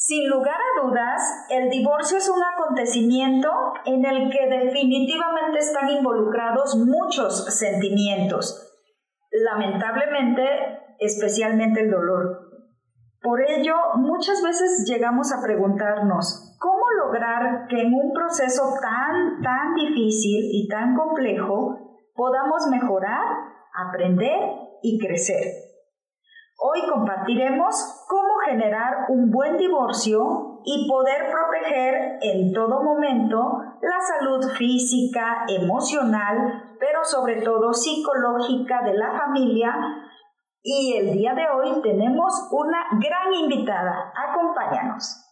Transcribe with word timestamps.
Sin 0.00 0.30
lugar 0.30 0.54
a 0.54 0.86
dudas, 0.86 1.46
el 1.50 1.70
divorcio 1.70 2.18
es 2.18 2.28
un 2.28 2.40
acontecimiento 2.40 3.50
en 3.84 4.04
el 4.04 4.30
que 4.30 4.46
definitivamente 4.46 5.58
están 5.58 5.90
involucrados 5.90 6.76
muchos 6.76 7.46
sentimientos. 7.46 8.78
Lamentablemente, 9.32 10.44
especialmente 11.00 11.80
el 11.80 11.90
dolor. 11.90 12.48
Por 13.20 13.40
ello, 13.42 13.74
muchas 13.96 14.40
veces 14.40 14.88
llegamos 14.88 15.32
a 15.32 15.42
preguntarnos, 15.42 16.56
¿cómo 16.60 16.84
lograr 17.04 17.66
que 17.66 17.80
en 17.80 17.92
un 17.92 18.12
proceso 18.12 18.74
tan, 18.80 19.42
tan 19.42 19.74
difícil 19.74 20.48
y 20.52 20.68
tan 20.68 20.94
complejo 20.94 21.98
podamos 22.14 22.68
mejorar, 22.70 23.26
aprender 23.74 24.48
y 24.80 24.96
crecer? 25.04 25.42
Hoy 26.56 26.88
compartiremos 26.88 27.97
generar 28.46 29.06
un 29.08 29.30
buen 29.30 29.56
divorcio 29.56 30.60
y 30.64 30.88
poder 30.88 31.30
proteger 31.30 32.18
en 32.20 32.52
todo 32.52 32.82
momento 32.82 33.62
la 33.80 34.00
salud 34.00 34.48
física, 34.56 35.44
emocional, 35.48 36.76
pero 36.78 37.04
sobre 37.04 37.42
todo 37.42 37.72
psicológica 37.72 38.82
de 38.82 38.94
la 38.94 39.12
familia. 39.12 39.74
Y 40.62 40.96
el 40.96 41.12
día 41.12 41.34
de 41.34 41.46
hoy 41.48 41.80
tenemos 41.82 42.48
una 42.50 42.84
gran 42.98 43.32
invitada. 43.32 44.12
Acompáñanos. 44.28 45.24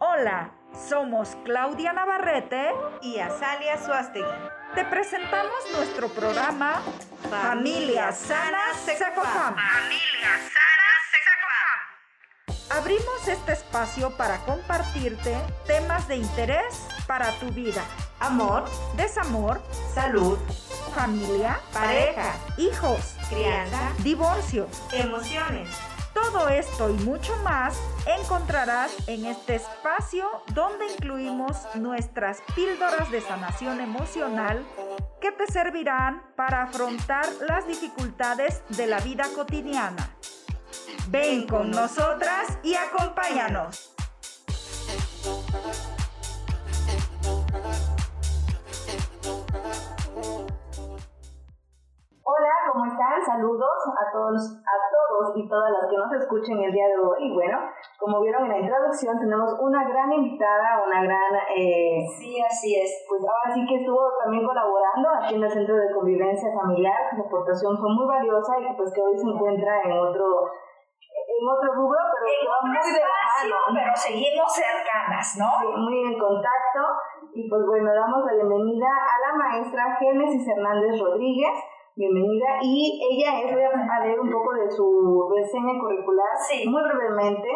Hola, 0.00 0.59
somos 0.88 1.36
Claudia 1.44 1.92
Navarrete 1.92 2.72
y 3.02 3.18
Azalia 3.18 3.78
Suástegui. 3.84 4.26
Te 4.74 4.84
presentamos 4.84 5.52
nuestro 5.72 6.08
programa 6.08 6.82
Familia 7.28 8.12
Sana 8.12 8.74
Secofam. 8.84 9.56
Familia 9.56 10.32
Sana 10.36 10.90
Secofam. 11.10 12.78
Abrimos 12.78 13.28
este 13.28 13.52
espacio 13.52 14.16
para 14.16 14.38
compartirte 14.44 15.36
temas 15.66 16.06
de 16.06 16.16
interés 16.16 16.86
para 17.06 17.30
tu 17.40 17.46
vida. 17.50 17.82
Amor, 18.20 18.64
desamor, 18.96 19.60
salud, 19.94 20.38
familia, 20.94 21.58
pareja, 21.72 22.34
hijos, 22.58 23.16
crianza, 23.28 23.92
divorcio, 24.02 24.68
emociones 24.92 25.68
todo 26.14 26.48
esto 26.48 26.90
y 26.90 26.94
mucho 27.04 27.34
más 27.44 27.80
encontrarás 28.06 29.08
en 29.08 29.26
este 29.26 29.56
espacio 29.56 30.26
donde 30.54 30.86
incluimos 30.92 31.56
nuestras 31.74 32.40
píldoras 32.54 33.10
de 33.10 33.20
sanación 33.20 33.80
emocional 33.80 34.64
que 35.20 35.32
te 35.32 35.46
servirán 35.46 36.22
para 36.36 36.62
afrontar 36.62 37.26
las 37.46 37.66
dificultades 37.66 38.62
de 38.70 38.86
la 38.86 39.00
vida 39.00 39.24
cotidiana. 39.34 40.10
Ven 41.08 41.46
con 41.46 41.70
nosotras 41.70 42.58
y 42.62 42.74
acompáñanos. 42.74 43.94
Hola, 52.22 52.54
¿cómo 52.72 52.86
están? 52.86 53.26
Saludos 53.26 53.78
a 54.00 54.12
todos, 54.12 54.52
a 54.56 54.89
todos 55.10 55.34
y 55.34 55.48
todas 55.48 55.70
las 55.74 55.90
que 55.90 55.98
nos 55.98 56.12
escuchen 56.14 56.62
el 56.62 56.70
día 56.70 56.86
de 56.86 56.98
hoy. 57.02 57.18
Y 57.26 57.34
bueno, 57.34 57.58
como 57.98 58.22
vieron 58.22 58.46
en 58.46 58.54
la 58.54 58.58
introducción, 58.58 59.18
tenemos 59.18 59.58
una 59.58 59.82
gran 59.90 60.12
invitada, 60.12 60.86
una 60.86 61.02
gran... 61.02 61.34
Eh, 61.50 62.06
sí, 62.06 62.38
así 62.38 62.78
es. 62.78 63.04
Pues 63.08 63.20
ahora 63.26 63.50
sí 63.50 63.66
que 63.66 63.82
estuvo 63.82 64.06
también 64.22 64.46
colaborando 64.46 65.08
aquí 65.18 65.34
en 65.34 65.42
el 65.42 65.50
Centro 65.50 65.74
de 65.74 65.90
Convivencia 65.92 66.54
Familiar. 66.54 67.10
Su 67.10 67.26
aportación 67.26 67.76
fue 67.76 67.90
muy 67.90 68.06
valiosa 68.06 68.54
y 68.62 68.70
pues 68.76 68.92
que 68.94 69.02
hoy 69.02 69.18
se 69.18 69.26
encuentra 69.26 69.82
en 69.82 69.98
otro 69.98 70.46
en 71.10 71.42
otro 71.48 71.72
rubro, 71.74 71.98
pero 72.14 72.26
en 72.30 72.46
va 72.46 72.58
muy 72.62 72.92
de 72.92 73.00
la 73.00 73.18
mano. 73.26 73.56
Pero 73.74 73.92
seguimos 73.96 74.48
cercanas, 74.52 75.26
¿no? 75.38 75.48
Sí, 75.58 75.66
muy 75.74 75.96
en 76.06 76.18
contacto. 76.18 76.82
Y 77.34 77.48
pues 77.48 77.62
bueno, 77.66 77.90
damos 77.94 78.24
la 78.26 78.34
bienvenida 78.34 78.86
a 78.86 79.16
la 79.26 79.32
maestra 79.38 79.96
Génesis 79.98 80.46
Hernández 80.48 81.00
Rodríguez 81.00 81.54
bienvenida. 82.00 82.56
Y 82.62 82.96
ella 83.12 83.44
es, 83.44 83.52
voy 83.52 83.62
a 83.62 84.04
leer 84.04 84.18
un 84.18 84.30
poco 84.30 84.54
de 84.54 84.70
su 84.70 85.28
reseña 85.36 85.78
curricular, 85.78 86.32
muy 86.66 86.82
brevemente. 86.82 87.48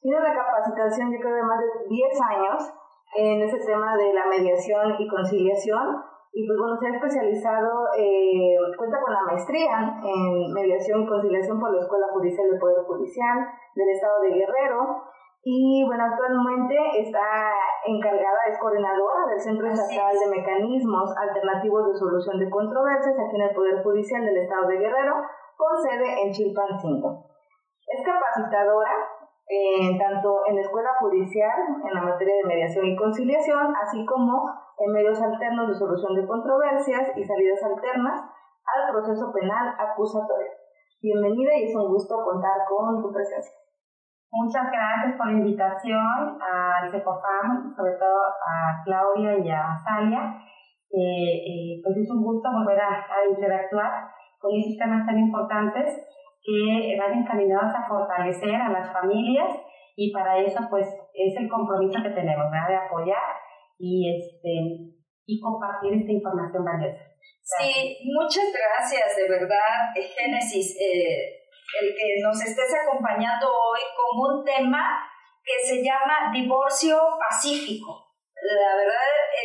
Tiene 0.00 0.16
una 0.16 0.32
capacitación, 0.32 1.12
yo 1.12 1.20
creo, 1.20 1.36
de 1.36 1.42
más 1.42 1.60
de 1.60 1.84
10 1.86 2.20
años 2.32 2.72
en 3.16 3.42
ese 3.42 3.58
tema 3.66 3.94
de 3.96 4.14
la 4.14 4.26
mediación 4.26 4.96
y 4.98 5.06
conciliación. 5.06 6.00
Y 6.32 6.46
pues 6.46 6.58
bueno, 6.58 6.78
se 6.80 6.86
ha 6.86 6.96
especializado, 6.96 7.88
eh, 7.98 8.56
cuenta 8.78 9.00
con 9.04 9.12
la 9.12 9.22
maestría 9.22 10.00
en 10.00 10.52
mediación 10.54 11.02
y 11.02 11.06
conciliación 11.06 11.60
por 11.60 11.74
la 11.74 11.82
Escuela 11.82 12.06
Judicial 12.14 12.48
del 12.48 12.58
Poder 12.58 12.84
Judicial 12.86 13.38
del 13.74 13.88
Estado 13.90 14.22
de 14.22 14.30
Guerrero 14.30 15.10
y 15.42 15.84
bueno, 15.86 16.04
actualmente 16.04 16.76
está 17.00 17.52
encargada, 17.86 18.38
es 18.48 18.58
coordinadora 18.58 19.26
del 19.28 19.40
Centro 19.40 19.66
Estatal 19.66 20.16
de 20.18 20.36
Mecanismos 20.36 21.14
Alternativos 21.16 21.88
de 21.88 21.98
Solución 21.98 22.38
de 22.38 22.50
Controversias 22.50 23.16
aquí 23.18 23.36
en 23.36 23.42
el 23.42 23.54
Poder 23.54 23.82
Judicial 23.82 24.24
del 24.24 24.36
Estado 24.36 24.68
de 24.68 24.78
Guerrero, 24.78 25.14
con 25.56 25.78
sede 25.82 26.22
en 26.22 26.32
Chilpancingo. 26.32 27.26
Es 27.86 28.04
capacitadora 28.04 28.92
eh, 29.48 29.98
tanto 29.98 30.46
en 30.46 30.56
la 30.56 30.62
Escuela 30.62 30.90
Judicial 31.00 31.58
en 31.84 31.94
la 31.94 32.02
materia 32.02 32.36
de 32.36 32.48
mediación 32.48 32.86
y 32.86 32.96
conciliación, 32.96 33.74
así 33.82 34.06
como 34.06 34.46
en 34.78 34.92
medios 34.92 35.20
alternos 35.20 35.68
de 35.68 35.74
solución 35.74 36.14
de 36.14 36.26
controversias 36.26 37.16
y 37.16 37.24
salidas 37.24 37.62
alternas 37.64 38.20
al 38.22 38.92
proceso 38.92 39.32
penal 39.32 39.74
acusatorio. 39.76 40.52
Bienvenida 41.02 41.56
y 41.56 41.64
es 41.64 41.74
un 41.74 41.88
gusto 41.88 42.14
contar 42.24 42.62
con 42.68 43.02
tu 43.02 43.12
presencia. 43.12 43.52
Muchas 44.32 44.70
gracias 44.70 45.18
por 45.18 45.26
la 45.26 45.38
invitación 45.38 46.38
al 46.38 46.88
CECOFAM, 46.88 47.74
sobre 47.74 47.98
todo 47.98 48.30
a 48.46 48.78
Claudia 48.84 49.38
y 49.42 49.50
a 49.50 49.74
Salia. 49.82 50.38
Eh, 50.90 51.34
eh, 51.42 51.80
pues 51.82 51.96
es 51.98 52.10
un 52.10 52.22
gusto 52.22 52.48
volver 52.52 52.78
a, 52.78 53.04
interactuar 53.28 54.06
con 54.38 54.54
estos 54.54 54.78
temas 54.78 55.04
tan 55.04 55.18
importantes 55.18 55.98
que 56.42 56.96
van 56.98 57.18
encaminados 57.18 57.74
a 57.74 57.88
fortalecer 57.88 58.54
a 58.54 58.70
las 58.70 58.92
familias 58.92 59.50
y 59.96 60.12
para 60.12 60.38
eso 60.38 60.60
pues 60.70 60.86
es 61.12 61.36
el 61.36 61.48
compromiso 61.48 62.00
que 62.02 62.10
tenemos, 62.10 62.50
de 62.50 62.76
apoyar 62.76 63.34
y, 63.78 64.16
este, 64.16 64.94
y 65.26 65.40
compartir 65.40 65.94
esta 65.94 66.12
información 66.12 66.64
valiosa. 66.64 67.02
Sí, 67.42 67.98
muchas 68.14 68.46
gracias, 68.54 69.16
de 69.16 69.28
verdad, 69.28 69.90
Génesis. 69.94 70.78
Eh, 70.80 71.39
el 71.80 71.94
que 71.94 72.20
nos 72.22 72.40
estés 72.40 72.72
acompañando 72.82 73.46
hoy 73.46 73.80
con 73.94 74.36
un 74.36 74.44
tema 74.44 75.06
que 75.44 75.66
se 75.66 75.82
llama 75.82 76.30
divorcio 76.32 76.98
pacífico. 77.18 78.08
La 78.34 78.76
verdad, 78.76 79.00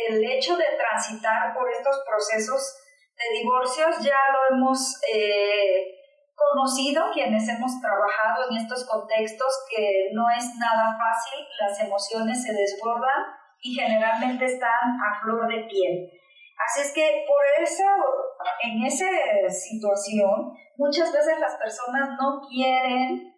el 0.08 0.24
hecho 0.24 0.56
de 0.56 0.64
transitar 0.76 1.54
por 1.54 1.70
estos 1.70 2.02
procesos 2.08 2.78
de 3.16 3.38
divorcios 3.38 3.96
ya 4.00 4.18
lo 4.32 4.56
hemos 4.56 5.00
eh, 5.12 5.96
conocido, 6.34 7.10
quienes 7.12 7.48
hemos 7.48 7.80
trabajado 7.80 8.50
en 8.50 8.58
estos 8.58 8.86
contextos, 8.88 9.48
que 9.70 10.10
no 10.12 10.28
es 10.30 10.54
nada 10.56 10.96
fácil, 10.96 11.46
las 11.60 11.80
emociones 11.80 12.42
se 12.42 12.52
desbordan 12.52 13.24
y 13.60 13.74
generalmente 13.74 14.44
están 14.44 14.96
a 15.00 15.20
flor 15.20 15.48
de 15.48 15.64
piel. 15.64 16.10
Así 16.56 16.80
es 16.80 16.92
que 16.92 17.24
por 17.26 17.62
esa, 17.62 17.84
en 18.62 18.84
esa 18.84 19.06
situación, 19.50 20.52
muchas 20.76 21.12
veces 21.12 21.38
las 21.38 21.56
personas 21.56 22.10
no 22.18 22.40
quieren 22.48 23.34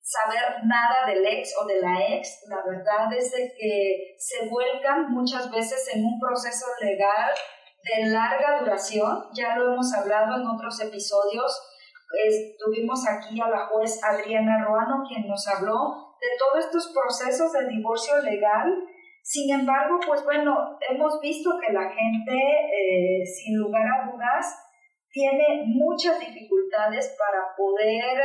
saber 0.00 0.64
nada 0.64 1.06
del 1.06 1.24
ex 1.26 1.54
o 1.60 1.66
de 1.66 1.80
la 1.80 2.00
ex. 2.08 2.44
La 2.48 2.62
verdad 2.64 3.12
es 3.16 3.30
que 3.32 4.14
se 4.18 4.48
vuelcan 4.48 5.10
muchas 5.12 5.50
veces 5.50 5.88
en 5.94 6.04
un 6.04 6.18
proceso 6.20 6.66
legal 6.80 7.30
de 7.84 8.10
larga 8.10 8.60
duración. 8.60 9.28
Ya 9.32 9.56
lo 9.56 9.72
hemos 9.72 9.92
hablado 9.94 10.36
en 10.36 10.46
otros 10.46 10.80
episodios. 10.80 11.60
Tuvimos 12.58 13.06
aquí 13.06 13.40
a 13.40 13.48
la 13.48 13.66
juez 13.66 14.02
Adriana 14.02 14.64
Ruano, 14.64 15.04
quien 15.06 15.26
nos 15.26 15.46
habló 15.48 16.16
de 16.20 16.28
todos 16.38 16.64
estos 16.64 16.92
procesos 16.92 17.52
de 17.52 17.68
divorcio 17.68 18.18
legal 18.22 18.66
sin 19.28 19.44
embargo, 19.52 20.00
pues 20.00 20.24
bueno, 20.24 20.56
hemos 20.88 21.20
visto 21.20 21.60
que 21.60 21.70
la 21.70 21.84
gente, 21.84 22.32
eh, 22.32 23.20
sin 23.26 23.60
lugar 23.60 23.84
a 23.84 24.08
dudas, 24.08 24.56
tiene 25.12 25.68
muchas 25.68 26.18
dificultades 26.18 27.14
para 27.20 27.52
poder 27.52 28.16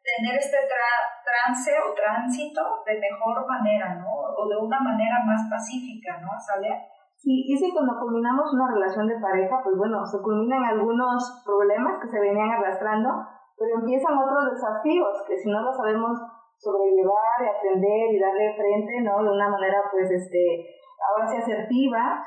tener 0.00 0.34
este 0.40 0.56
trance 0.64 1.72
o 1.76 1.92
tránsito 1.92 2.62
de 2.86 2.96
mejor 2.96 3.44
manera, 3.44 4.00
¿no? 4.00 4.08
O 4.08 4.48
de 4.48 4.56
una 4.56 4.80
manera 4.80 5.20
más 5.26 5.44
pacífica, 5.50 6.24
¿no, 6.24 6.32
Azalea? 6.32 6.80
Sí, 7.20 7.44
y 7.44 7.52
que 7.60 7.74
cuando 7.74 8.00
culminamos 8.00 8.48
una 8.54 8.72
relación 8.72 9.08
de 9.08 9.20
pareja, 9.20 9.60
pues 9.62 9.76
bueno, 9.76 10.06
se 10.06 10.22
culminan 10.22 10.64
algunos 10.64 11.42
problemas 11.44 12.00
que 12.00 12.08
se 12.08 12.20
venían 12.20 12.48
arrastrando, 12.48 13.10
pero 13.58 13.76
empiezan 13.80 14.16
otros 14.16 14.56
desafíos 14.56 15.20
que 15.28 15.36
si 15.36 15.50
no 15.50 15.60
lo 15.60 15.72
sabemos 15.76 16.16
sobrellevar 16.58 17.36
y 17.40 17.48
atender 17.48 18.14
y 18.14 18.18
darle 18.18 18.54
frente, 18.56 19.00
¿no? 19.02 19.22
De 19.22 19.30
una 19.30 19.48
manera, 19.48 19.84
pues, 19.90 20.10
este, 20.10 20.74
ahora 21.00 21.28
sí 21.28 21.36
asertiva, 21.36 22.26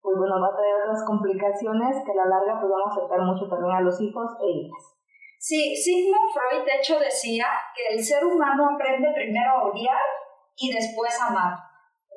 pues 0.00 0.16
bueno, 0.16 0.40
va 0.40 0.48
a 0.48 0.56
traer 0.56 0.74
otras 0.80 1.04
complicaciones 1.04 2.00
que 2.04 2.12
a 2.12 2.20
la 2.22 2.30
larga 2.30 2.60
pues 2.60 2.70
van 2.70 2.86
a 2.86 2.90
afectar 2.90 3.20
mucho 3.20 3.44
también 3.50 3.76
a 3.76 3.82
los 3.82 4.00
hijos 4.00 4.30
e 4.40 4.46
hijas. 4.46 4.84
Sí, 5.38 5.74
Sigmund 5.74 6.32
Freud 6.32 6.64
de 6.64 6.76
hecho 6.78 6.98
decía 6.98 7.46
que 7.74 7.94
el 7.94 8.02
ser 8.02 8.24
humano 8.24 8.74
aprende 8.74 9.12
primero 9.14 9.50
a 9.50 9.64
odiar 9.70 10.02
y 10.56 10.72
después 10.72 11.14
a 11.20 11.28
amar. 11.28 11.54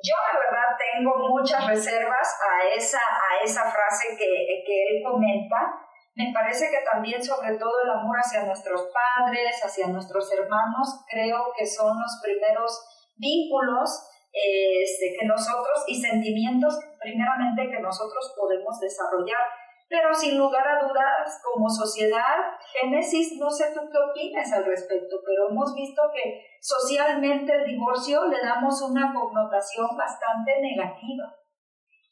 Yo 0.02 0.14
la 0.18 0.38
verdad 0.38 0.74
tengo 0.74 1.14
muchas 1.30 1.68
reservas 1.68 2.40
a 2.42 2.64
esa, 2.74 2.98
a 2.98 3.44
esa 3.44 3.62
frase 3.62 4.16
que, 4.18 4.64
que 4.66 4.76
él 4.88 5.02
comenta. 5.04 5.81
Me 6.14 6.30
parece 6.32 6.68
que 6.68 6.84
también 6.84 7.22
sobre 7.22 7.56
todo 7.56 7.72
el 7.84 7.90
amor 7.90 8.16
hacia 8.18 8.44
nuestros 8.44 8.88
padres, 8.92 9.60
hacia 9.64 9.88
nuestros 9.88 10.30
hermanos, 10.32 11.04
creo 11.08 11.52
que 11.56 11.64
son 11.64 11.98
los 11.98 12.20
primeros 12.22 12.70
vínculos 13.16 14.08
este, 14.32 15.16
que 15.18 15.26
nosotros 15.26 15.84
y 15.86 16.00
sentimientos 16.00 16.78
primeramente 17.00 17.70
que 17.70 17.80
nosotros 17.80 18.34
podemos 18.36 18.78
desarrollar. 18.80 19.40
Pero 19.88 20.14
sin 20.14 20.38
lugar 20.38 20.66
a 20.66 20.86
dudas, 20.86 21.40
como 21.44 21.68
sociedad, 21.68 22.36
Génesis, 22.72 23.36
no 23.38 23.50
sé 23.50 23.74
tú 23.74 23.80
qué 23.92 23.98
opinas 23.98 24.50
al 24.52 24.64
respecto, 24.64 25.16
pero 25.26 25.50
hemos 25.50 25.74
visto 25.74 26.00
que 26.14 26.46
socialmente 26.60 27.52
el 27.52 27.66
divorcio 27.66 28.26
le 28.26 28.40
damos 28.40 28.80
una 28.80 29.12
connotación 29.12 29.94
bastante 29.96 30.60
negativa. 30.62 31.36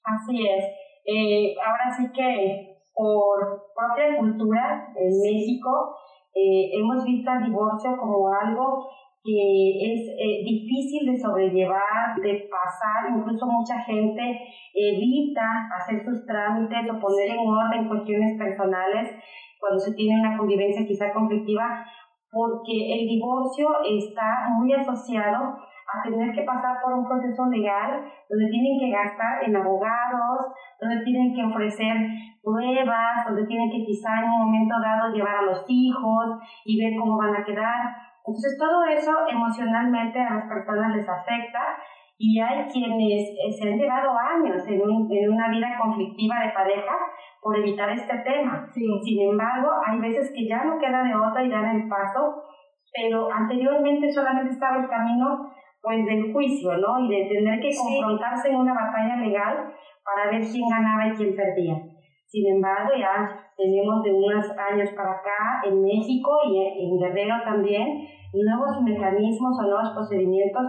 Así 0.05 0.47
es. 0.47 0.65
Eh, 1.07 1.55
ahora 1.59 1.91
sí 1.97 2.13
que 2.13 2.70
por 2.95 3.71
propia 3.75 4.19
cultura 4.19 4.93
en 4.97 5.11
México 5.21 5.97
eh, 6.35 6.71
hemos 6.79 7.05
visto 7.05 7.31
el 7.33 7.47
divorcio 7.47 7.97
como 7.99 8.29
algo 8.29 8.87
que 9.23 9.93
es 9.93 10.01
eh, 10.09 10.41
difícil 10.45 11.13
de 11.13 11.19
sobrellevar, 11.19 12.17
de 12.23 12.49
pasar, 12.49 13.13
incluso 13.19 13.47
mucha 13.47 13.79
gente 13.83 14.23
evita 14.75 15.69
hacer 15.77 16.03
sus 16.05 16.25
trámites 16.25 16.89
o 16.89 17.01
poner 17.01 17.31
en 17.31 17.47
orden 17.47 17.89
cuestiones 17.89 18.39
personales 18.39 19.11
cuando 19.59 19.79
se 19.79 19.93
tiene 19.95 20.21
una 20.21 20.39
convivencia 20.39 20.87
quizá 20.87 21.13
conflictiva, 21.13 21.85
porque 22.31 22.95
el 22.95 23.09
divorcio 23.09 23.69
está 23.85 24.49
muy 24.59 24.73
asociado 24.73 25.59
a 25.93 26.03
tener 26.03 26.33
que 26.33 26.43
pasar 26.43 26.79
por 26.83 26.95
un 26.95 27.07
proceso 27.07 27.47
legal 27.47 28.05
donde 28.29 28.47
tienen 28.49 28.79
que 28.79 28.91
gastar 28.91 29.45
en 29.45 29.57
abogados, 29.57 30.53
donde 30.81 31.03
tienen 31.05 31.35
que 31.35 31.45
ofrecer 31.45 31.97
pruebas, 32.43 33.27
donde 33.27 33.47
tienen 33.47 33.71
que 33.71 33.85
quizá 33.85 34.19
en 34.19 34.31
un 34.31 34.39
momento 34.47 34.75
dado 34.81 35.13
llevar 35.13 35.37
a 35.37 35.43
los 35.43 35.65
hijos 35.69 36.39
y 36.65 36.81
ver 36.81 36.99
cómo 36.99 37.19
van 37.19 37.37
a 37.37 37.45
quedar 37.45 38.11
entonces 38.27 38.59
todo 38.59 38.85
eso 38.85 39.11
emocionalmente 39.29 40.21
a 40.21 40.35
las 40.35 40.45
personas 40.45 40.95
les 40.95 41.09
afecta 41.09 41.61
y 42.19 42.39
hay 42.39 42.67
quienes 42.71 43.31
eh, 43.31 43.51
se 43.51 43.69
han 43.69 43.79
llevado 43.79 44.13
años 44.17 44.63
en, 44.69 44.81
en 44.81 45.33
una 45.33 45.49
vida 45.49 45.79
conflictiva 45.81 46.41
de 46.45 46.53
pareja 46.53 46.95
por 47.41 47.57
evitar 47.57 47.89
este 47.91 48.19
tema. 48.19 48.69
Sin 48.73 49.31
embargo, 49.31 49.71
hay 49.87 49.99
veces 49.99 50.31
que 50.35 50.47
ya 50.47 50.65
no 50.65 50.79
queda 50.79 51.03
de 51.03 51.15
otra 51.15 51.43
y 51.43 51.51
dan 51.51 51.81
el 51.81 51.89
paso, 51.89 52.43
pero 52.95 53.33
anteriormente 53.33 54.13
solamente 54.13 54.53
estaba 54.53 54.77
el 54.77 54.89
camino 54.89 55.51
pues 55.83 56.05
del 56.05 56.33
juicio, 56.33 56.77
¿no? 56.77 57.05
Y 57.05 57.09
de 57.09 57.29
tener 57.29 57.61
que 57.61 57.71
confrontarse 57.77 58.51
en 58.51 58.57
una 58.57 58.75
batalla 58.75 59.17
legal 59.17 59.73
para 60.05 60.31
ver 60.31 60.43
quién 60.43 60.69
ganaba 60.69 61.09
y 61.09 61.17
quién 61.17 61.35
perdía. 61.35 61.77
Sin 62.27 62.47
embargo, 62.47 62.91
ya 62.97 63.29
tenemos 63.57 64.03
de 64.05 64.13
unos 64.13 64.47
años 64.57 64.91
para 64.95 65.13
acá 65.13 65.63
en 65.65 65.83
México 65.83 66.31
y 66.47 66.59
en 66.59 66.99
Guerrero 66.99 67.43
también 67.45 68.07
nuevos 68.33 68.83
mecanismos 68.83 69.59
o 69.59 69.63
nuevos 69.67 69.91
procedimientos 69.95 70.63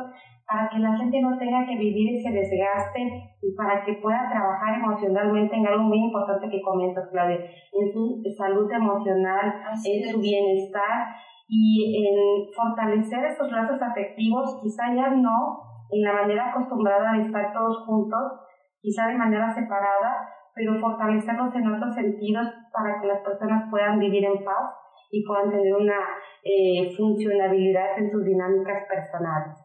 para 0.48 0.68
que 0.70 0.80
la 0.80 0.98
gente 0.98 1.22
no 1.22 1.38
tenga 1.38 1.66
que 1.66 1.78
vivir 1.78 2.18
ese 2.18 2.32
desgaste 2.32 3.00
y 3.42 3.56
para 3.56 3.86
que 3.86 3.94
pueda 4.02 4.28
trabajar 4.30 4.80
emocionalmente 4.84 5.56
en 5.56 5.68
algo 5.68 5.84
muy 5.84 6.00
importante 6.00 6.50
que 6.50 6.62
comentas, 6.62 7.08
Claudia, 7.12 7.38
en 7.38 7.94
su 7.94 8.22
salud 8.38 8.70
emocional, 8.70 9.54
en 9.86 10.12
su 10.12 10.20
bienestar 10.20 11.16
y 11.52 12.08
en 12.08 12.48
fortalecer 12.56 13.26
esos 13.26 13.52
lazos 13.52 13.76
afectivos, 13.82 14.58
quizá 14.64 14.88
ya 14.96 15.10
no 15.12 15.60
en 15.92 16.02
la 16.02 16.14
manera 16.14 16.48
acostumbrada 16.50 17.12
de 17.12 17.28
estar 17.28 17.52
todos 17.52 17.84
juntos, 17.86 18.48
quizá 18.80 19.08
de 19.08 19.18
manera 19.18 19.52
separada, 19.52 20.32
pero 20.56 20.80
fortalecerlos 20.80 21.54
en 21.54 21.76
otros 21.76 21.94
sentidos 21.94 22.48
para 22.72 23.02
que 23.02 23.08
las 23.08 23.20
personas 23.20 23.68
puedan 23.70 24.00
vivir 24.00 24.24
en 24.24 24.46
paz 24.46 24.72
y 25.12 25.28
puedan 25.28 25.52
tener 25.52 25.76
una 25.76 26.00
eh, 26.42 26.96
funcionabilidad 26.96 28.00
en 28.00 28.10
sus 28.10 28.24
dinámicas 28.24 28.88
personales. 28.88 29.60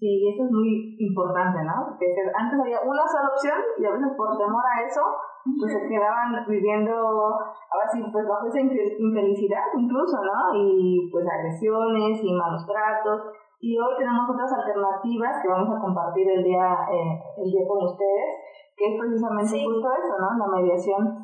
Sí, 0.00 0.32
eso 0.32 0.46
es 0.46 0.50
muy 0.50 0.96
importante, 0.98 1.60
¿no? 1.62 1.92
Porque 1.92 2.08
antes 2.08 2.58
había 2.58 2.80
una 2.80 3.04
sola 3.04 3.28
opción 3.36 3.60
y 3.78 3.84
a 3.84 3.92
veces 3.92 4.16
por 4.16 4.32
temor 4.38 4.64
a 4.64 4.80
eso, 4.80 5.04
pues 5.44 5.72
se 5.72 5.88
quedaban 5.88 6.32
viviendo, 6.46 6.92
ahora 6.92 7.86
sí, 7.92 8.02
pues 8.12 8.26
bajo 8.26 8.46
esa 8.46 8.60
infelicidad 8.60 9.66
incluso, 9.76 10.18
¿no? 10.22 10.54
Y 10.54 11.08
pues 11.10 11.26
agresiones 11.26 12.20
y 12.22 12.32
malos 12.32 12.66
tratos. 12.66 13.32
Y 13.60 13.78
hoy 13.78 13.94
tenemos 13.98 14.28
otras 14.28 14.52
alternativas 14.52 15.42
que 15.42 15.48
vamos 15.48 15.70
a 15.70 15.80
compartir 15.80 16.28
el 16.28 16.42
día, 16.42 16.86
eh, 16.90 17.22
el 17.38 17.50
día 17.50 17.66
con 17.66 17.84
ustedes, 17.84 18.42
que 18.76 18.86
es 18.86 19.00
precisamente 19.00 19.64
justo 19.64 19.88
eso, 19.92 20.14
¿no? 20.18 20.46
La 20.46 20.60
mediación 20.60 21.22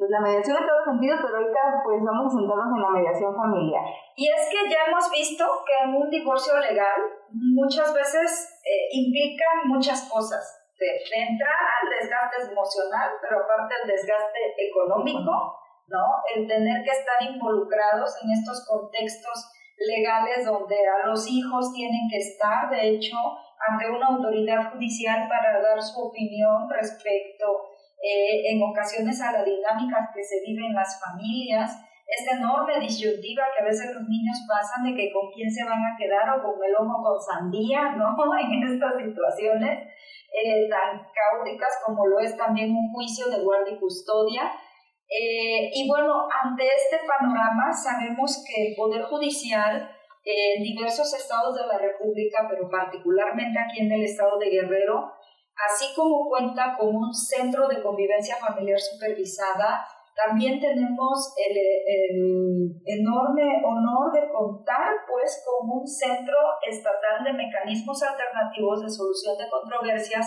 pues 0.00 0.08
la 0.08 0.20
mediación 0.20 0.56
en 0.56 0.66
todos 0.66 0.84
sentidos, 0.88 1.20
pero 1.20 1.36
ahorita 1.36 1.60
pues 1.84 2.00
vamos 2.02 2.32
a 2.32 2.38
centrarnos 2.40 2.72
en 2.72 2.80
la 2.80 2.88
mediación 2.88 3.36
familiar. 3.36 3.84
Y 4.16 4.28
es 4.32 4.48
que 4.48 4.64
ya 4.64 4.88
hemos 4.88 5.10
visto 5.12 5.44
que 5.60 5.76
en 5.84 5.94
un 5.94 6.08
divorcio 6.08 6.58
legal 6.58 7.04
muchas 7.28 7.92
veces 7.92 8.48
eh, 8.64 8.88
implican 8.92 9.68
muchas 9.68 10.08
cosas. 10.10 10.59
De, 10.80 10.88
entrada 10.96 11.70
el 11.84 11.90
desgaste 12.00 12.50
emocional, 12.50 13.10
pero 13.20 13.44
aparte 13.44 13.74
el 13.82 13.88
desgaste 13.88 14.40
económico, 14.56 15.60
¿no? 15.88 16.04
El 16.34 16.48
tener 16.48 16.82
que 16.82 16.90
estar 16.90 17.20
involucrados 17.22 18.16
en 18.24 18.32
estos 18.32 18.66
contextos 18.66 19.52
legales 19.76 20.46
donde 20.46 20.76
a 20.88 21.06
los 21.06 21.28
hijos 21.28 21.72
tienen 21.74 22.08
que 22.10 22.16
estar, 22.16 22.70
de 22.70 22.88
hecho, 22.88 23.16
ante 23.68 23.90
una 23.90 24.06
autoridad 24.06 24.72
judicial 24.72 25.28
para 25.28 25.60
dar 25.60 25.82
su 25.82 26.00
opinión 26.00 26.68
respecto 26.70 27.44
eh, 28.02 28.52
en 28.52 28.62
ocasiones 28.62 29.20
a 29.20 29.32
la 29.32 29.44
dinámica 29.44 30.10
que 30.14 30.24
se 30.24 30.40
vive 30.40 30.66
en 30.66 30.74
las 30.74 30.98
familias, 30.98 31.76
esta 32.10 32.36
enorme 32.36 32.80
disyuntiva 32.80 33.44
que 33.54 33.62
a 33.62 33.66
veces 33.66 33.94
los 33.94 34.02
niños 34.08 34.36
pasan 34.48 34.84
de 34.84 34.94
que 34.94 35.12
con 35.12 35.30
quién 35.30 35.50
se 35.50 35.64
van 35.64 35.78
a 35.78 35.96
quedar 35.96 36.26
o 36.34 36.42
con 36.42 36.58
melón 36.58 36.90
o 36.90 37.02
con 37.02 37.20
sandía, 37.20 37.94
¿no? 37.94 38.16
En 38.40 38.62
estas 38.66 38.98
situaciones 38.98 39.86
eh, 40.32 40.68
tan 40.68 41.06
caóticas 41.14 41.78
como 41.86 42.06
lo 42.06 42.18
es 42.18 42.36
también 42.36 42.74
un 42.74 42.92
juicio 42.92 43.28
de 43.28 43.42
guardia 43.42 43.74
y 43.74 43.78
custodia. 43.78 44.52
Eh, 45.08 45.70
y 45.74 45.88
bueno, 45.88 46.26
ante 46.42 46.64
este 46.66 47.06
panorama 47.06 47.72
sabemos 47.72 48.44
que 48.46 48.68
el 48.68 48.76
Poder 48.76 49.02
Judicial 49.02 49.90
en 50.24 50.62
diversos 50.62 51.14
estados 51.14 51.56
de 51.56 51.66
la 51.66 51.78
República, 51.78 52.46
pero 52.48 52.68
particularmente 52.68 53.58
aquí 53.58 53.80
en 53.80 53.92
el 53.92 54.04
estado 54.04 54.38
de 54.38 54.50
Guerrero, 54.50 55.12
así 55.56 55.86
como 55.96 56.28
cuenta 56.28 56.76
con 56.78 56.94
un 56.94 57.14
centro 57.14 57.68
de 57.68 57.82
convivencia 57.82 58.36
familiar 58.36 58.78
supervisada, 58.78 59.86
también 60.26 60.60
tenemos 60.60 61.34
el, 61.36 61.56
enorme 62.84 63.62
honor 63.64 64.12
de 64.12 64.28
contar 64.30 64.92
pues 65.08 65.42
con 65.44 65.70
un 65.70 65.86
centro 65.86 66.36
estatal 66.68 67.24
de 67.24 67.32
mecanismos 67.32 68.02
alternativos 68.02 68.82
de 68.82 68.90
solución 68.90 69.38
de 69.38 69.48
controversias, 69.48 70.26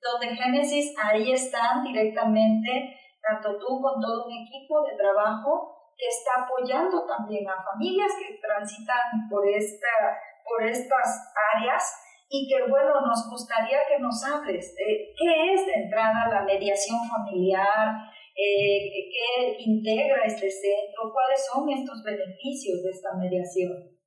donde 0.00 0.34
Génesis 0.34 0.94
ahí 1.00 1.32
están 1.32 1.82
directamente, 1.84 2.96
tanto 3.20 3.56
tú 3.58 3.80
con 3.80 4.00
todo 4.00 4.26
un 4.26 4.32
equipo 4.32 4.82
de 4.82 4.96
trabajo 4.96 5.92
que 5.96 6.08
está 6.08 6.44
apoyando 6.44 7.04
también 7.06 7.48
a 7.48 7.62
familias 7.62 8.12
que 8.18 8.40
transitan 8.40 9.28
por, 9.30 9.46
esta, 9.46 10.16
por 10.44 10.66
estas 10.66 11.32
áreas. 11.54 12.06
Y 12.32 12.46
que 12.48 12.70
bueno, 12.70 12.94
nos 13.00 13.28
gustaría 13.28 13.80
que 13.88 13.98
nos 13.98 14.22
hables 14.24 14.74
de 14.76 15.12
qué 15.18 15.52
es 15.52 15.66
de 15.66 15.74
entrada 15.82 16.28
la 16.30 16.42
mediación 16.42 16.98
familiar, 17.08 18.06
eh, 18.40 19.10
qué 19.12 19.56
integra 19.60 20.24
este 20.24 20.48
centro, 20.48 21.12
cuáles 21.12 21.44
son 21.44 21.68
estos 21.68 22.02
beneficios 22.02 22.82
de 22.82 22.90
esta 22.90 23.12
mediación. 23.20 24.00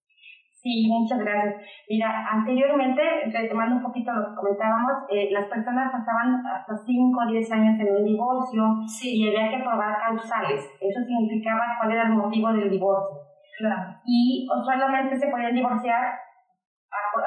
Sí, 0.63 0.87
muchas 0.87 1.19
gracias. 1.19 1.61
Mira, 1.89 2.07
anteriormente, 2.31 3.01
retomando 3.27 3.75
un 3.75 3.83
poquito 3.83 4.13
lo 4.13 4.29
que 4.29 4.35
comentábamos, 4.35 5.03
eh, 5.09 5.27
las 5.29 5.45
personas 5.49 5.91
pasaban 5.91 6.39
hasta 6.47 6.73
5 6.73 6.87
o 6.87 7.31
10 7.31 7.51
años 7.51 7.75
en 7.79 7.93
un 7.93 8.05
divorcio 8.05 8.63
y 9.03 9.27
había 9.27 9.51
que 9.51 9.61
probar 9.61 9.99
causales. 9.99 10.63
Eso 10.79 10.99
significaba 11.03 11.75
cuál 11.77 11.91
era 11.91 12.03
el 12.07 12.15
motivo 12.15 12.53
del 12.53 12.69
divorcio. 12.69 13.27
Claro. 13.59 13.99
Y 14.05 14.47
solamente 14.47 15.17
se 15.17 15.27
podían 15.27 15.53
divorciar 15.53 16.15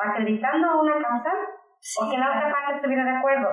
acreditando 0.03 0.81
una 0.81 0.95
causa 0.95 1.31
o 2.01 2.11
que 2.11 2.19
la 2.19 2.29
otra 2.29 2.51
parte 2.51 2.77
estuviera 2.77 3.05
de 3.05 3.17
acuerdo 3.19 3.49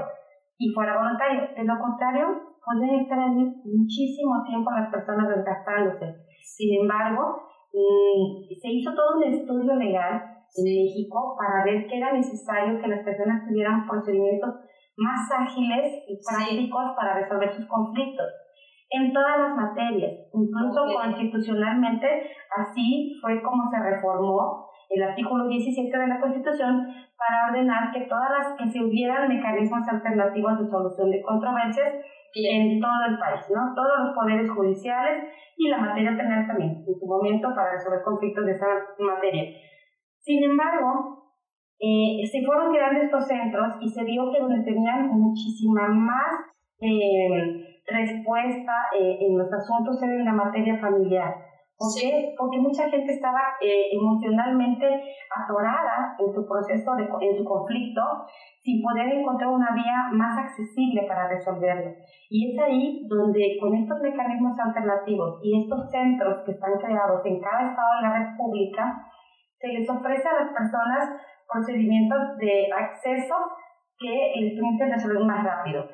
y 0.57 0.73
fuera 0.73 0.97
voluntario. 0.97 1.49
De 1.55 1.63
lo 1.63 1.77
contrario, 1.77 2.52
pueden 2.63 3.01
estar 3.01 3.19
allí 3.19 3.43
muchísimo 3.65 4.43
tiempo 4.47 4.71
las 4.71 4.89
personas 4.89 5.27
desgastándose. 5.27 6.15
Sin 6.41 6.81
embargo, 6.81 7.43
mm, 7.73 8.47
se 8.61 8.69
hizo 8.69 8.93
todo 8.95 9.17
un 9.17 9.23
estudio 9.23 9.75
legal 9.75 10.23
en 10.55 10.63
México 10.63 11.35
para 11.37 11.65
ver 11.65 11.87
que 11.87 11.97
era 11.97 12.13
necesario 12.13 12.79
que 12.79 12.87
las 12.87 13.03
personas 13.03 13.47
tuvieran 13.47 13.87
procedimientos 13.87 14.53
más 14.97 15.29
ágiles 15.31 16.05
y 16.07 16.19
prácticos 16.21 16.93
para 16.95 17.21
resolver 17.21 17.53
sus 17.53 17.67
conflictos. 17.67 18.27
en 18.95 19.11
todas 19.11 19.39
las 19.39 19.55
materias, 19.55 20.29
incluso 20.31 20.85
constitucionalmente, 20.85 22.29
así 22.55 23.17
fue 23.19 23.41
como 23.41 23.67
se 23.71 23.79
reformó 23.81 24.67
el 24.93 25.03
artículo 25.03 25.47
17 25.47 25.97
de 25.97 26.07
la 26.07 26.21
Constitución 26.21 26.87
para 27.17 27.49
ordenar 27.49 27.91
que 27.91 28.05
todas 28.05 28.29
las 28.29 28.47
que 28.57 28.69
se 28.69 28.83
hubieran 28.83 29.27
mecanismos 29.27 29.87
alternativos 29.87 30.59
de 30.59 30.69
solución 30.69 31.09
de 31.09 31.21
controversias 31.21 31.93
en 32.35 32.79
todo 32.79 33.05
el 33.09 33.17
país, 33.17 33.45
¿no? 33.53 33.73
Todos 33.75 34.05
los 34.05 34.15
poderes 34.15 34.49
judiciales 34.49 35.29
y 35.57 35.69
la 35.69 35.77
materia 35.77 36.17
penal 36.17 36.47
también, 36.47 36.83
en 36.85 36.95
su 36.95 37.05
momento 37.05 37.49
para 37.53 37.73
resolver 37.73 38.01
conflictos 38.03 38.45
de 38.45 38.51
esa 38.51 38.67
materia. 38.99 39.53
Sin 40.19 40.43
embargo, 40.43 41.23
eh, 41.79 42.25
se 42.25 42.45
fueron 42.45 42.71
creando 42.71 43.01
estos 43.01 43.27
centros 43.27 43.75
y 43.81 43.89
se 43.89 44.03
vio 44.03 44.31
que 44.31 44.39
donde 44.39 44.63
tenían 44.63 45.07
muchísima 45.09 45.87
más 45.89 46.53
eh, 46.79 47.81
respuesta 47.85 48.73
eh, 48.97 49.17
en 49.21 49.37
los 49.37 49.51
asuntos 49.51 50.01
en 50.01 50.25
la 50.25 50.33
materia 50.33 50.77
familiar. 50.79 51.33
¿Por 51.77 51.89
qué? 51.99 52.33
Porque 52.37 52.59
mucha 52.59 52.89
gente 52.89 53.13
estaba 53.13 53.57
eh, 53.59 53.89
emocionalmente 53.91 54.85
atorada 55.33 56.15
en 56.19 56.31
su 56.31 56.45
proceso, 56.47 56.95
de, 56.95 57.09
en 57.09 57.37
su 57.37 57.43
conflicto, 57.43 58.01
sin 58.61 58.81
poder 58.81 59.09
encontrar 59.11 59.49
una 59.49 59.73
vía 59.73 60.07
más 60.13 60.37
accesible 60.37 61.03
para 61.07 61.27
resolverlo. 61.27 61.91
Y 62.29 62.53
es 62.53 62.61
ahí 62.61 63.07
donde 63.09 63.57
con 63.59 63.75
estos 63.75 63.99
mecanismos 64.01 64.57
alternativos 64.59 65.39
y 65.43 65.63
estos 65.63 65.89
centros 65.91 66.45
que 66.45 66.51
están 66.51 66.77
creados 66.77 67.25
en 67.25 67.41
cada 67.41 67.69
estado 67.69 67.89
de 67.97 68.07
la 68.07 68.13
República, 68.29 69.09
se 69.59 69.67
les 69.67 69.89
ofrece 69.89 70.27
a 70.27 70.43
las 70.43 70.53
personas 70.53 71.09
procedimientos 71.51 72.37
de 72.37 72.69
acceso 72.71 73.35
que 73.97 74.33
les 74.39 74.53
permiten 74.53 74.91
resolver 74.91 75.23
más 75.25 75.43
rápido. 75.43 75.85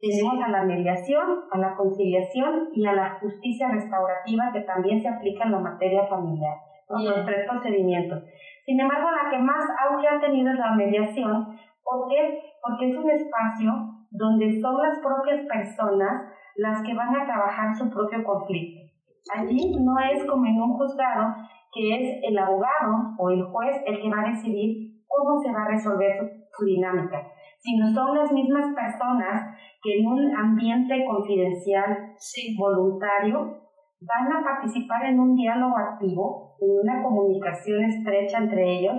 Tenemos 0.00 0.40
a 0.44 0.48
la 0.48 0.62
mediación, 0.62 1.42
a 1.50 1.58
la 1.58 1.74
conciliación 1.74 2.70
y 2.72 2.86
a 2.86 2.92
la 2.92 3.18
justicia 3.20 3.68
restaurativa 3.68 4.50
que 4.52 4.60
también 4.60 5.02
se 5.02 5.08
aplica 5.08 5.44
en 5.44 5.52
la 5.52 5.58
materia 5.58 6.06
familiar, 6.06 6.56
los 6.88 7.24
tres 7.24 7.48
procedimientos. 7.48 8.22
Sin 8.64 8.78
embargo, 8.78 9.08
la 9.10 9.30
que 9.30 9.38
más 9.38 9.64
auge 9.88 10.06
ha 10.06 10.20
tenido 10.20 10.52
es 10.52 10.58
la 10.58 10.72
mediación. 10.72 11.46
¿Por 11.82 12.08
qué? 12.08 12.38
Porque 12.62 12.90
es 12.90 12.96
un 12.96 13.10
espacio 13.10 13.72
donde 14.10 14.60
son 14.60 14.76
las 14.80 14.98
propias 15.00 15.44
personas 15.46 16.30
las 16.56 16.82
que 16.82 16.94
van 16.94 17.16
a 17.16 17.24
trabajar 17.24 17.74
su 17.74 17.90
propio 17.90 18.22
conflicto. 18.22 18.92
Allí 19.34 19.76
no 19.80 19.98
es 20.12 20.24
como 20.26 20.46
en 20.46 20.60
un 20.60 20.74
juzgado 20.74 21.34
que 21.72 21.94
es 21.94 22.20
el 22.22 22.38
abogado 22.38 23.14
o 23.18 23.30
el 23.30 23.42
juez 23.44 23.82
el 23.86 24.00
que 24.00 24.10
va 24.10 24.22
a 24.22 24.30
decidir 24.30 25.02
cómo 25.06 25.40
se 25.40 25.52
va 25.52 25.64
a 25.64 25.68
resolver 25.68 26.18
su, 26.18 26.26
su 26.52 26.64
dinámica, 26.64 27.26
sino 27.58 27.92
son 27.92 28.16
las 28.16 28.32
mismas 28.32 28.74
personas 28.74 29.56
que 29.82 30.00
en 30.00 30.06
un 30.06 30.36
ambiente 30.36 31.04
confidencial 31.04 32.14
voluntario 32.56 33.68
van 34.00 34.32
a 34.32 34.44
participar 34.44 35.06
en 35.06 35.18
un 35.18 35.34
diálogo 35.34 35.76
activo, 35.76 36.56
en 36.60 36.70
una 36.82 37.02
comunicación 37.02 37.84
estrecha 37.84 38.38
entre 38.38 38.78
ellos 38.78 38.94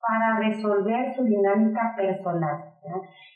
para 0.00 0.38
resolver 0.40 1.12
su 1.14 1.24
dinámica 1.24 1.94
personal. 1.96 2.72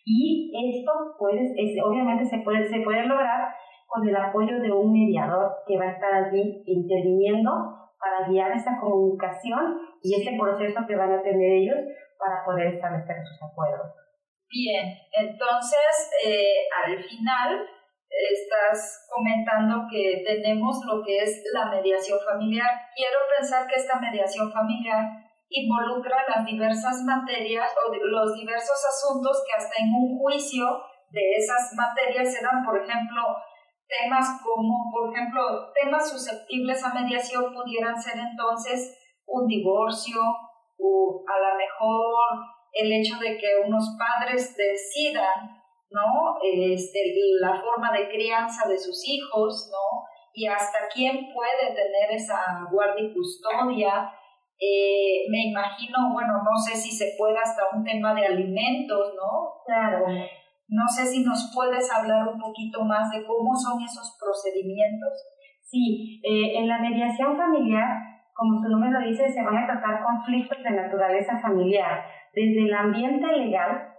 Y 0.04 0.50
esto 0.70 0.92
puede, 1.18 1.44
obviamente 1.84 2.24
se 2.24 2.38
puede, 2.38 2.64
se 2.64 2.80
puede 2.80 3.06
lograr 3.06 3.54
con 3.86 4.08
el 4.08 4.16
apoyo 4.16 4.60
de 4.60 4.72
un 4.72 4.92
mediador 4.92 5.52
que 5.66 5.78
va 5.78 5.84
a 5.84 5.92
estar 5.92 6.12
allí 6.12 6.62
interviniendo 6.66 7.50
para 7.98 8.28
guiar 8.28 8.52
esa 8.52 8.78
comunicación 8.80 9.78
y 10.02 10.20
ese 10.20 10.36
proceso 10.38 10.86
que 10.86 10.96
van 10.96 11.12
a 11.12 11.22
tener 11.22 11.52
ellos 11.52 11.78
para 12.18 12.44
poder 12.44 12.74
establecer 12.74 13.16
sus 13.24 13.42
acuerdos. 13.42 14.03
Bien, 14.50 14.96
entonces 15.12 16.10
eh, 16.24 16.66
al 16.84 17.02
final 17.02 17.66
estás 18.10 19.06
comentando 19.10 19.86
que 19.90 20.22
tenemos 20.24 20.78
lo 20.86 21.02
que 21.02 21.18
es 21.18 21.42
la 21.52 21.66
mediación 21.70 22.18
familiar. 22.24 22.70
Quiero 22.94 23.18
pensar 23.36 23.66
que 23.66 23.74
esta 23.74 23.98
mediación 23.98 24.52
familiar 24.52 25.24
involucra 25.48 26.24
las 26.28 26.44
diversas 26.44 27.02
materias 27.02 27.70
o 27.74 27.92
los 27.92 28.34
diversos 28.34 28.80
asuntos 28.88 29.42
que 29.46 29.62
hasta 29.62 29.82
en 29.82 29.90
un 29.94 30.18
juicio 30.18 30.66
de 31.10 31.36
esas 31.36 31.72
materias 31.74 32.32
se 32.32 32.40
por 32.64 32.76
ejemplo, 32.78 33.22
temas 33.86 34.40
como, 34.42 34.90
por 34.90 35.12
ejemplo, 35.12 35.42
temas 35.72 36.08
susceptibles 36.10 36.82
a 36.82 36.94
mediación 36.94 37.54
pudieran 37.54 38.00
ser 38.00 38.18
entonces 38.18 38.98
un 39.26 39.46
divorcio 39.46 40.20
o 40.78 41.24
a 41.26 41.38
lo 41.38 41.56
mejor 41.56 42.53
el 42.74 42.92
hecho 42.92 43.16
de 43.18 43.38
que 43.38 43.62
unos 43.64 43.96
padres 43.96 44.56
decidan, 44.56 45.62
¿no? 45.90 46.38
Este, 46.42 47.14
la 47.40 47.60
forma 47.62 47.92
de 47.92 48.08
crianza 48.08 48.68
de 48.68 48.76
sus 48.76 49.06
hijos, 49.06 49.70
¿no? 49.70 50.02
Y 50.34 50.46
hasta 50.48 50.88
quién 50.92 51.32
puede 51.32 51.74
tener 51.74 52.10
esa 52.10 52.66
guardia 52.70 53.04
y 53.04 53.14
custodia. 53.14 54.12
Eh, 54.58 55.26
me 55.30 55.50
imagino, 55.50 56.12
bueno, 56.12 56.34
no 56.42 56.58
sé 56.58 56.76
si 56.76 56.90
se 56.90 57.14
puede 57.16 57.38
hasta 57.38 57.62
un 57.72 57.84
tema 57.84 58.12
de 58.14 58.26
alimentos, 58.26 59.14
¿no? 59.14 59.62
Claro. 59.64 60.06
No 60.66 60.88
sé 60.88 61.06
si 61.06 61.22
nos 61.22 61.52
puedes 61.54 61.88
hablar 61.92 62.26
un 62.26 62.40
poquito 62.40 62.84
más 62.84 63.10
de 63.12 63.24
cómo 63.24 63.54
son 63.54 63.80
esos 63.82 64.18
procedimientos. 64.18 65.12
Sí, 65.62 66.20
eh, 66.24 66.58
en 66.58 66.68
la 66.68 66.78
mediación 66.78 67.36
familiar, 67.36 67.86
como 68.34 68.60
su 68.60 68.68
nombre 68.68 68.90
lo 68.90 69.08
dice, 69.08 69.30
se 69.30 69.44
van 69.44 69.58
a 69.58 69.66
tratar 69.66 70.02
conflictos 70.02 70.58
de 70.64 70.70
naturaleza 70.70 71.38
familiar 71.38 72.02
desde 72.34 72.64
el 72.64 72.74
ambiente 72.74 73.26
legal 73.26 73.94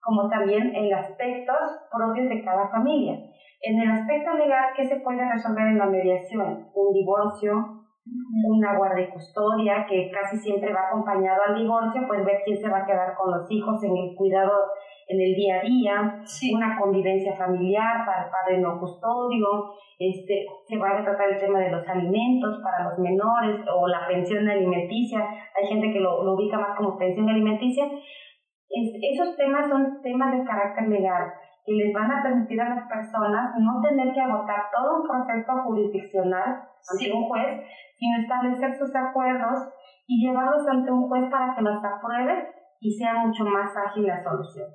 como 0.00 0.28
también 0.28 0.74
en 0.74 0.92
aspectos 0.92 1.56
propios 1.90 2.28
de 2.28 2.44
cada 2.44 2.68
familia. 2.68 3.18
En 3.62 3.80
el 3.80 3.90
aspecto 3.90 4.34
legal, 4.34 4.74
¿qué 4.76 4.84
se 4.84 5.00
puede 5.00 5.26
resolver 5.32 5.66
en 5.68 5.78
la 5.78 5.86
mediación? 5.86 6.68
Un 6.74 6.92
divorcio, 6.92 7.83
una 8.06 8.76
guardia 8.76 9.06
y 9.08 9.10
custodia, 9.10 9.86
que 9.88 10.10
casi 10.10 10.36
siempre 10.36 10.72
va 10.72 10.88
acompañado 10.88 11.40
al 11.46 11.54
divorcio, 11.56 12.02
pues 12.06 12.24
ver 12.24 12.42
quién 12.44 12.58
se 12.58 12.68
va 12.68 12.78
a 12.78 12.86
quedar 12.86 13.14
con 13.14 13.30
los 13.30 13.50
hijos 13.50 13.82
en 13.82 13.96
el 13.96 14.14
cuidado 14.14 14.52
en 15.06 15.20
el 15.20 15.34
día 15.34 15.56
a 15.56 15.60
día, 15.60 16.22
una 16.54 16.78
convivencia 16.80 17.36
familiar 17.36 18.06
para 18.06 18.24
el 18.24 18.30
padre 18.30 18.58
no 18.58 18.80
custodio, 18.80 19.74
este, 19.98 20.46
se 20.66 20.78
va 20.78 20.98
a 20.98 21.04
tratar 21.04 21.28
el 21.28 21.38
tema 21.38 21.58
de 21.58 21.70
los 21.70 21.86
alimentos 21.86 22.60
para 22.62 22.88
los 22.88 22.98
menores 22.98 23.60
o 23.70 23.86
la 23.86 24.06
pensión 24.08 24.48
alimenticia, 24.48 25.20
hay 25.54 25.66
gente 25.68 25.92
que 25.92 26.00
lo, 26.00 26.22
lo 26.24 26.34
ubica 26.34 26.58
más 26.58 26.76
como 26.76 26.96
pensión 26.96 27.28
alimenticia. 27.28 27.84
Es, 27.84 28.92
esos 29.12 29.36
temas 29.36 29.68
son 29.68 30.00
temas 30.02 30.32
de 30.32 30.44
carácter 30.44 30.88
legal 30.88 31.32
que 31.64 31.72
les 31.72 31.92
van 31.92 32.10
a 32.10 32.22
permitir 32.22 32.60
a 32.60 32.74
las 32.76 32.88
personas 32.88 33.54
no 33.58 33.80
tener 33.80 34.12
que 34.12 34.20
agotar 34.20 34.68
todo 34.70 35.00
un 35.00 35.08
proceso 35.08 35.52
jurisdiccional 35.64 36.60
ante 36.90 37.12
un 37.12 37.24
juez, 37.24 37.64
sino 37.96 38.20
establecer 38.20 38.76
sus 38.76 38.94
acuerdos 38.94 39.72
y 40.06 40.26
llevarlos 40.26 40.68
ante 40.68 40.92
un 40.92 41.08
juez 41.08 41.30
para 41.30 41.54
que 41.54 41.62
los 41.62 41.82
apruebe 41.82 42.48
y 42.80 42.90
sea 42.92 43.14
mucho 43.24 43.44
más 43.44 43.74
ágil 43.76 44.06
la 44.06 44.22
solución. 44.22 44.68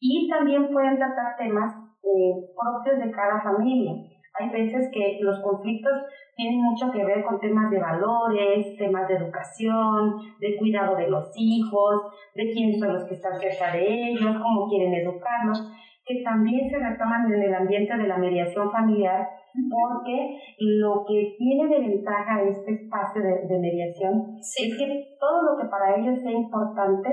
Y 0.00 0.28
también 0.28 0.72
pueden 0.72 0.96
tratar 0.96 1.36
temas 1.36 1.74
eh, 2.02 2.34
propios 2.56 3.04
de 3.04 3.10
cada 3.10 3.42
familia. 3.42 3.92
Hay 4.40 4.50
veces 4.50 4.90
que 4.92 5.18
los 5.20 5.40
conflictos 5.40 5.92
tienen 6.36 6.60
mucho 6.60 6.90
que 6.90 7.04
ver 7.04 7.22
con 7.22 7.38
temas 7.38 7.70
de 7.70 7.78
valores, 7.78 8.76
temas 8.76 9.06
de 9.06 9.14
educación, 9.14 10.16
de 10.40 10.56
cuidado 10.56 10.96
de 10.96 11.08
los 11.08 11.30
hijos, 11.36 12.12
de 12.34 12.50
quiénes 12.52 12.80
son 12.80 12.94
los 12.94 13.04
que 13.04 13.14
están 13.14 13.38
cerca 13.38 13.72
de 13.72 14.10
ellos, 14.10 14.36
cómo 14.42 14.68
quieren 14.68 14.92
educarlos, 14.94 15.70
que 16.06 16.22
también 16.22 16.68
se 16.68 16.78
retoman 16.78 17.32
en 17.32 17.42
el 17.42 17.54
ambiente 17.54 17.96
de 17.96 18.08
la 18.08 18.18
mediación 18.18 18.70
familiar, 18.70 19.26
porque 19.70 20.38
lo 20.58 21.04
que 21.06 21.34
tiene 21.38 21.68
de 21.68 21.80
ventaja 21.80 22.42
este 22.42 22.72
espacio 22.74 23.22
de, 23.22 23.46
de 23.46 23.58
mediación 23.58 24.36
es 24.36 24.76
que 24.78 25.16
todo 25.18 25.42
lo 25.42 25.62
que 25.62 25.68
para 25.68 25.96
ellos 25.96 26.20
sea 26.20 26.32
importante 26.32 27.08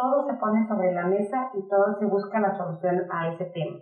todo 0.00 0.24
se 0.26 0.34
pone 0.40 0.66
sobre 0.66 0.92
la 0.92 1.06
mesa 1.06 1.50
y 1.52 1.68
todo 1.68 1.94
se 1.98 2.06
busca 2.06 2.40
la 2.40 2.56
solución 2.56 3.04
a 3.12 3.28
ese 3.28 3.44
tema. 3.52 3.76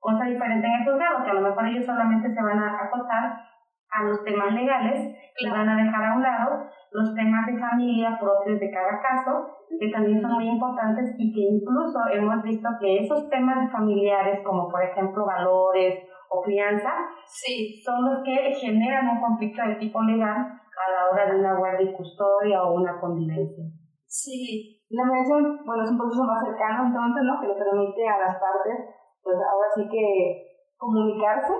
Cosa 0.00 0.24
diferente 0.24 0.66
en 0.66 0.72
el 0.74 0.84
juzgado, 0.84 1.24
que 1.24 1.30
a 1.30 1.34
lo 1.34 1.42
mejor 1.42 1.66
ellos 1.66 1.86
solamente 1.86 2.34
se 2.34 2.42
van 2.42 2.58
a 2.58 2.84
acotar 2.84 3.47
a 3.90 4.04
los 4.04 4.22
temas 4.24 4.52
legales 4.52 5.16
y 5.38 5.50
van 5.50 5.68
a 5.68 5.76
dejar 5.76 6.04
a 6.04 6.14
un 6.16 6.22
lado 6.22 6.68
los 6.92 7.14
temas 7.14 7.46
de 7.46 7.58
familia 7.58 8.18
propios 8.18 8.58
de 8.60 8.70
cada 8.70 9.00
caso, 9.00 9.46
que 9.78 9.90
también 9.90 10.20
son 10.20 10.32
muy 10.32 10.48
importantes 10.48 11.14
y 11.18 11.32
que 11.32 11.40
incluso 11.40 11.98
hemos 12.12 12.42
visto 12.42 12.68
que 12.80 13.04
esos 13.04 13.28
temas 13.28 13.70
familiares, 13.70 14.40
como 14.44 14.68
por 14.68 14.82
ejemplo 14.82 15.26
valores 15.26 16.08
o 16.30 16.42
crianza, 16.42 16.90
sí. 17.26 17.80
son 17.84 18.04
los 18.04 18.24
que 18.24 18.54
generan 18.54 19.08
un 19.08 19.20
conflicto 19.20 19.62
de 19.62 19.76
tipo 19.76 20.02
legal 20.02 20.36
a 20.38 20.90
la 20.92 21.10
hora 21.10 21.32
de 21.32 21.40
una 21.40 21.56
guardia 21.56 21.90
y 21.90 21.94
custodia 21.94 22.62
o 22.64 22.74
una 22.74 23.00
convivencia. 23.00 23.64
Sí, 24.06 24.80
la 24.90 25.04
mediación, 25.04 25.60
bueno, 25.66 25.84
es 25.84 25.90
un 25.90 25.98
proceso 25.98 26.24
más 26.24 26.44
cercano 26.44 26.86
entonces, 26.86 27.22
¿no? 27.24 27.40
Que 27.40 27.48
le 27.48 27.54
permite 27.54 28.08
a 28.08 28.18
las 28.18 28.40
partes, 28.40 28.76
pues 29.22 29.36
ahora 29.36 29.68
sí 29.74 29.88
que 29.90 30.48
comunicarse, 30.78 31.52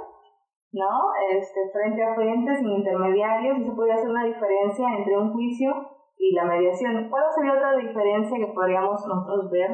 ¿no? 0.73 1.13
Este, 1.33 1.61
frente 1.73 2.03
a 2.03 2.15
frente, 2.15 2.57
sin 2.57 2.71
intermediarios, 2.71 3.59
y 3.59 3.65
se 3.65 3.73
puede 3.73 3.93
hacer 3.93 4.11
una 4.11 4.25
diferencia 4.25 4.87
entre 4.97 5.19
un 5.19 5.33
juicio 5.33 5.71
y 6.19 6.35
la 6.35 6.45
mediación. 6.45 7.09
¿Cuál 7.09 7.25
sería 7.35 7.53
otra 7.53 7.77
diferencia 7.77 8.39
que 8.39 8.53
podríamos 8.53 9.01
nosotros 9.07 9.51
ver 9.51 9.71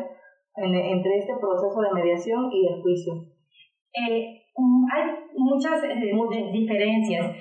entre 0.56 1.18
este 1.18 1.34
proceso 1.36 1.80
de 1.80 1.94
mediación 1.94 2.50
y 2.52 2.68
el 2.68 2.82
juicio? 2.82 3.14
Eh, 3.94 4.42
hay 4.92 5.04
muchas 5.36 5.82
eh, 5.82 6.12
diferencias. 6.52 7.36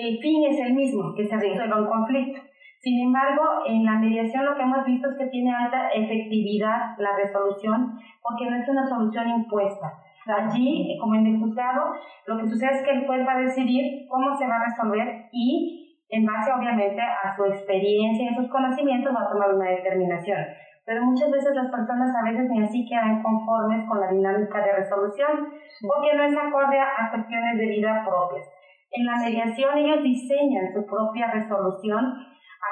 El 0.00 0.18
fin 0.18 0.44
es 0.48 0.60
el 0.60 0.74
mismo, 0.74 1.14
que 1.14 1.24
se 1.24 1.36
resuelva 1.36 1.80
un 1.80 1.88
conflicto. 1.88 2.40
Sin 2.80 3.00
embargo, 3.06 3.42
en 3.66 3.84
la 3.84 3.98
mediación 3.98 4.44
lo 4.44 4.56
que 4.56 4.62
hemos 4.62 4.84
visto 4.84 5.08
es 5.08 5.16
que 5.16 5.26
tiene 5.28 5.50
alta 5.54 5.88
efectividad 5.88 6.96
la 6.98 7.16
resolución 7.16 7.98
porque 8.20 8.50
no 8.50 8.56
es 8.56 8.68
una 8.68 8.86
solución 8.86 9.28
impuesta. 9.30 9.90
Allí, 10.26 10.96
como 11.00 11.14
en 11.16 11.26
el 11.26 11.38
juzgado, 11.38 11.92
lo 12.26 12.38
que 12.38 12.48
sucede 12.48 12.70
es 12.72 12.82
que 12.82 12.92
el 12.92 13.06
juez 13.06 13.26
va 13.26 13.32
a 13.32 13.40
decidir 13.40 14.06
cómo 14.08 14.34
se 14.36 14.46
va 14.46 14.56
a 14.56 14.64
resolver 14.64 15.28
y 15.32 15.84
en 16.08 16.24
base 16.24 16.52
obviamente 16.52 17.00
a 17.00 17.34
su 17.34 17.44
experiencia 17.44 18.24
y 18.24 18.28
a 18.28 18.36
sus 18.36 18.48
conocimientos 18.48 19.14
va 19.14 19.26
a 19.26 19.30
tomar 19.30 19.54
una 19.54 19.70
determinación. 19.70 20.38
Pero 20.86 21.04
muchas 21.04 21.30
veces 21.30 21.54
las 21.54 21.70
personas 21.70 22.14
a 22.14 22.30
veces 22.30 22.48
ni 22.50 22.62
así 22.62 22.86
quedan 22.86 23.22
conformes 23.22 23.88
con 23.88 24.00
la 24.00 24.08
dinámica 24.08 24.60
de 24.64 24.72
resolución 24.72 25.48
porque 25.80 26.16
no 26.16 26.24
es 26.24 26.36
acorde 26.36 26.78
a 26.78 27.10
cuestiones 27.10 27.58
de 27.58 27.66
vida 27.66 28.04
propias. 28.06 28.46
En 28.92 29.06
la 29.06 29.16
mediación 29.16 29.78
ellos 29.78 30.02
diseñan 30.02 30.72
su 30.72 30.86
propia 30.86 31.30
resolución 31.32 32.14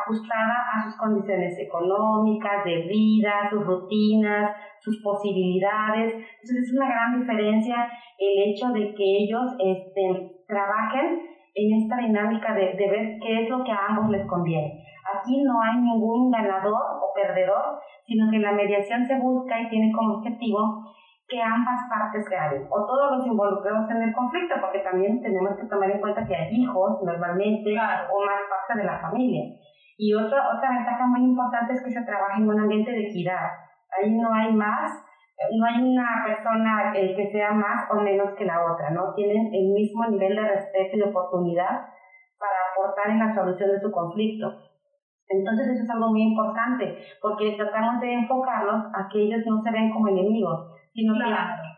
ajustada 0.01 0.55
a 0.75 0.83
sus 0.85 0.97
condiciones 0.97 1.59
económicas, 1.59 2.65
de 2.65 2.87
vida, 2.89 3.51
sus 3.51 3.65
rutinas, 3.67 4.57
sus 4.81 5.03
posibilidades. 5.03 6.15
Entonces 6.15 6.69
es 6.69 6.75
una 6.77 6.89
gran 6.89 7.21
diferencia 7.21 7.91
el 8.19 8.51
hecho 8.51 8.69
de 8.69 8.95
que 8.95 9.05
ellos 9.25 9.53
este, 9.59 10.45
trabajen 10.47 11.21
en 11.55 11.83
esta 11.83 11.97
dinámica 11.97 12.55
de, 12.55 12.75
de 12.75 12.89
ver 12.89 13.19
qué 13.21 13.43
es 13.43 13.51
lo 13.51 13.63
que 13.65 13.73
a 13.73 13.87
ambos 13.89 14.11
les 14.11 14.27
conviene. 14.27 14.83
Aquí 15.03 15.43
no 15.43 15.61
hay 15.61 15.79
ningún 15.79 16.31
ganador 16.31 16.81
o 17.03 17.13
perdedor, 17.15 17.81
sino 18.07 18.31
que 18.31 18.39
la 18.39 18.53
mediación 18.53 19.05
se 19.05 19.19
busca 19.19 19.61
y 19.61 19.69
tiene 19.69 19.93
como 19.93 20.15
objetivo 20.15 20.93
que 21.33 21.41
ambas 21.41 21.81
partes 21.89 22.29
ganen, 22.29 22.69
o 22.69 22.85
todos 22.85 23.17
los 23.17 23.27
involucrados 23.27 23.89
en 23.91 24.03
el 24.03 24.13
conflicto, 24.13 24.55
porque 24.61 24.81
también 24.81 25.23
tenemos 25.23 25.57
que 25.57 25.67
tomar 25.67 25.91
en 25.91 26.01
cuenta 26.01 26.27
que 26.27 26.37
hay 26.37 26.53
hijos 26.53 27.01
normalmente 27.03 27.73
o 27.73 28.17
más 28.21 28.41
parte 28.53 28.79
de 28.79 28.85
la 28.85 29.01
familia. 29.01 29.45
Y 29.99 30.15
otra, 30.15 30.49
otra 30.57 30.71
ventaja 30.71 31.07
muy 31.07 31.23
importante 31.23 31.75
es 31.75 31.83
que 31.85 31.91
se 31.91 32.05
trabaja 32.05 32.39
en 32.39 32.49
un 32.49 32.61
ambiente 32.61 32.91
de 32.91 33.09
equidad. 33.09 33.51
Ahí 33.97 34.11
no 34.11 34.33
hay 34.33 34.53
más, 34.53 34.91
no 35.53 35.67
hay 35.67 35.83
una 35.83 36.25
persona 36.25 36.93
eh, 36.95 37.15
que 37.15 37.31
sea 37.31 37.53
más 37.53 37.91
o 37.91 38.01
menos 38.01 38.31
que 38.37 38.45
la 38.45 38.65
otra, 38.73 38.91
¿no? 38.91 39.15
Tienen 39.15 39.53
el 39.53 39.73
mismo 39.73 40.07
nivel 40.09 40.37
de 40.37 40.49
respeto 40.49 40.97
y 40.97 41.03
oportunidad 41.03 41.89
para 42.39 42.59
aportar 42.73 43.11
en 43.11 43.19
la 43.19 43.35
solución 43.35 43.71
de 43.71 43.81
su 43.81 43.91
conflicto. 43.91 44.49
Entonces 45.29 45.69
eso 45.69 45.85
es 45.85 45.91
algo 45.91 46.11
muy 46.11 46.23
importante, 46.23 46.99
porque 47.21 47.57
tratamos 47.57 48.01
de 48.01 48.13
enfocarnos 48.13 48.87
a 48.95 49.09
que 49.09 49.23
ellos 49.23 49.41
no 49.47 49.63
se 49.63 49.71
ven 49.71 49.91
como 49.91 50.09
enemigos, 50.09 50.73
sino 50.93 51.15
que 51.15 51.25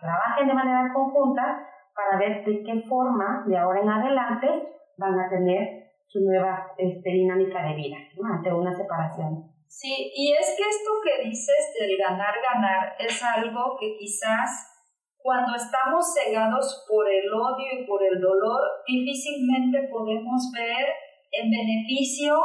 trabajen 0.01 0.49
de 0.49 0.55
manera 0.55 0.93
conjunta 0.93 1.69
para 1.95 2.19
ver 2.19 2.45
de 2.45 2.63
qué 2.65 2.83
forma 2.89 3.45
de 3.47 3.57
ahora 3.57 3.81
en 3.81 3.89
adelante 3.89 4.49
van 4.99 5.19
a 5.19 5.29
tener 5.29 5.84
su 6.07 6.21
nueva 6.21 6.73
este, 6.79 7.11
dinámica 7.11 7.63
de 7.69 7.75
vida 7.75 7.97
ante 8.23 8.53
una 8.53 8.75
separación. 8.75 9.51
Sí, 9.67 10.13
y 10.15 10.33
es 10.33 10.55
que 10.57 10.63
esto 10.63 10.91
que 11.03 11.29
dices 11.29 11.75
del 11.79 11.97
ganar-ganar 11.99 12.95
es 12.99 13.23
algo 13.23 13.77
que 13.79 13.97
quizás 13.99 14.71
cuando 15.19 15.57
estamos 15.57 16.05
cegados 16.15 16.85
por 16.89 17.09
el 17.11 17.33
odio 17.33 17.81
y 17.81 17.87
por 17.87 18.05
el 18.05 18.21
dolor, 18.21 18.61
difícilmente 18.87 19.89
podemos 19.91 20.53
ver 20.53 20.87
en 21.33 21.51
beneficio 21.51 22.37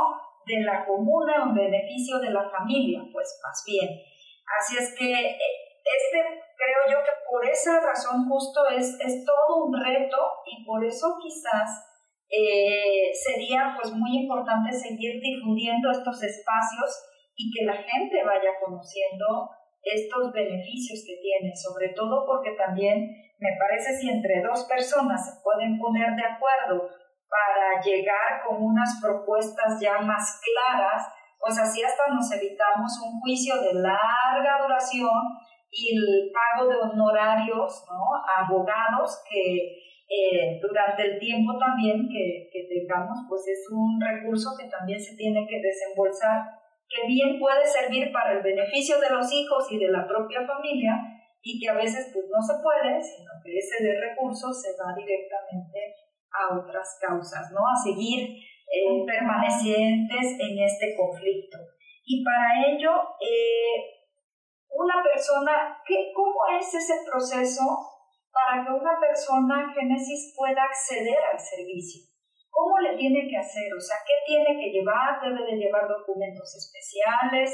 de 0.48 0.64
la 0.64 0.86
comuna 0.86 1.44
o 1.44 1.50
en 1.50 1.56
beneficio 1.56 2.20
de 2.20 2.32
la 2.32 2.50
familia, 2.50 3.02
pues 3.12 3.40
más 3.44 3.64
bien. 3.68 3.90
Así 4.58 4.78
es 4.78 4.96
que 4.98 5.12
eh, 5.12 5.38
este 5.84 6.20
creo 6.56 6.98
yo 6.98 7.04
que 7.04 7.12
por 7.30 7.46
esa 7.46 7.80
razón 7.80 8.28
justo 8.28 8.62
es, 8.70 8.98
es 9.00 9.26
todo 9.26 9.66
un 9.66 9.74
reto 9.74 10.18
y 10.46 10.66
por 10.66 10.84
eso 10.84 11.18
quizás 11.22 11.89
eh, 12.30 13.10
sería 13.14 13.76
pues 13.76 13.94
muy 13.94 14.24
importante 14.24 14.72
seguir 14.72 15.20
difundiendo 15.20 15.90
estos 15.90 16.22
espacios 16.22 16.90
y 17.36 17.50
que 17.52 17.66
la 17.66 17.76
gente 17.76 18.24
vaya 18.24 18.52
conociendo 18.64 19.50
estos 19.82 20.32
beneficios 20.32 21.04
que 21.08 21.18
tiene, 21.22 21.56
sobre 21.56 21.90
todo 21.90 22.26
porque 22.28 22.52
también 22.52 23.10
me 23.40 23.50
parece 23.58 23.98
si 23.98 24.10
entre 24.10 24.42
dos 24.42 24.66
personas 24.66 25.26
se 25.26 25.42
pueden 25.42 25.80
poner 25.80 26.14
de 26.16 26.26
acuerdo 26.26 26.90
para 27.30 27.82
llegar 27.82 28.44
con 28.46 28.62
unas 28.62 29.00
propuestas 29.02 29.80
ya 29.80 30.00
más 30.00 30.42
claras, 30.44 31.08
pues 31.40 31.58
así 31.58 31.82
hasta 31.82 32.14
nos 32.14 32.30
evitamos 32.34 32.92
un 33.06 33.22
juicio 33.22 33.56
de 33.62 33.74
larga 33.74 34.62
duración 34.62 35.40
y 35.72 35.96
el 35.96 36.32
pago 36.34 36.68
de 36.68 36.76
honorarios 36.76 37.86
¿no? 37.88 38.04
a 38.28 38.46
abogados 38.46 39.24
que 39.30 39.89
eh, 40.10 40.58
durante 40.60 41.06
el 41.06 41.20
tiempo 41.20 41.54
también 41.60 42.10
que, 42.10 42.50
tengamos, 42.50 43.30
pues 43.30 43.48
es 43.48 43.70
un 43.70 44.02
recurso 44.02 44.58
que 44.58 44.68
también 44.68 45.00
se 45.00 45.16
tiene 45.16 45.46
que 45.48 45.62
desembolsar, 45.62 46.50
que 46.90 47.06
bien 47.06 47.38
puede 47.38 47.64
servir 47.64 48.12
para 48.12 48.34
el 48.34 48.42
beneficio 48.42 49.00
de 49.00 49.12
los 49.12 49.32
hijos 49.32 49.72
y 49.72 49.78
de 49.78 49.92
la 49.92 50.08
propia 50.08 50.42
familia, 50.48 50.98
y 51.44 51.62
que 51.62 51.70
a 51.70 51.76
veces 51.76 52.10
pues 52.12 52.26
no 52.26 52.42
se 52.42 52.58
puede, 52.58 53.00
sino 53.00 53.30
que 53.46 53.56
ese 53.56 53.84
de 53.84 54.02
recursos 54.02 54.60
se 54.60 54.74
va 54.82 54.98
directamente 54.98 55.94
a 56.34 56.58
otras 56.58 56.98
causas, 57.00 57.52
¿no? 57.54 57.62
A 57.62 57.78
seguir 57.78 58.34
eh, 58.34 59.06
permanecientes 59.06 60.26
en 60.40 60.58
este 60.58 60.96
conflicto. 60.98 61.60
Y 62.04 62.24
para 62.24 62.66
ello, 62.66 62.92
eh, 63.22 64.10
una 64.72 65.04
persona, 65.04 65.78
¿qué, 65.86 66.12
¿cómo 66.16 66.34
es 66.60 66.74
ese 66.74 67.06
proceso 67.06 67.62
para 68.32 68.64
que 68.64 68.72
una 68.72 68.96
persona 69.00 69.74
Génesis 69.74 70.34
pueda 70.38 70.64
acceder 70.64 71.18
al 71.34 71.40
servicio. 71.40 72.10
¿Cómo 72.50 72.80
le 72.80 72.98
tiene 72.98 73.28
que 73.30 73.38
hacer? 73.38 73.72
O 73.74 73.80
sea, 73.80 73.98
¿qué 74.06 74.14
tiene 74.26 74.60
que 74.60 74.72
llevar? 74.72 75.22
¿Debe 75.22 75.46
de 75.46 75.58
llevar 75.58 75.88
documentos 75.88 76.50
especiales? 76.56 77.54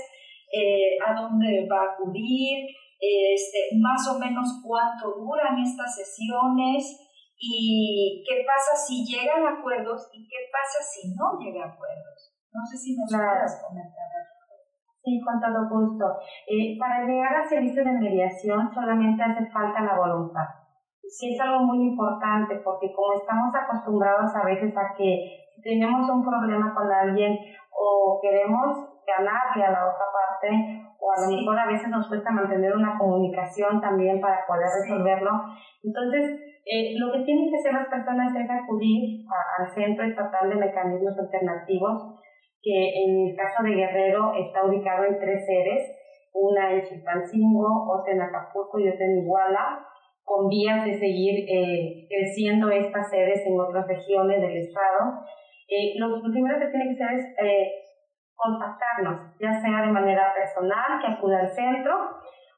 Eh, 0.52 0.98
¿A 1.06 1.14
dónde 1.14 1.68
va 1.70 1.84
a 1.84 1.92
acudir? 1.94 2.68
Este, 2.96 3.76
más 3.78 4.02
o 4.08 4.18
menos 4.18 4.64
cuánto 4.64 5.20
duran 5.20 5.60
estas 5.60 5.94
sesiones 5.96 6.96
y 7.38 8.24
qué 8.26 8.42
pasa 8.48 8.72
si 8.74 9.04
llegan 9.04 9.46
a 9.46 9.60
acuerdos 9.60 10.10
y 10.14 10.26
qué 10.28 10.48
pasa 10.50 10.80
si 10.82 11.14
no 11.14 11.38
llegan 11.38 11.70
a 11.70 11.74
acuerdos. 11.74 12.34
No 12.52 12.66
sé 12.66 12.78
si 12.78 12.96
nos 12.96 13.12
puedes 13.12 13.62
comentar. 13.62 14.10
Sí, 15.04 15.22
con 15.22 15.38
todo 15.38 15.70
gusto. 15.70 16.06
Eh, 16.48 16.80
para 16.80 17.06
llegar 17.06 17.36
al 17.36 17.50
servicio 17.50 17.84
de 17.84 17.92
mediación 17.92 18.74
solamente 18.74 19.22
hace 19.22 19.46
falta 19.52 19.84
la 19.84 20.00
voluntad 20.00 20.65
sí 21.16 21.34
es 21.34 21.40
algo 21.40 21.64
muy 21.64 21.88
importante 21.88 22.60
porque 22.64 22.92
como 22.94 23.14
estamos 23.14 23.56
acostumbrados 23.56 24.36
a 24.36 24.44
veces 24.44 24.76
a 24.76 24.94
que 24.98 25.48
si 25.56 25.62
tenemos 25.62 26.10
un 26.10 26.24
problema 26.24 26.74
con 26.76 26.92
alguien 26.92 27.40
o 27.72 28.20
queremos 28.22 29.00
ganarle 29.08 29.64
a 29.64 29.72
la 29.72 29.88
otra 29.88 30.06
parte 30.12 30.50
o 31.00 31.12
a 31.12 31.22
lo 31.24 31.38
mejor 31.38 31.60
a 31.60 31.68
veces 31.68 31.88
nos 31.90 32.08
cuesta 32.08 32.32
mantener 32.32 32.76
una 32.76 32.98
comunicación 32.98 33.80
también 33.80 34.20
para 34.20 34.46
poder 34.48 34.68
resolverlo. 34.82 35.32
Entonces, 35.84 36.42
eh, 36.66 36.98
lo 36.98 37.14
que 37.14 37.24
tienen 37.24 37.50
que 37.50 37.58
hacer 37.58 37.74
las 37.74 37.88
personas 37.88 38.36
es 38.36 38.50
acudir 38.50 39.24
al 39.60 39.70
Centro 39.70 40.04
Estatal 40.04 40.50
de 40.50 40.56
Mecanismos 40.56 41.18
Alternativos, 41.20 42.20
que 42.62 43.06
en 43.06 43.28
el 43.28 43.36
caso 43.36 43.62
de 43.64 43.76
Guerrero 43.76 44.34
está 44.34 44.66
ubicado 44.66 45.04
en 45.06 45.20
tres 45.20 45.46
sedes, 45.46 45.96
una 46.34 46.74
en 46.74 46.82
Chilpancingo, 46.82 47.86
otra 47.88 48.14
en 48.14 48.22
Acapulco 48.22 48.80
y 48.80 48.90
otra 48.90 49.06
en 49.06 49.20
Iguala 49.20 49.86
con 50.26 50.50
vías 50.50 50.84
de 50.84 50.98
seguir 50.98 51.46
eh, 51.48 52.08
creciendo 52.10 52.70
estas 52.70 53.10
sedes 53.10 53.46
en 53.46 53.60
otras 53.60 53.88
regiones 53.88 54.42
del 54.42 54.58
estado. 54.58 55.22
Eh, 55.70 55.94
lo, 55.98 56.20
primero 56.22 56.60
que 56.60 56.68
tiene 56.68 56.98
que 56.98 57.04
hacer 57.04 57.20
es 57.20 57.26
eh, 57.40 57.72
contactarnos, 58.34 59.38
ya 59.40 59.54
sea 59.54 59.86
de 59.86 59.94
manera 59.94 60.34
personal, 60.34 61.00
que 61.00 61.14
acuda 61.14 61.40
al 61.42 61.50
centro, 61.50 61.94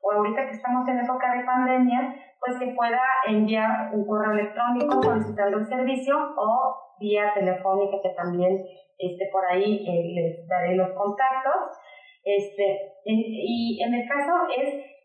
o 0.02 0.12
ahorita 0.12 0.46
que 0.46 0.56
estamos 0.56 0.88
en 0.88 1.00
época 1.00 1.36
de 1.36 1.44
pandemia, 1.44 2.16
pues 2.40 2.58
que 2.58 2.74
pueda 2.74 3.02
enviar 3.28 3.94
un 3.94 4.08
correo 4.08 4.32
electrónico 4.32 5.04
solicitando 5.04 5.58
el 5.58 5.66
servicio 5.66 6.16
o 6.38 6.76
vía 7.00 7.34
telefónica 7.34 7.98
que 8.02 8.16
también 8.16 8.64
este, 8.98 9.30
por 9.32 9.46
ahí 9.46 9.84
les 10.16 10.48
daré 10.48 10.76
los 10.76 10.90
contactos. 10.92 11.78
Este, 12.24 12.94
y 13.06 13.82
en 13.82 13.94
el 13.94 14.08
caso 14.08 14.34
es 14.58 14.97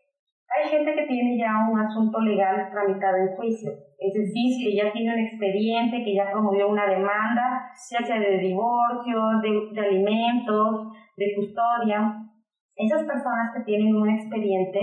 hay 0.53 0.69
gente 0.69 0.93
que 0.93 1.07
tiene 1.07 1.37
ya 1.37 1.65
un 1.71 1.79
asunto 1.79 2.19
legal 2.21 2.69
tramitado 2.69 3.17
en 3.17 3.35
juicio, 3.35 3.71
es 3.71 4.13
decir, 4.13 4.49
que 4.61 4.75
ya 4.75 4.91
tiene 4.91 5.13
un 5.13 5.19
expediente, 5.19 6.03
que 6.03 6.13
ya 6.13 6.29
promovió 6.31 6.69
una 6.69 6.85
demanda, 6.85 7.71
ya 7.89 8.05
sea 8.05 8.19
de 8.19 8.37
divorcio, 8.37 9.19
de, 9.41 9.81
alimentos, 9.81 10.93
de 11.17 11.33
custodia. 11.35 12.19
Esas 12.75 13.03
personas 13.03 13.53
que 13.55 13.63
tienen 13.63 13.95
un 13.95 14.09
expediente 14.09 14.79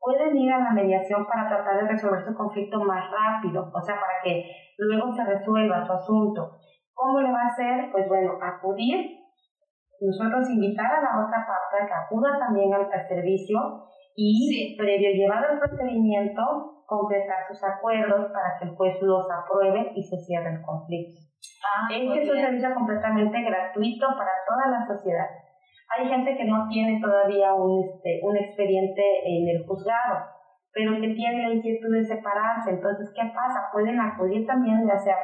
pueden 0.00 0.36
ir 0.36 0.52
a 0.52 0.58
la 0.58 0.72
mediación 0.72 1.26
para 1.26 1.48
tratar 1.48 1.82
de 1.82 1.88
resolver 1.88 2.24
su 2.24 2.34
conflicto 2.34 2.82
más 2.82 3.04
rápido, 3.10 3.70
o 3.72 3.80
sea, 3.82 3.96
para 3.96 4.22
que 4.24 4.44
luego 4.78 5.12
se 5.12 5.24
resuelva 5.24 5.84
su 5.84 5.92
asunto. 5.92 6.58
¿Cómo 6.94 7.20
le 7.20 7.32
va 7.32 7.42
a 7.42 7.48
hacer? 7.48 7.90
Pues 7.92 8.08
bueno, 8.08 8.32
acudir, 8.40 9.18
nosotros 10.00 10.48
invitar 10.50 10.86
a 10.86 11.02
la 11.02 11.26
otra 11.26 11.46
parte 11.46 11.82
a 11.82 11.86
que 11.86 11.94
acuda 11.94 12.38
también 12.38 12.72
al 12.72 12.88
servicio 13.08 13.58
y 14.16 14.76
previo 14.76 15.10
llevar 15.10 15.44
el 15.50 15.58
procedimiento, 15.58 16.42
concretar 16.86 17.46
sus 17.48 17.62
acuerdos 17.64 18.30
para 18.32 18.58
que 18.58 18.68
el 18.68 18.76
juez 18.76 19.00
los 19.00 19.26
apruebe 19.30 19.92
y 19.94 20.02
se 20.02 20.16
cierre 20.18 20.54
el 20.54 20.62
conflicto. 20.62 21.20
Ah, 21.64 21.88
este 21.90 22.22
es 22.22 22.30
un 22.30 22.38
servicio 22.38 22.74
completamente 22.74 23.42
gratuito 23.42 24.06
para 24.16 24.30
toda 24.46 24.78
la 24.78 24.86
sociedad. 24.86 25.26
Hay 25.96 26.08
gente 26.08 26.36
que 26.36 26.44
no 26.44 26.68
tiene 26.68 27.00
todavía 27.00 27.52
un, 27.54 27.84
este, 27.84 28.20
un 28.22 28.36
expediente 28.36 29.02
en 29.24 29.48
el 29.48 29.66
juzgado, 29.66 30.24
pero 30.72 31.00
que 31.00 31.08
tiene 31.14 31.48
la 31.48 31.54
inquietud 31.54 31.92
de 31.92 32.04
separarse. 32.04 32.70
Entonces, 32.70 33.12
¿qué 33.14 33.30
pasa? 33.34 33.68
Pueden 33.72 34.00
acudir 34.00 34.46
también, 34.46 34.86
ya 34.86 34.96
sea 34.98 35.16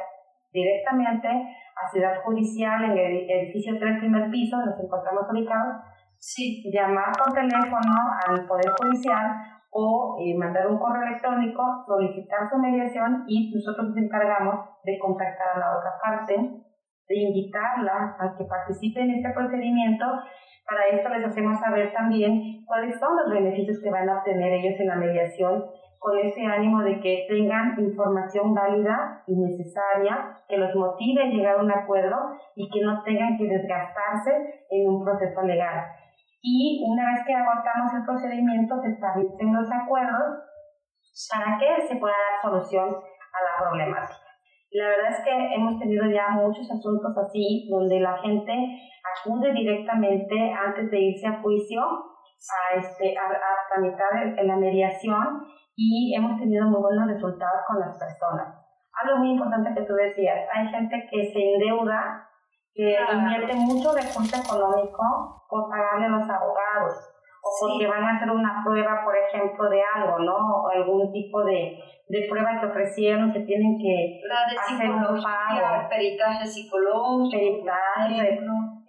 directamente 0.51 1.27
a 1.27 1.89
Ciudad 1.91 2.21
Judicial 2.23 2.83
en 2.83 2.91
el 2.91 3.29
edificio 3.29 3.77
3 3.79 3.99
primer 3.99 4.29
piso, 4.29 4.57
nos 4.57 4.79
encontramos 4.79 5.25
ubicados, 5.31 5.75
sí. 6.19 6.69
llamar 6.71 7.11
por 7.17 7.33
teléfono 7.33 7.95
al 8.27 8.45
Poder 8.45 8.71
Judicial 8.79 9.59
o 9.71 10.17
eh, 10.19 10.35
mandar 10.37 10.67
un 10.67 10.77
correo 10.77 11.03
electrónico, 11.07 11.63
solicitar 11.85 12.49
su 12.49 12.57
mediación 12.57 13.23
y 13.27 13.53
nosotros 13.53 13.89
nos 13.89 13.97
encargamos 13.97 14.65
de 14.83 14.97
contactar 14.99 15.55
a 15.55 15.59
la 15.59 15.77
otra 15.77 15.91
parte, 16.03 16.35
de 16.35 17.15
invitarla 17.15 18.17
a 18.19 18.35
que 18.35 18.45
participe 18.45 19.01
en 19.01 19.11
este 19.11 19.29
procedimiento. 19.31 20.05
Para 20.65 20.87
esto 20.91 21.09
les 21.09 21.25
hacemos 21.25 21.59
saber 21.59 21.93
también 21.93 22.63
cuáles 22.65 22.99
son 22.99 23.15
los 23.15 23.31
beneficios 23.31 23.79
que 23.83 23.89
van 23.89 24.09
a 24.09 24.19
obtener 24.19 24.53
ellos 24.53 24.79
en 24.79 24.87
la 24.87 24.95
mediación 24.95 25.65
con 25.97 26.17
ese 26.17 26.45
ánimo 26.45 26.81
de 26.81 26.99
que 27.01 27.25
tengan 27.27 27.77
información 27.77 28.53
válida 28.53 29.21
y 29.27 29.35
necesaria 29.35 30.37
que 30.47 30.57
los 30.57 30.73
motive 30.73 31.23
a 31.23 31.25
llegar 31.25 31.57
a 31.57 31.61
un 31.61 31.71
acuerdo 31.71 32.15
y 32.55 32.69
que 32.69 32.81
no 32.81 33.03
tengan 33.03 33.37
que 33.37 33.45
desgastarse 33.45 34.65
en 34.69 34.89
un 34.89 35.03
proceso 35.03 35.41
legal 35.41 35.98
y 36.41 36.83
una 36.87 37.11
vez 37.11 37.25
que 37.25 37.33
agotamos 37.33 37.93
el 37.93 38.05
procedimiento 38.05 38.81
se 38.81 38.91
establecen 38.91 39.53
los 39.53 39.69
acuerdos 39.71 40.43
para 41.29 41.57
que 41.57 41.87
se 41.87 41.95
pueda 41.97 42.13
dar 42.13 42.41
solución 42.41 42.87
a 42.89 43.39
la 43.43 43.69
problemática. 43.69 44.29
La 44.71 44.87
verdad 44.87 45.11
es 45.11 45.19
que 45.23 45.55
hemos 45.55 45.79
tenido 45.79 46.05
ya 46.05 46.29
muchos 46.29 46.69
asuntos 46.69 47.17
así 47.17 47.67
donde 47.69 47.99
la 47.99 48.17
gente 48.19 48.53
acude 49.03 49.51
directamente 49.51 50.53
antes 50.53 50.91
de 50.91 50.99
irse 50.99 51.27
a 51.27 51.41
juicio 51.41 51.81
a, 51.81 52.75
este, 52.77 53.17
a, 53.17 53.27
tramitar 53.73 54.45
la 54.45 54.55
mediación 54.55 55.43
y 55.75 56.13
hemos 56.15 56.39
tenido 56.39 56.67
muy 56.67 56.81
buenos 56.81 57.07
resultados 57.07 57.61
con 57.67 57.79
las 57.79 57.97
personas. 57.97 58.55
Algo 59.01 59.17
muy 59.17 59.31
importante 59.31 59.73
que 59.73 59.87
tú 59.87 59.93
decías, 59.93 60.47
hay 60.53 60.67
gente 60.67 61.07
que 61.09 61.31
se 61.31 61.53
endeuda 61.53 62.28
que 62.73 62.95
invierte 63.13 63.53
mucho 63.55 63.93
recurso 63.93 64.35
económico 64.37 65.03
por 65.49 65.69
pagarle 65.69 66.05
a 66.05 66.09
los 66.09 66.29
abogados 66.29 66.93
o 67.41 67.49
porque 67.59 67.87
van 67.87 68.03
a 68.03 68.15
hacer 68.15 68.29
una 68.29 68.61
prueba, 68.63 69.01
por 69.03 69.15
ejemplo, 69.15 69.69
de 69.69 69.81
algo, 69.95 70.19
¿no? 70.19 70.35
O 70.35 70.69
algún 70.69 71.11
tipo 71.11 71.43
de, 71.43 71.79
de 72.07 72.27
prueba 72.29 72.59
que 72.59 72.67
ofrecieron 72.67 73.31
que 73.31 73.39
tienen 73.41 73.77
que 73.79 74.21
hacer 74.57 74.91
un 74.91 75.03
pago. 75.03 75.89
peritaje 75.89 76.45
psicológico. 76.45 77.31
Peritaje. 77.31 78.39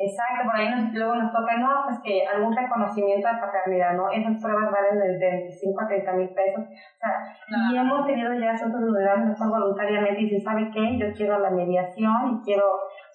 Exacto, 0.00 0.48
por 0.48 0.56
ahí 0.56 0.72
nos, 0.72 0.94
luego 0.94 1.14
nos 1.14 1.30
toca, 1.30 1.58
no, 1.58 1.84
pues 1.84 2.00
que 2.00 2.24
algún 2.24 2.56
reconocimiento 2.56 3.28
de 3.28 3.36
paternidad, 3.36 3.92
¿no? 3.92 4.08
Esas 4.08 4.40
pruebas 4.40 4.72
valen 4.72 4.96
de 4.96 5.28
25 5.28 5.76
a 5.76 5.88
30 5.88 6.12
mil 6.14 6.30
pesos. 6.30 6.64
O 6.64 6.96
sea, 6.96 7.36
y 7.68 7.76
hemos 7.76 8.06
tenido 8.06 8.32
ya 8.32 8.52
asuntos 8.52 8.80
donde 8.80 9.04
mejor 9.04 9.50
voluntariamente 9.50 10.22
y 10.22 10.30
si 10.30 10.40
¿sabe 10.40 10.70
qué? 10.72 10.96
Yo 10.96 11.12
quiero 11.12 11.38
la 11.38 11.50
mediación 11.50 12.32
y 12.32 12.44
quiero 12.44 12.64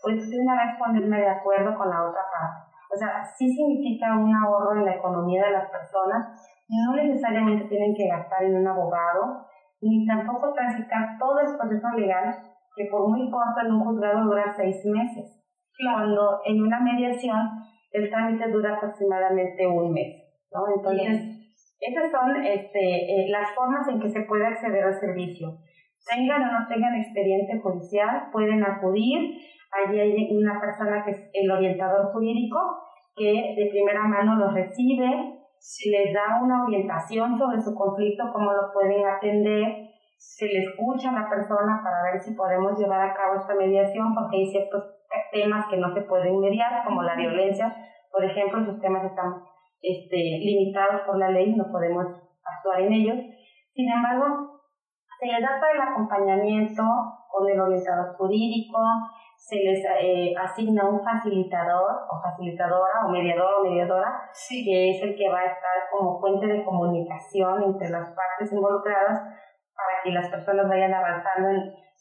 pues 0.04 0.30
de 0.30 0.38
una 0.38 0.54
vez 0.62 0.78
ponerme 0.78 1.18
de 1.18 1.30
acuerdo 1.30 1.76
con 1.76 1.90
la 1.90 2.04
otra 2.04 2.22
parte. 2.30 2.70
O 2.94 2.96
sea, 2.96 3.26
sí 3.26 3.50
significa 3.50 4.14
un 4.14 4.32
ahorro 4.32 4.78
en 4.78 4.86
la 4.86 4.94
economía 4.94 5.44
de 5.44 5.54
las 5.54 5.68
personas, 5.72 6.38
no 6.70 6.94
necesariamente 6.94 7.66
tienen 7.66 7.96
que 7.96 8.08
gastar 8.08 8.44
en 8.44 8.58
un 8.58 8.68
abogado, 8.68 9.48
ni 9.82 10.06
tampoco 10.06 10.54
transitar 10.54 11.18
todo 11.18 11.40
el 11.40 11.58
proceso 11.58 11.90
legal, 11.98 12.36
que 12.76 12.86
por 12.92 13.10
muy 13.10 13.32
corto 13.32 13.62
en 13.66 13.74
un 13.74 13.84
juzgado 13.84 14.26
dura 14.26 14.54
seis 14.56 14.86
meses, 14.86 15.35
cuando 15.78 16.42
en 16.46 16.62
una 16.62 16.80
mediación 16.80 17.40
el 17.92 18.10
trámite 18.10 18.50
dura 18.50 18.76
aproximadamente 18.76 19.68
un 19.68 19.94
mes. 19.94 20.24
¿no? 20.52 20.62
Entonces, 20.76 21.22
estas 21.80 22.12
son 22.12 22.44
este, 22.44 22.80
eh, 22.80 23.30
las 23.30 23.52
formas 23.56 23.88
en 23.88 24.00
que 24.00 24.10
se 24.10 24.22
puede 24.22 24.46
acceder 24.46 24.84
al 24.84 25.00
servicio. 25.00 25.58
Tengan 26.10 26.44
o 26.44 26.60
no 26.60 26.68
tengan 26.68 26.96
expediente 26.96 27.60
judicial, 27.60 28.30
pueden 28.32 28.64
acudir 28.64 29.40
Allí 29.76 30.00
hay 30.00 30.38
una 30.38 30.60
persona 30.60 31.04
que 31.04 31.12
es 31.12 31.30
el 31.34 31.52
orientador 31.52 32.12
jurídico 32.14 32.58
que 33.16 33.56
de 33.58 33.70
primera 33.72 34.04
mano 34.04 34.36
los 34.36 34.54
recibe, 34.54 35.06
les 35.86 36.14
da 36.14 36.40
una 36.42 36.64
orientación 36.64 37.38
sobre 37.38 37.62
su 37.62 37.74
conflicto, 37.76 38.24
cómo 38.32 38.52
lo 38.54 38.72
pueden 38.74 39.06
atender, 39.06 39.90
se 40.18 40.46
le 40.46 40.64
escucha 40.64 41.10
a 41.10 41.22
la 41.22 41.30
persona 41.30 41.82
para 41.84 42.12
ver 42.12 42.22
si 42.22 42.36
podemos 42.36 42.78
llevar 42.78 43.02
a 43.02 43.14
cabo 43.14 43.36
esta 43.36 43.56
mediación, 43.56 44.14
porque 44.14 44.38
hay 44.38 44.46
ciertos 44.48 44.84
temas 45.32 45.66
que 45.70 45.78
no 45.78 45.94
se 45.94 46.02
pueden 46.02 46.40
mediar, 46.40 46.84
como 46.84 47.04
la 47.04 47.16
violencia, 47.16 47.74
por 48.12 48.24
ejemplo, 48.24 48.62
esos 48.62 48.80
temas 48.80 49.04
están 49.04 49.44
este, 49.82 50.16
limitados 50.16 51.02
por 51.06 51.18
la 51.18 51.30
ley, 51.30 51.56
no 51.56 51.66
podemos 51.72 52.06
actuar 52.44 52.82
en 52.82 52.94
ellos. 52.94 53.18
Sin 53.74 53.92
embargo, 53.92 54.62
se 55.20 55.28
les 55.28 55.42
da 55.42 55.60
todo 55.60 55.70
el 55.74 55.82
acompañamiento 55.82 56.84
con 57.30 57.50
el 57.50 57.60
orientador 57.60 58.16
jurídico, 58.16 58.80
se 59.38 59.58
les 59.58 59.84
eh, 60.02 60.34
asigna 60.38 60.88
un 60.88 61.04
facilitador 61.04 61.92
o 62.10 62.22
facilitadora 62.22 63.06
o 63.06 63.12
mediador 63.12 63.56
o 63.56 63.64
mediadora, 63.64 64.30
que 64.50 64.90
es 64.92 65.04
el 65.04 65.16
que 65.16 65.30
va 65.30 65.40
a 65.40 65.46
estar 65.46 65.90
como 65.92 66.20
fuente 66.20 66.48
de 66.48 66.64
comunicación 66.64 67.64
entre 67.64 67.90
las 67.90 68.10
partes 68.16 68.52
involucradas 68.52 69.22
para 69.76 70.04
que 70.04 70.12
las 70.12 70.30
personas 70.30 70.68
vayan 70.68 70.94
avanzando 70.94 71.50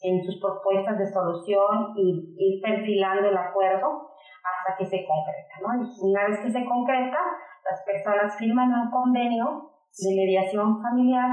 en, 0.01 0.23
sus 0.23 0.39
propuestas 0.39 0.97
de 0.97 1.07
solución 1.07 1.93
y 1.95 2.35
ir 2.37 2.61
perfilando 2.61 3.27
el 3.27 3.37
acuerdo 3.37 4.11
hasta 4.43 4.77
que 4.77 4.85
se 4.85 5.05
concreta. 5.05 5.55
¿no? 5.61 5.83
Y 5.83 6.11
una 6.11 6.27
vez 6.27 6.39
que 6.39 6.51
se 6.51 6.65
concreta, 6.65 7.17
las 7.63 7.81
personas 7.83 8.37
firman 8.37 8.71
un 8.71 8.91
convenio 8.91 9.71
de 9.97 10.15
mediación 10.15 10.81
familiar 10.81 11.29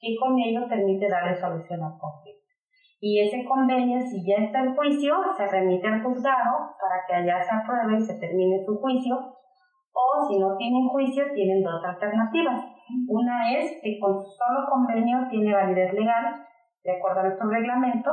que 0.00 0.16
con 0.18 0.38
ello 0.38 0.68
permite 0.68 1.08
darle 1.08 1.36
solución 1.36 1.82
al 1.84 1.98
conflicto 1.98 2.40
y 3.00 3.18
ese 3.18 3.44
convenio, 3.46 3.98
si 4.02 4.22
ya 4.26 4.44
está 4.44 4.60
en 4.60 4.76
juicio, 4.76 5.14
se 5.34 5.46
remite 5.46 5.88
al 5.88 6.02
juzgado 6.02 6.76
para 6.78 7.06
que 7.06 7.14
allá 7.14 7.42
se 7.42 7.54
apruebe 7.54 7.96
y 7.96 8.04
se 8.04 8.20
termine 8.20 8.62
su 8.64 8.76
juicio, 8.78 9.16
o 9.92 10.28
si 10.28 10.38
no 10.38 10.56
tienen 10.56 10.88
juicio, 10.88 11.24
tienen 11.34 11.62
dos 11.62 11.84
alternativas. 11.84 12.64
Una 13.08 13.52
es 13.56 13.80
que 13.82 13.98
con 14.00 14.20
solo 14.20 14.66
convenio 14.70 15.26
tiene 15.30 15.54
validez 15.54 15.92
legal, 15.92 16.46
de 16.82 16.96
acuerdo 16.96 17.20
a 17.20 17.22
nuestro 17.24 17.48
reglamento, 17.48 18.10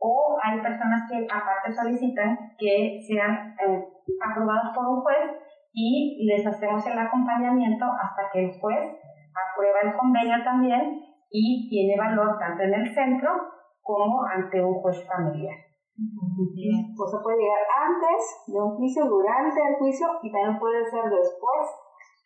o 0.00 0.38
hay 0.42 0.60
personas 0.60 1.10
que 1.10 1.26
aparte 1.26 1.72
solicitan 1.72 2.38
que 2.58 3.00
sean 3.06 3.54
eh, 3.58 3.84
aprobados 4.30 4.74
por 4.74 4.86
un 4.86 5.00
juez 5.02 5.30
y 5.72 6.24
les 6.26 6.46
hacemos 6.46 6.86
el 6.86 6.98
acompañamiento 6.98 7.84
hasta 7.84 8.30
que 8.32 8.44
el 8.44 8.60
juez 8.60 8.96
aprueba 9.34 9.80
el 9.82 9.96
convenio 9.96 10.42
también 10.44 11.00
y 11.30 11.68
tiene 11.68 11.96
valor 11.98 12.38
tanto 12.38 12.62
en 12.62 12.74
el 12.74 12.94
centro 12.94 13.30
como 13.82 14.24
ante 14.24 14.62
un 14.62 14.74
juez 14.74 15.06
familiar. 15.06 15.67
Pues 15.98 17.10
se 17.10 17.18
puede 17.18 17.42
llegar 17.42 17.64
antes 17.74 18.46
de 18.46 18.58
un 18.60 18.76
juicio, 18.76 19.04
durante 19.06 19.58
el 19.58 19.74
juicio 19.82 20.06
y 20.22 20.30
también 20.30 20.58
puede 20.58 20.86
ser 20.86 21.02
después 21.10 21.66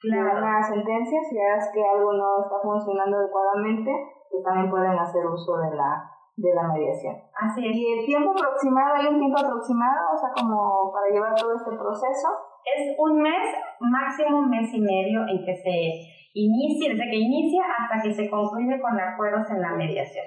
claro. 0.03 0.29
de 0.29 0.43
una 0.43 0.63
sentencia. 0.63 1.19
Si 1.25 1.39
es 1.39 1.69
que 1.73 1.81
algo 1.81 2.13
no 2.13 2.45
está 2.45 2.61
funcionando 2.61 3.17
adecuadamente, 3.17 3.91
pues 4.31 4.45
también 4.45 4.69
pueden 4.69 4.93
hacer 4.99 5.25
uso 5.25 5.57
de 5.57 5.75
la, 5.75 6.05
de 6.37 6.55
la 6.55 6.69
mediación. 6.69 7.17
Así 7.33 7.67
es. 7.67 7.75
¿Y 7.75 8.01
el 8.01 8.05
tiempo 8.05 8.33
aproximado? 8.33 8.95
¿Hay 8.95 9.07
un 9.07 9.19
tiempo 9.19 9.41
aproximado? 9.41 10.13
O 10.13 10.19
sea, 10.19 10.31
como 10.37 10.93
para 10.93 11.09
llevar 11.09 11.35
todo 11.35 11.57
este 11.57 11.73
proceso. 11.73 12.29
Es 12.63 12.95
un 12.99 13.23
mes, 13.23 13.57
máximo 13.81 14.39
un 14.39 14.51
mes 14.51 14.73
y 14.73 14.81
medio 14.81 15.27
en 15.27 15.45
que 15.45 15.57
se 15.57 16.31
inicie, 16.35 16.93
desde 16.93 17.11
que 17.11 17.17
inicia 17.17 17.65
hasta 17.65 18.03
que 18.03 18.13
se 18.13 18.31
concluye 18.31 18.81
con 18.81 19.01
acuerdos 19.01 19.51
en 19.51 19.63
la 19.63 19.73
mediación. 19.75 20.25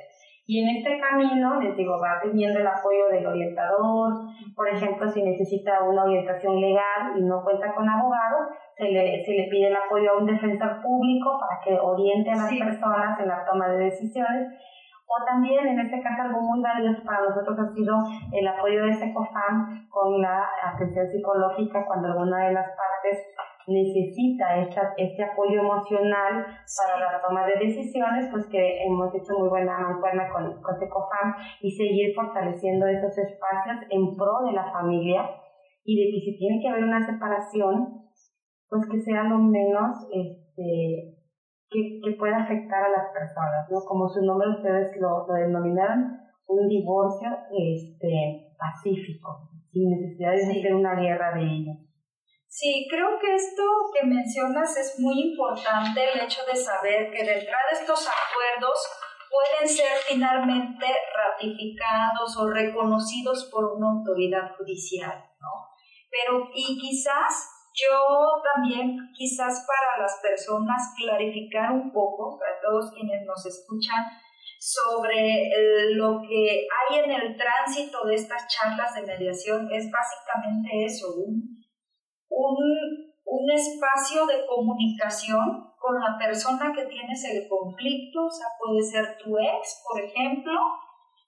Y 0.47 0.61
en 0.61 0.77
este 0.77 0.99
camino, 0.99 1.59
les 1.59 1.75
digo, 1.75 1.99
va 1.99 2.21
pidiendo 2.21 2.59
el 2.59 2.67
apoyo 2.67 3.07
del 3.09 3.25
orientador, 3.25 4.13
por 4.55 4.69
ejemplo, 4.69 5.09
si 5.09 5.23
necesita 5.23 5.81
una 5.81 6.03
orientación 6.03 6.61
legal 6.61 7.17
y 7.17 7.23
no 7.23 7.43
cuenta 7.43 7.73
con 7.73 7.89
abogado, 7.89 8.49
se 8.77 8.83
le, 8.83 9.25
se 9.25 9.31
le 9.31 9.47
pide 9.49 9.69
el 9.69 9.75
apoyo 9.75 10.11
a 10.11 10.17
un 10.17 10.27
defensor 10.27 10.81
público 10.83 11.39
para 11.39 11.61
que 11.63 11.79
oriente 11.79 12.29
a 12.29 12.35
las 12.35 12.53
personas 12.53 13.19
en 13.19 13.27
la 13.27 13.43
toma 13.43 13.69
de 13.69 13.85
decisiones. 13.85 14.47
O 15.07 15.25
también, 15.25 15.67
en 15.67 15.79
este 15.79 16.01
caso, 16.01 16.23
algo 16.23 16.41
muy 16.41 16.61
valioso 16.61 17.03
para 17.03 17.21
nosotros 17.21 17.57
ha 17.59 17.73
sido 17.73 17.95
el 18.31 18.47
apoyo 18.47 18.85
de 18.85 18.93
SECOFAM 18.93 19.87
con 19.89 20.21
la 20.21 20.47
atención 20.63 21.07
psicológica 21.07 21.85
cuando 21.85 22.07
alguna 22.07 22.47
de 22.47 22.53
las 22.53 22.67
partes 22.69 23.33
necesita 23.67 24.61
esta, 24.61 24.93
este 24.97 25.23
apoyo 25.23 25.61
emocional 25.61 26.45
para 26.45 26.99
la 26.99 27.21
toma 27.21 27.45
de 27.47 27.65
decisiones, 27.65 28.29
pues 28.31 28.45
que 28.47 28.83
hemos 28.85 29.13
hecho 29.15 29.37
muy 29.39 29.49
buena 29.49 29.77
mancuerna 29.79 30.27
con, 30.31 30.61
con 30.61 30.79
Secofam 30.79 31.35
y 31.61 31.71
seguir 31.71 32.13
fortaleciendo 32.15 32.85
esos 32.87 33.17
espacios 33.17 33.77
en 33.89 34.15
pro 34.15 34.45
de 34.45 34.53
la 34.53 34.71
familia 34.71 35.29
y 35.83 35.95
de 35.95 36.11
que 36.11 36.19
si 36.25 36.37
tiene 36.37 36.61
que 36.61 36.69
haber 36.69 36.83
una 36.83 37.05
separación, 37.05 38.05
pues 38.69 38.89
que 38.89 38.99
sea 39.01 39.23
lo 39.23 39.37
menos 39.37 40.07
este, 40.11 41.15
que, 41.69 41.99
que 42.03 42.11
pueda 42.17 42.37
afectar 42.37 42.83
a 42.83 42.89
las 42.89 43.07
personas, 43.13 43.69
¿no? 43.69 43.79
Como 43.85 44.09
su 44.09 44.25
nombre 44.25 44.49
ustedes 44.49 44.97
lo, 44.99 45.27
lo 45.27 45.33
denominaron, 45.33 46.25
un 46.47 46.67
divorcio 46.67 47.29
este, 47.51 48.53
pacífico, 48.57 49.49
sin 49.71 49.89
necesidad 49.89 50.31
de 50.31 50.59
hacer 50.59 50.75
una 50.75 50.95
guerra 50.95 51.35
de 51.35 51.43
ellos. 51.43 51.77
Sí, 52.47 52.87
creo 52.89 53.19
que 53.19 53.35
esto 53.35 53.63
que 53.93 54.07
mencionas 54.07 54.77
es 54.77 54.99
muy 54.99 55.31
importante, 55.31 56.13
el 56.13 56.21
hecho 56.21 56.41
de 56.45 56.55
saber 56.55 57.11
que 57.11 57.23
detrás 57.23 57.61
de 57.71 57.79
estos 57.79 58.07
acuerdos 58.07 58.79
pueden 59.29 59.67
ser 59.67 59.91
finalmente 60.07 60.85
ratificados 60.85 62.37
o 62.37 62.49
reconocidos 62.49 63.49
por 63.51 63.75
una 63.75 63.91
autoridad 63.91 64.55
judicial, 64.57 65.25
¿no? 65.41 65.69
Pero, 66.09 66.49
y 66.53 66.77
quizás 66.79 67.51
yo 67.75 68.41
también, 68.55 69.11
quizás 69.13 69.65
para 69.67 70.01
las 70.01 70.19
personas, 70.21 70.93
clarificar 70.95 71.71
un 71.71 71.91
poco, 71.91 72.39
para 72.39 72.61
todos 72.61 72.91
quienes 72.93 73.25
nos 73.25 73.45
escuchan, 73.45 74.05
sobre 74.59 75.49
lo 75.93 76.21
que 76.21 76.65
hay 76.65 76.99
en 76.99 77.11
el 77.11 77.37
tránsito 77.37 78.05
de 78.05 78.15
estas 78.15 78.47
charlas 78.47 78.95
de 78.95 79.01
mediación 79.01 79.67
es 79.71 79.91
básicamente 79.91 80.85
eso, 80.85 81.13
un, 81.17 81.64
un, 82.29 83.15
espacio 83.53 84.25
de 84.25 84.45
comunicación 84.47 85.69
con 85.79 85.99
la 85.99 86.17
persona 86.17 86.73
que 86.75 86.85
tienes 86.85 87.23
el 87.25 87.47
conflicto, 87.47 88.25
o 88.25 88.29
sea, 88.29 88.47
puede 88.59 88.81
ser 88.81 89.17
tu 89.17 89.37
ex, 89.37 89.83
por 89.87 90.01
ejemplo, 90.01 90.59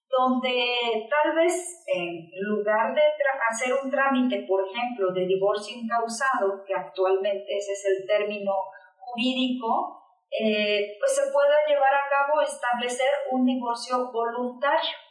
donde 0.09 1.07
tal 1.09 1.35
vez 1.35 1.83
en 1.87 2.29
lugar 2.41 2.93
de 2.95 3.01
hacer 3.49 3.73
un 3.81 3.89
trámite, 3.89 4.45
por 4.47 4.65
ejemplo, 4.67 5.13
de 5.13 5.25
divorcio 5.25 5.77
incausado, 5.77 6.63
que 6.65 6.73
actualmente 6.73 7.55
ese 7.55 7.71
es 7.73 7.85
el 7.85 8.07
término 8.07 8.53
jurídico, 8.99 10.01
eh, 10.31 10.97
pues 10.99 11.15
se 11.15 11.31
pueda 11.31 11.55
llevar 11.67 11.93
a 11.93 12.09
cabo 12.09 12.41
establecer 12.41 13.09
un 13.31 13.45
divorcio 13.45 14.11
voluntario. 14.11 15.06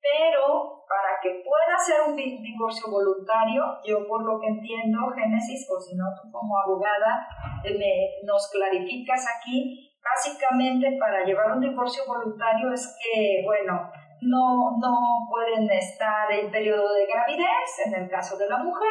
Pero 0.00 0.80
para 0.88 1.20
que 1.22 1.44
pueda 1.44 1.76
ser 1.78 2.08
un 2.08 2.16
divorcio 2.16 2.90
voluntario, 2.90 3.62
yo 3.84 4.08
por 4.08 4.24
lo 4.24 4.40
que 4.40 4.48
entiendo, 4.48 4.98
Génesis, 5.14 5.68
o 5.70 5.78
si 5.78 5.94
no 5.94 6.04
tú 6.16 6.30
como 6.32 6.58
abogada 6.58 7.28
eh, 7.64 7.76
me, 7.76 8.26
nos 8.26 8.50
clarificas 8.50 9.26
aquí, 9.36 9.92
básicamente 10.02 10.96
para 10.98 11.24
llevar 11.24 11.52
un 11.52 11.60
divorcio 11.60 12.02
voluntario 12.06 12.72
es 12.72 12.96
que, 13.02 13.42
bueno, 13.44 13.90
no, 14.22 14.76
no 14.78 15.28
pueden 15.28 15.70
estar 15.70 16.30
en 16.32 16.50
periodo 16.50 16.92
de 16.94 17.06
gravidez, 17.06 17.86
en 17.86 17.94
el 17.94 18.10
caso 18.10 18.36
de 18.36 18.48
la 18.48 18.58
mujer, 18.58 18.90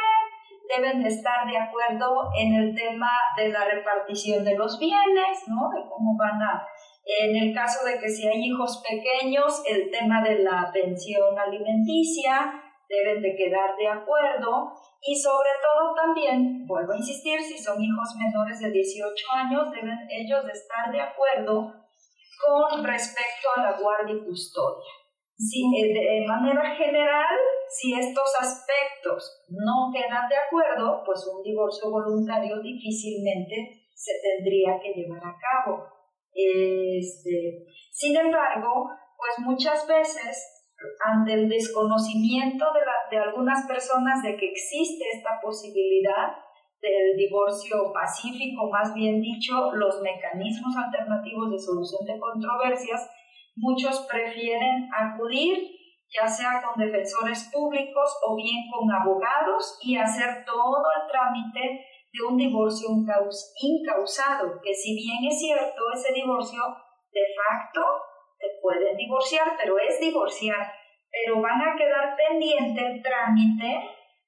deben 0.70 1.06
estar 1.06 1.48
de 1.48 1.58
acuerdo 1.58 2.30
en 2.38 2.54
el 2.54 2.76
tema 2.76 3.12
de 3.36 3.50
la 3.50 3.66
repartición 3.66 4.44
de 4.44 4.56
los 4.56 4.80
bienes, 4.80 5.48
¿no? 5.48 5.70
De 5.70 5.88
cómo 5.90 6.16
van 6.18 6.42
a, 6.42 6.68
en 7.18 7.36
el 7.36 7.54
caso 7.56 7.86
de 7.86 8.00
que 8.00 8.08
si 8.08 8.28
hay 8.28 8.46
hijos 8.46 8.84
pequeños, 8.88 9.64
el 9.68 9.90
tema 9.90 10.22
de 10.22 10.40
la 10.40 10.70
pensión 10.72 11.38
alimenticia, 11.38 12.54
deben 12.88 13.22
de 13.22 13.36
quedar 13.36 13.76
de 13.78 13.88
acuerdo 13.88 14.74
y 15.02 15.16
sobre 15.16 15.50
todo 15.62 15.96
también, 15.96 16.66
vuelvo 16.68 16.94
a 16.94 16.98
insistir, 16.98 17.40
si 17.42 17.58
son 17.58 17.82
hijos 17.82 18.16
menores 18.18 18.60
de 18.60 18.72
18 18.72 19.26
años, 19.34 19.72
deben 19.72 19.98
ellos 20.10 20.46
de 20.46 20.52
estar 20.52 20.92
de 20.92 21.02
acuerdo 21.02 21.74
con 22.46 22.84
respecto 22.84 23.48
a 23.56 23.62
la 23.64 23.80
guardia 23.80 24.16
y 24.16 24.26
custodia. 24.26 24.92
Si, 25.38 25.64
eh, 25.64 25.94
de 25.94 26.28
manera 26.28 26.76
general, 26.76 27.38
si 27.70 27.94
estos 27.94 28.36
aspectos 28.42 29.46
no 29.48 29.90
quedan 29.94 30.28
de 30.28 30.36
acuerdo, 30.36 31.02
pues 31.06 31.26
un 31.28 31.42
divorcio 31.44 31.90
voluntario 31.90 32.60
difícilmente 32.60 33.56
se 33.96 34.12
tendría 34.22 34.80
que 34.82 34.94
llevar 34.94 35.24
a 35.24 35.38
cabo. 35.40 35.99
Este, 36.34 37.66
sin 37.92 38.16
embargo, 38.16 38.90
pues 39.18 39.46
muchas 39.46 39.88
veces, 39.88 40.66
ante 41.04 41.34
el 41.34 41.50
desconocimiento 41.50 42.66
de, 42.74 43.16
de 43.16 43.24
algunas 43.24 43.68
personas 43.68 44.22
de 44.24 44.38
que 44.38 44.52
existe 44.52 45.06
esta 45.14 45.40
posibilidad 45.42 46.38
del 46.82 47.18
divorcio 47.18 47.92
pacífico, 47.94 48.70
más 48.72 48.94
bien 48.94 49.20
dicho, 49.20 49.74
los 49.74 50.02
mecanismos 50.02 50.76
alternativos 50.78 51.52
de 51.52 51.60
solución 51.60 52.06
de 52.06 52.20
controversias, 52.20 53.10
muchos 53.56 54.08
prefieren 54.10 54.90
acudir 54.98 55.80
ya 56.10 56.28
sea 56.28 56.62
con 56.62 56.84
defensores 56.84 57.50
públicos 57.54 58.18
o 58.26 58.36
bien 58.36 58.66
con 58.72 58.92
abogados 58.92 59.78
y 59.82 59.96
hacer 59.96 60.44
todo 60.46 60.82
el 60.98 61.12
trámite 61.12 61.86
de 62.12 62.26
un 62.26 62.38
divorcio 62.38 62.90
incausado, 62.90 64.60
que 64.64 64.74
si 64.74 64.96
bien 64.96 65.30
es 65.30 65.40
cierto, 65.40 65.82
ese 65.94 66.14
divorcio 66.14 66.62
de 67.12 67.26
facto 67.36 67.82
te 68.40 68.48
pueden 68.62 68.96
divorciar, 68.98 69.56
pero 69.62 69.78
es 69.78 70.00
divorciar, 70.00 70.72
pero 71.12 71.42
van 71.42 71.62
a 71.62 71.76
quedar 71.78 72.16
pendiente 72.16 72.82
el 72.86 73.02
trámite 73.02 73.66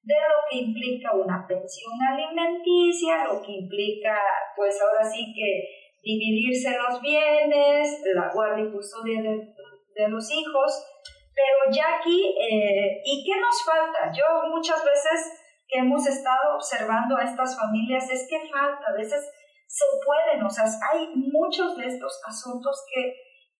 de 0.03 0.15
lo 0.15 0.49
que 0.49 0.57
implica 0.57 1.13
una 1.13 1.45
pensión 1.47 1.93
alimenticia, 2.11 3.25
lo 3.25 3.41
que 3.41 3.51
implica, 3.51 4.19
pues 4.55 4.79
ahora 4.81 5.03
sí 5.03 5.33
que 5.33 5.81
dividirse 6.03 6.75
los 6.77 6.99
bienes, 7.01 8.01
la 8.13 8.31
guardia 8.33 8.65
y 8.65 8.71
custodia 8.71 9.21
de, 9.21 9.53
de 9.95 10.09
los 10.09 10.31
hijos, 10.31 10.87
pero 11.33 11.73
ya 11.73 11.97
aquí, 11.97 12.35
eh, 12.39 13.01
¿y 13.05 13.23
qué 13.23 13.39
nos 13.39 13.63
falta? 13.63 14.11
Yo 14.11 14.49
muchas 14.49 14.83
veces 14.83 15.40
que 15.71 15.79
hemos 15.79 16.05
estado 16.05 16.55
observando 16.55 17.15
a 17.15 17.23
estas 17.23 17.57
familias 17.57 18.09
es 18.11 18.27
que 18.29 18.49
falta, 18.51 18.89
a 18.89 18.97
veces 18.97 19.23
se 19.65 19.85
pueden, 20.05 20.43
o 20.43 20.49
sea, 20.49 20.65
hay 20.91 21.07
muchos 21.15 21.77
de 21.77 21.87
estos 21.87 22.21
asuntos 22.27 22.85
que, 22.93 23.01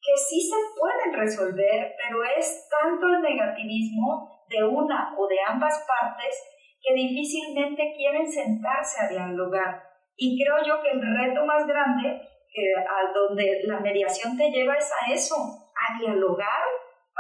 que 0.02 0.18
sí 0.18 0.42
se 0.42 0.58
pueden 0.78 1.18
resolver, 1.18 1.96
pero 1.96 2.24
es 2.38 2.68
tanto 2.70 3.08
el 3.08 3.22
negativismo 3.22 4.44
de 4.50 4.62
una 4.62 5.16
o 5.18 5.26
de 5.28 5.38
ambas 5.48 5.88
partes 5.88 6.36
que 6.82 6.94
difícilmente 6.94 7.94
quieren 7.96 8.30
sentarse 8.30 9.06
a 9.06 9.08
dialogar. 9.08 9.82
Y 10.18 10.38
creo 10.44 10.58
yo 10.66 10.84
que 10.84 10.92
el 10.92 11.02
reto 11.02 11.46
más 11.46 11.66
grande 11.66 12.28
que 12.54 12.74
a 12.78 13.14
donde 13.14 13.62
la 13.64 13.80
mediación 13.80 14.36
te 14.36 14.52
lleva 14.52 14.76
es 14.76 14.92
a 14.92 15.14
eso, 15.14 15.36
a 15.36 15.98
dialogar 15.98 16.62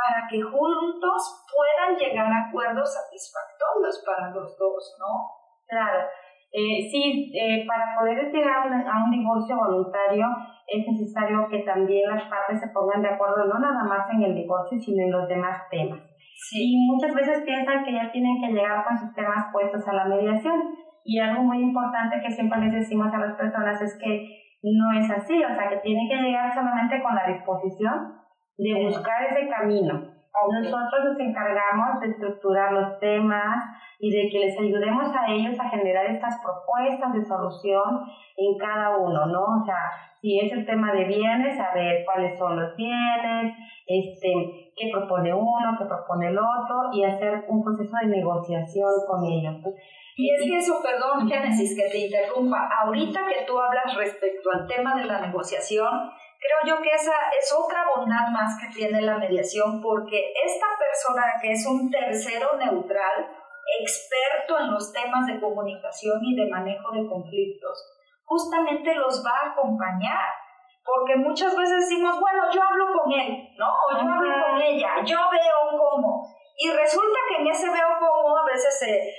para 0.01 0.25
que 0.27 0.41
juntos 0.41 1.45
puedan 1.45 1.93
llegar 1.93 2.25
a 2.25 2.49
acuerdos 2.49 2.89
satisfactorios 2.89 4.01
para 4.01 4.33
los 4.33 4.57
dos, 4.57 4.97
¿no? 4.97 5.29
Claro. 5.69 6.09
Eh, 6.51 6.83
sí, 6.89 7.31
eh, 7.31 7.63
para 7.65 7.95
poder 7.95 8.27
llegar 8.27 8.67
a 8.67 9.03
un 9.05 9.11
divorcio 9.11 9.55
voluntario 9.55 10.25
es 10.67 10.83
necesario 10.85 11.47
que 11.47 11.63
también 11.63 12.09
las 12.09 12.27
partes 12.27 12.59
se 12.59 12.73
pongan 12.73 13.01
de 13.01 13.07
acuerdo 13.07 13.45
no 13.45 13.59
nada 13.59 13.83
más 13.87 14.09
en 14.11 14.23
el 14.23 14.35
divorcio, 14.35 14.77
sino 14.79 15.03
en 15.03 15.11
los 15.11 15.29
demás 15.29 15.63
temas. 15.69 16.01
Sí. 16.49 16.75
Y 16.75 16.91
muchas 16.91 17.13
veces 17.13 17.43
piensan 17.45 17.85
que 17.85 17.93
ya 17.93 18.11
tienen 18.11 18.41
que 18.41 18.51
llegar 18.51 18.83
con 18.83 18.97
sus 18.97 19.13
temas 19.13 19.45
puestos 19.53 19.87
a 19.87 19.93
la 19.93 20.05
mediación. 20.05 20.75
Y 21.05 21.19
algo 21.19 21.43
muy 21.43 21.61
importante 21.61 22.19
que 22.21 22.31
siempre 22.31 22.59
les 22.59 22.73
decimos 22.73 23.13
a 23.13 23.19
las 23.19 23.35
personas 23.35 23.81
es 23.81 23.97
que 23.97 24.27
no 24.63 24.91
es 24.99 25.09
así, 25.09 25.43
o 25.43 25.55
sea, 25.55 25.69
que 25.69 25.77
tienen 25.77 26.07
que 26.09 26.21
llegar 26.21 26.53
solamente 26.53 27.01
con 27.01 27.15
la 27.15 27.27
disposición 27.27 28.21
de 28.57 28.85
buscar 28.85 29.23
ese 29.23 29.47
camino. 29.49 30.11
Nosotros 30.49 31.03
nos 31.05 31.19
encargamos 31.19 31.99
de 31.99 32.07
estructurar 32.07 32.71
los 32.71 32.99
temas 32.99 33.63
y 33.99 34.09
de 34.09 34.29
que 34.29 34.39
les 34.39 34.59
ayudemos 34.59 35.13
a 35.15 35.31
ellos 35.31 35.59
a 35.59 35.69
generar 35.69 36.05
estas 36.07 36.39
propuestas 36.41 37.13
de 37.13 37.23
solución 37.23 38.01
en 38.37 38.57
cada 38.57 38.97
uno, 38.97 39.27
¿no? 39.27 39.41
O 39.61 39.65
sea, 39.65 39.91
si 40.21 40.39
es 40.39 40.51
el 40.51 40.65
tema 40.65 40.93
de 40.93 41.05
bienes, 41.05 41.57
saber 41.57 42.03
cuáles 42.05 42.37
son 42.37 42.59
los 42.59 42.75
bienes, 42.75 43.53
este, 43.85 44.71
qué 44.75 44.89
propone 44.91 45.33
uno, 45.33 45.77
qué 45.77 45.85
propone 45.85 46.27
el 46.29 46.37
otro 46.37 46.89
y 46.93 47.03
hacer 47.03 47.45
un 47.47 47.63
proceso 47.63 47.95
de 48.01 48.07
negociación 48.07 48.91
con 49.07 49.23
ellos. 49.25 49.57
Y 50.15 50.29
es 50.33 50.41
que 50.43 50.57
eso, 50.57 50.81
perdón, 50.81 51.27
Génesis, 51.27 51.75
que 51.75 51.89
te 51.89 52.05
interrumpa, 52.05 52.69
ahorita 52.83 53.21
que 53.27 53.45
tú 53.45 53.59
hablas 53.59 53.95
respecto 53.95 54.49
al 54.51 54.67
tema 54.67 54.95
de 54.95 55.05
la 55.05 55.21
negociación, 55.21 56.11
Creo 56.41 56.75
yo 56.75 56.81
que 56.81 56.89
esa 56.89 57.13
es 57.37 57.53
otra 57.53 57.85
bondad 57.95 58.27
más 58.31 58.57
que 58.59 58.73
tiene 58.73 58.99
la 59.03 59.19
mediación 59.19 59.79
porque 59.79 60.33
esta 60.43 60.65
persona 60.75 61.37
que 61.39 61.51
es 61.51 61.63
un 61.67 61.91
tercero 61.91 62.57
neutral, 62.57 63.29
experto 63.79 64.57
en 64.57 64.71
los 64.71 64.91
temas 64.91 65.27
de 65.27 65.39
comunicación 65.39 66.17
y 66.25 66.35
de 66.35 66.49
manejo 66.49 66.91
de 66.91 67.07
conflictos, 67.07 67.77
justamente 68.25 68.95
los 68.95 69.23
va 69.23 69.37
a 69.37 69.51
acompañar. 69.51 70.33
Porque 70.83 71.15
muchas 71.15 71.55
veces 71.55 71.87
decimos, 71.87 72.19
bueno, 72.19 72.49
yo 72.51 72.59
hablo 72.63 72.87
con 72.97 73.11
él, 73.11 73.47
¿no? 73.55 73.67
O 73.67 74.01
yo 74.01 74.09
hablo 74.09 74.33
con 74.47 74.59
ella, 74.59 74.95
yo 75.05 75.19
veo 75.29 75.77
cómo. 75.77 76.25
Y 76.57 76.71
resulta 76.71 77.19
que 77.29 77.43
en 77.43 77.47
ese 77.49 77.69
veo 77.69 77.99
cómo 77.99 78.35
a 78.35 78.45
veces 78.45 78.79
se, 78.79 79.13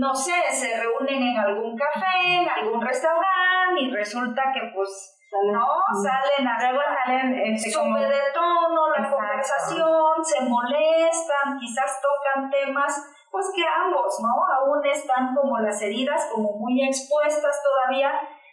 no 0.00 0.12
sé, 0.12 0.42
se 0.50 0.80
reúnen 0.80 1.22
en 1.22 1.38
algún 1.38 1.76
café, 1.76 2.42
en 2.42 2.48
algún 2.48 2.80
restaurante 2.80 3.80
y 3.80 3.90
resulta 3.90 4.42
que 4.52 4.72
pues 4.74 5.14
¿no? 5.52 5.66
Salen 6.02 6.46
a 6.46 6.72
luego 6.72 6.82
salen 6.82 7.34
este, 7.34 7.70
sube 7.70 8.00
de 8.00 8.20
tono 8.32 8.90
la 8.90 9.10
conversación, 9.10 10.24
se 10.24 10.40
molestan, 10.42 11.58
quizás 11.58 12.00
tocan 12.00 12.50
temas 12.50 13.10
pues 13.30 13.50
que 13.54 13.66
ambos, 13.66 14.14
¿no? 14.22 14.30
Aún 14.30 14.84
están 14.86 15.34
como 15.34 15.58
las 15.58 15.82
heridas 15.82 16.30
como 16.32 16.52
muy 16.52 16.86
expuestas 16.86 17.60
todavía 17.62 18.12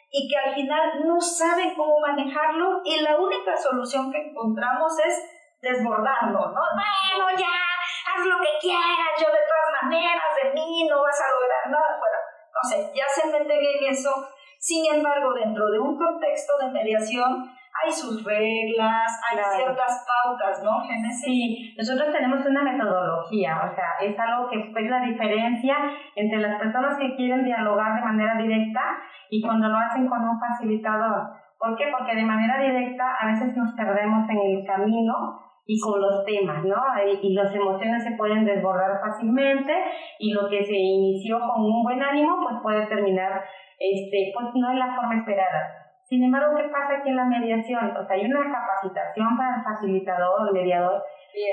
y 0.10 0.28
que 0.28 0.36
al 0.36 0.56
final 0.56 1.08
no 1.08 1.22
saben 1.22 1.76
cómo 1.76 2.00
manejarlo 2.00 2.82
y 2.84 3.00
la 3.02 3.18
única 3.18 3.56
solución 3.56 4.12
que 4.12 4.30
encontramos 4.30 4.92
es 5.06 5.22
desbordarlo, 5.62 6.40
¿no? 6.50 6.62
Bueno, 6.74 7.30
ya, 7.38 7.46
haz 7.46 8.26
lo 8.26 8.38
que 8.40 8.58
quieras, 8.60 9.14
yo 9.18 9.28
de 9.28 9.46
todas 9.46 9.84
maneras, 9.84 10.26
de 10.44 10.50
mí 10.52 10.88
no 10.90 11.02
vas 11.02 11.22
a 11.22 11.30
lograr 11.30 11.70
nada. 11.70 12.00
Bueno, 12.00 12.18
no 12.52 12.70
sé, 12.70 12.92
ya 12.94 13.06
se 13.08 13.28
meten 13.28 13.52
en 13.52 13.94
eso. 13.94 14.12
Sin 14.62 14.86
embargo, 14.94 15.34
dentro 15.34 15.72
de 15.72 15.80
un 15.80 15.98
contexto 15.98 16.54
de 16.62 16.72
mediación, 16.72 17.50
hay 17.74 17.92
sus 17.92 18.24
reglas, 18.24 19.10
hay 19.26 19.40
ciertas 19.58 20.06
pautas, 20.06 20.62
¿no, 20.64 20.80
Génesis? 20.82 21.26
Sí, 21.26 21.74
nosotros 21.76 22.14
tenemos 22.14 22.46
una 22.46 22.62
metodología, 22.62 23.58
o 23.58 23.74
sea, 23.74 23.98
es 24.00 24.14
algo 24.20 24.52
que 24.52 24.60
es 24.60 24.90
la 24.90 25.02
diferencia 25.02 25.76
entre 26.16 26.42
las 26.42 26.60
personas 26.60 26.96
que 27.00 27.16
quieren 27.16 27.44
dialogar 27.44 27.96
de 27.96 28.06
manera 28.06 28.36
directa 28.38 28.82
y 29.32 29.42
cuando 29.42 29.68
lo 29.68 29.80
hacen 29.80 30.08
con 30.08 30.22
un 30.22 30.40
facilitador. 30.40 31.32
¿Por 31.58 31.76
qué? 31.76 31.86
Porque 31.98 32.16
de 32.16 32.24
manera 32.24 32.62
directa 32.62 33.16
a 33.20 33.26
veces 33.26 33.58
nos 33.58 33.74
perdemos 33.74 34.30
en 34.30 34.38
el 34.38 34.64
camino 34.64 35.42
y 35.66 35.80
con 35.80 36.02
los 36.02 36.26
temas, 36.26 36.64
¿no? 36.66 36.76
Y, 37.22 37.34
las 37.34 37.54
emociones 37.56 38.04
se 38.04 38.12
pueden 38.18 38.46
desbordar 38.46 39.00
fácilmente 39.02 39.74
y 40.20 40.34
lo 40.34 40.50
que 40.50 40.64
se 40.64 40.76
inició 40.76 41.40
con 41.40 41.64
un 41.64 41.84
buen 41.84 42.02
ánimo, 42.02 42.38
pues 42.44 42.56
puede 42.62 42.88
terminar, 42.88 43.42
este, 43.82 44.32
pues 44.34 44.54
no 44.54 44.72
en 44.72 44.80
la 44.80 44.94
forma 44.96 45.18
esperada. 45.18 45.82
Sin 46.04 46.24
embargo, 46.24 46.56
¿qué 46.56 46.70
pasa 46.70 47.00
aquí 47.00 47.10
en 47.10 47.16
la 47.16 47.26
mediación? 47.26 47.96
O 47.98 48.06
sea, 48.06 48.16
hay 48.16 48.26
una 48.26 48.44
capacitación 48.44 49.38
para 49.38 49.58
el 49.58 49.64
facilitador 49.64 50.42
o 50.42 50.48
el 50.48 50.54
mediador, 50.54 51.02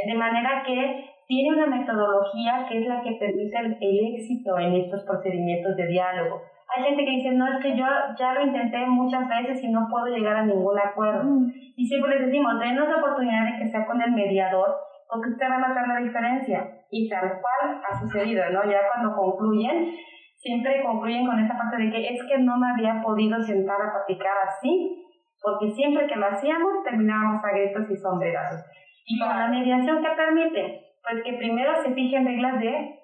de 0.07 0.15
manera 0.15 0.63
que 0.67 1.05
tiene 1.29 1.57
una 1.57 1.67
metodología 1.67 2.67
que 2.69 2.81
es 2.81 2.89
la 2.89 3.03
que 3.03 3.13
permite 3.21 3.57
el, 3.59 4.15
éxito 4.15 4.59
en 4.59 4.75
estos 4.75 5.05
procedimientos 5.05 5.77
de 5.77 5.87
diálogo. 5.87 6.41
Hay 6.75 6.85
gente 6.85 7.05
que 7.05 7.11
dice, 7.11 7.31
no, 7.33 7.47
es 7.47 7.63
que 7.63 7.77
yo 7.77 7.85
ya 8.19 8.35
lo 8.35 8.43
intenté 8.43 8.79
muchas 8.87 9.29
veces 9.29 9.63
y 9.63 9.71
no 9.71 9.87
puedo 9.91 10.07
llegar 10.07 10.37
a 10.37 10.45
ningún 10.45 10.79
acuerdo. 10.79 11.23
Mm. 11.25 11.53
Y 11.77 11.87
siempre 11.87 12.19
les 12.19 12.27
decimos, 12.27 12.59
denos 12.59 12.89
la 12.89 12.97
oportunidad 12.97 13.45
de 13.45 13.59
que 13.59 13.71
sea 13.71 13.87
con 13.87 14.03
el 14.03 14.13
mediador, 14.13 14.75
porque 15.09 15.31
usted 15.31 15.47
va 15.49 15.57
a 15.57 15.69
notar 15.69 15.89
la 15.89 16.01
diferencia. 16.01 16.69
Y 16.91 17.09
tal 17.09 17.41
cual 17.41 17.81
ha 17.89 18.01
sucedido, 18.01 18.43
¿no? 18.51 18.65
Ya 18.65 18.81
cuando 18.93 19.15
concluyen, 19.15 19.95
siempre 20.39 20.83
concluyen 20.83 21.27
con 21.27 21.39
esa 21.39 21.57
parte 21.57 21.77
de 21.77 21.91
que 21.91 22.15
es 22.15 22.21
que 22.25 22.39
no 22.39 22.57
me 22.57 22.71
había 22.71 23.03
podido 23.03 23.41
sentar 23.43 23.77
a 23.81 23.93
platicar 23.93 24.35
así, 24.47 25.05
porque 25.43 25.71
siempre 25.71 26.07
que 26.07 26.17
lo 26.17 26.27
hacíamos 26.27 26.85
terminábamos 26.85 27.45
a 27.45 27.51
gritos 27.51 27.91
y 27.91 27.97
sombrerazos. 27.97 28.65
Y 29.07 29.19
con 29.19 29.29
la 29.29 29.49
mediación, 29.49 30.03
¿qué 30.03 30.09
permite? 30.17 30.85
Pues 31.03 31.23
que 31.25 31.33
primero 31.35 31.83
se 31.83 31.93
fijen 31.93 32.27
reglas 32.27 32.61
de 32.61 32.99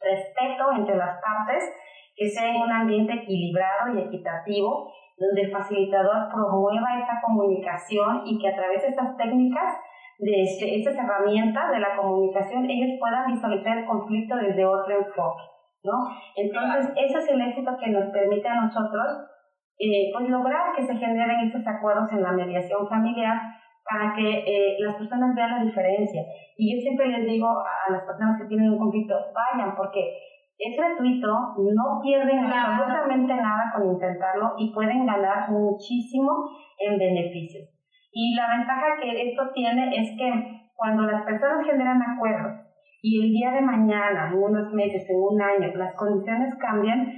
respeto 0.00 0.72
entre 0.76 0.96
las 0.96 1.20
partes, 1.20 1.64
que 2.16 2.28
sea 2.28 2.50
en 2.50 2.62
un 2.62 2.72
ambiente 2.72 3.12
equilibrado 3.14 3.94
y 3.94 4.00
equitativo, 4.02 4.92
donde 5.16 5.42
el 5.42 5.50
facilitador 5.50 6.28
promueva 6.32 7.00
esa 7.00 7.20
comunicación 7.24 8.22
y 8.24 8.38
que 8.38 8.48
a 8.48 8.54
través 8.54 8.82
de 8.82 8.88
estas 8.88 9.16
técnicas, 9.16 9.76
de 10.18 10.42
este, 10.42 10.78
estas 10.78 10.96
herramientas 10.96 11.70
de 11.70 11.80
la 11.80 11.96
comunicación, 11.96 12.68
ellos 12.70 12.98
puedan 13.00 13.32
visualizar 13.32 13.78
el 13.78 13.86
conflicto 13.86 14.36
desde 14.36 14.64
otro 14.64 14.96
enfoque. 14.96 15.42
¿No? 15.84 15.92
Entonces, 16.36 16.92
ese 16.96 17.18
es 17.18 17.28
el 17.30 17.40
éxito 17.40 17.76
que 17.78 17.90
nos 17.90 18.10
permite 18.10 18.48
a 18.48 18.60
nosotros 18.62 19.28
eh, 19.78 20.10
pues 20.12 20.28
lograr 20.28 20.74
que 20.74 20.82
se 20.82 20.96
generen 20.96 21.46
estos 21.46 21.66
acuerdos 21.66 22.10
en 22.12 22.22
la 22.22 22.32
mediación 22.32 22.88
familiar 22.88 23.38
para 23.88 24.12
que 24.14 24.26
eh, 24.26 24.76
las 24.80 24.96
personas 24.96 25.34
vean 25.34 25.58
la 25.58 25.64
diferencia. 25.64 26.22
Y 26.56 26.74
yo 26.74 26.80
siempre 26.82 27.06
les 27.08 27.24
digo 27.26 27.48
a 27.48 27.92
las 27.92 28.02
personas 28.02 28.40
que 28.40 28.48
tienen 28.48 28.70
un 28.72 28.78
conflicto, 28.78 29.14
vayan, 29.32 29.76
porque 29.76 30.18
es 30.58 30.76
gratuito, 30.76 31.54
no 31.56 32.00
pierden 32.02 32.44
absolutamente 32.52 33.34
nada 33.34 33.72
con 33.72 33.86
intentarlo 33.86 34.54
y 34.58 34.72
pueden 34.74 35.06
ganar 35.06 35.48
muchísimo 35.50 36.50
en 36.78 36.98
beneficios. 36.98 37.70
Y 38.12 38.34
la 38.34 38.58
ventaja 38.58 38.98
que 39.00 39.30
esto 39.30 39.42
tiene 39.54 39.96
es 39.96 40.18
que 40.18 40.70
cuando 40.74 41.04
las 41.04 41.22
personas 41.22 41.64
generan 41.64 42.02
acuerdos 42.02 42.67
y 43.02 43.22
el 43.22 43.30
día 43.30 43.52
de 43.52 43.60
mañana, 43.60 44.30
en 44.30 44.42
unos 44.42 44.72
meses, 44.72 45.08
en 45.08 45.16
un 45.16 45.40
año, 45.40 45.74
las 45.76 45.94
condiciones 45.94 46.54
cambian, 46.56 47.12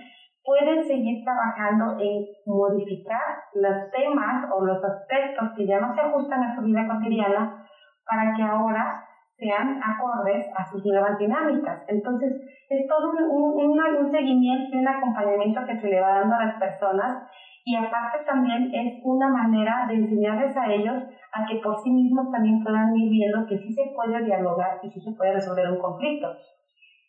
pueden 0.45 0.85
seguir 0.85 1.25
trabajando 1.25 1.97
en 1.99 2.25
modificar 2.47 3.43
los 3.55 3.91
temas 3.91 4.51
o 4.53 4.65
los 4.65 4.83
aspectos 4.85 5.51
que 5.57 5.67
ya 5.67 5.81
no 5.81 5.95
se 5.95 6.01
ajustan 6.01 6.43
a 6.43 6.55
su 6.55 6.63
vida 6.63 6.87
cotidiana 6.87 7.65
para 8.05 8.35
que 8.35 8.43
ahora 8.43 9.05
sean 9.41 9.81
acordes 9.83 10.47
a 10.55 10.65
sus 10.71 10.85
nuevas 10.85 11.19
dinámicas. 11.19 11.83
Entonces, 11.89 12.31
es 12.69 12.87
todo 12.87 13.11
un, 13.11 13.57
un, 13.57 14.11
seguimiento 14.13 14.77
y 14.77 14.79
un 14.79 14.89
acompañamiento 14.89 15.65
que 15.67 15.81
se 15.81 15.89
le 15.89 16.01
va 16.01 16.21
dando 16.21 16.37
a 16.37 16.45
las 16.45 16.55
personas 16.61 17.27
y 17.65 17.77
aparte 17.77 18.25
también 18.27 18.71
es 18.73 19.01
una 19.03 19.29
manera 19.29 19.87
de 19.89 19.95
enseñarles 19.95 20.57
a 20.57 20.73
ellos 20.73 21.03
a 21.33 21.47
que 21.47 21.57
por 21.57 21.83
sí 21.83 21.91
mismos 21.91 22.31
también 22.31 22.63
puedan 22.63 22.97
ir 22.97 23.11
viendo 23.11 23.47
que 23.47 23.59
sí 23.59 23.73
se 23.73 23.93
puede 23.95 24.25
dialogar 24.25 24.79
y 24.83 24.91
sí 24.91 25.01
se 25.01 25.13
puede 25.13 25.33
resolver 25.33 25.71
un 25.71 25.79
conflicto. 25.79 26.29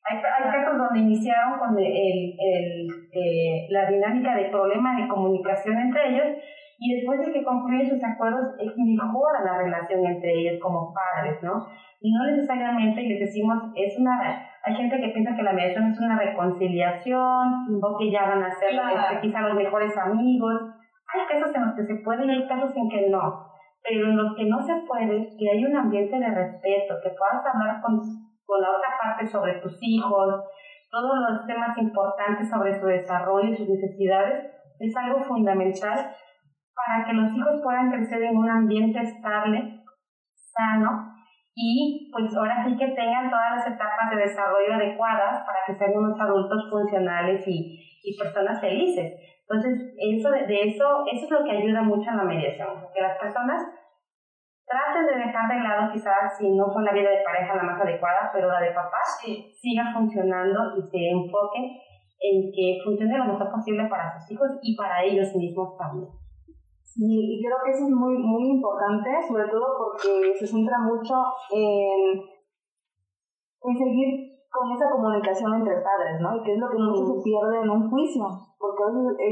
Hay, 0.03 0.17
hay 0.17 0.51
casos 0.51 0.77
donde 0.77 0.99
iniciaron 0.99 1.59
con 1.59 1.77
el, 1.77 1.85
el, 1.85 2.87
eh, 3.13 3.67
la 3.69 3.85
dinámica 3.89 4.35
de 4.35 4.49
problema 4.49 4.99
de 4.99 5.07
comunicación 5.07 5.77
entre 5.77 6.09
ellos 6.09 6.43
y 6.79 6.95
después 6.95 7.19
de 7.19 7.31
que 7.31 7.43
concluyen 7.43 7.87
sus 7.87 8.03
acuerdos 8.03 8.55
mejora 8.75 9.43
la 9.45 9.57
relación 9.59 10.03
entre 10.03 10.33
ellos 10.33 10.59
como 10.59 10.91
padres, 10.91 11.41
¿no? 11.43 11.67
Y 12.01 12.11
no 12.11 12.25
necesariamente 12.25 13.03
les 13.03 13.19
decimos, 13.19 13.61
es 13.75 13.93
una, 13.99 14.17
hay 14.65 14.75
gente 14.75 14.99
que 14.99 15.09
piensa 15.09 15.35
que 15.35 15.43
la 15.43 15.53
mediación 15.53 15.85
es 15.85 15.99
una 15.99 16.17
reconciliación 16.17 17.77
o 17.79 17.97
que 17.99 18.09
ya 18.09 18.25
van 18.25 18.41
a 18.41 18.49
ser 18.49 18.73
este, 18.73 19.21
quizá 19.21 19.41
los 19.41 19.53
mejores 19.53 19.95
amigos. 19.95 20.61
Hay 21.13 21.27
casos 21.29 21.55
en 21.55 21.61
los 21.61 21.75
que 21.75 21.85
se 21.85 22.01
puede 22.03 22.25
y 22.25 22.31
hay 22.31 22.47
casos 22.47 22.75
en 22.75 22.89
que 22.89 23.07
no. 23.07 23.45
Pero 23.83 24.09
en 24.09 24.17
los 24.17 24.35
que 24.35 24.45
no 24.45 24.59
se 24.59 24.73
puede, 24.87 25.29
que 25.37 25.49
hay 25.51 25.63
un 25.63 25.75
ambiente 25.75 26.17
de 26.17 26.27
respeto, 26.27 26.95
que 27.03 27.13
puedas 27.13 27.45
hablar 27.45 27.81
con, 27.83 27.99
con 27.99 28.61
la 28.61 28.69
otra 28.71 28.97
parte 28.99 29.27
sobre 29.27 29.59
tus 29.59 29.77
hijos, 29.81 30.43
todos 30.89 31.15
los 31.29 31.45
temas 31.45 31.77
importantes 31.77 32.49
sobre 32.49 32.79
su 32.79 32.87
desarrollo 32.87 33.49
y 33.49 33.55
sus 33.55 33.69
necesidades, 33.69 34.51
es 34.79 34.97
algo 34.97 35.19
fundamental 35.19 36.15
para 36.75 37.05
que 37.05 37.13
los 37.13 37.31
hijos 37.31 37.61
puedan 37.63 37.91
crecer 37.91 38.23
en 38.23 38.37
un 38.37 38.49
ambiente 38.49 38.99
estable, 38.99 39.83
sano 40.33 41.10
y 41.53 42.09
pues 42.11 42.35
ahora 42.35 42.63
sí 42.65 42.77
que 42.77 42.87
tengan 42.87 43.29
todas 43.29 43.57
las 43.57 43.67
etapas 43.67 44.09
de 44.09 44.21
desarrollo 44.21 44.73
adecuadas 44.73 45.45
para 45.45 45.59
que 45.67 45.75
sean 45.75 45.97
unos 45.97 46.19
adultos 46.19 46.69
funcionales 46.69 47.45
y, 47.47 47.99
y 48.03 48.17
personas 48.17 48.61
felices. 48.61 49.13
Entonces, 49.41 49.93
eso 49.97 50.31
de, 50.31 50.61
eso, 50.63 51.03
eso 51.11 51.25
es 51.25 51.31
lo 51.31 51.43
que 51.43 51.51
ayuda 51.51 51.81
mucho 51.81 52.09
en 52.09 52.17
la 52.17 52.23
mediación, 52.23 52.69
que 52.93 53.01
las 53.01 53.17
personas 53.17 53.61
traten 54.65 55.05
de 55.07 55.25
dejar 55.25 55.51
de 55.51 55.59
lado 55.59 55.91
quizás 55.91 56.37
si 56.37 56.49
no 56.55 56.71
fue 56.71 56.83
la 56.83 56.93
vida 56.93 57.09
de 57.09 57.23
pareja 57.25 57.55
la 57.55 57.63
más 57.63 57.81
adecuada, 57.81 58.31
pero 58.33 58.47
la 58.47 58.61
de 58.61 58.71
papá 58.71 58.99
sí. 59.19 59.51
siga 59.53 59.91
funcionando 59.93 60.77
y 60.77 60.81
se 60.83 61.09
enfoque 61.09 61.81
en 62.21 62.51
que 62.53 62.79
funcione 62.85 63.17
lo 63.17 63.25
mejor 63.25 63.51
posible 63.51 63.87
para 63.89 64.17
sus 64.17 64.31
hijos 64.31 64.49
y 64.61 64.77
para 64.77 65.03
ellos 65.03 65.35
mismos 65.35 65.77
también. 65.77 66.20
Y, 66.95 67.41
creo 67.43 67.57
que 67.63 67.71
eso 67.71 67.85
es 67.85 67.91
muy, 67.91 68.17
muy 68.17 68.49
importante, 68.51 69.09
sobre 69.27 69.47
todo 69.47 69.77
porque 69.77 70.33
se 70.37 70.47
centra 70.47 70.79
mucho 70.79 71.15
en, 71.51 72.19
en 73.63 73.77
seguir 73.77 74.31
con 74.51 74.71
esa 74.71 74.91
comunicación 74.91 75.53
entre 75.53 75.79
padres, 75.79 76.19
¿no? 76.19 76.35
Y 76.35 76.43
que 76.43 76.53
es 76.53 76.59
lo 76.59 76.69
que 76.69 76.77
mucho 76.77 77.05
se 77.05 77.23
pierde 77.23 77.61
en 77.61 77.69
un 77.69 77.89
juicio, 77.89 78.27
porque 78.59 78.83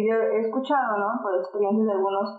yo 0.07 0.15
he 0.15 0.39
escuchado, 0.39 0.97
¿no? 0.97 1.19
Por 1.21 1.35
experiencias 1.35 1.85
de 1.85 1.91
algunas 1.91 2.29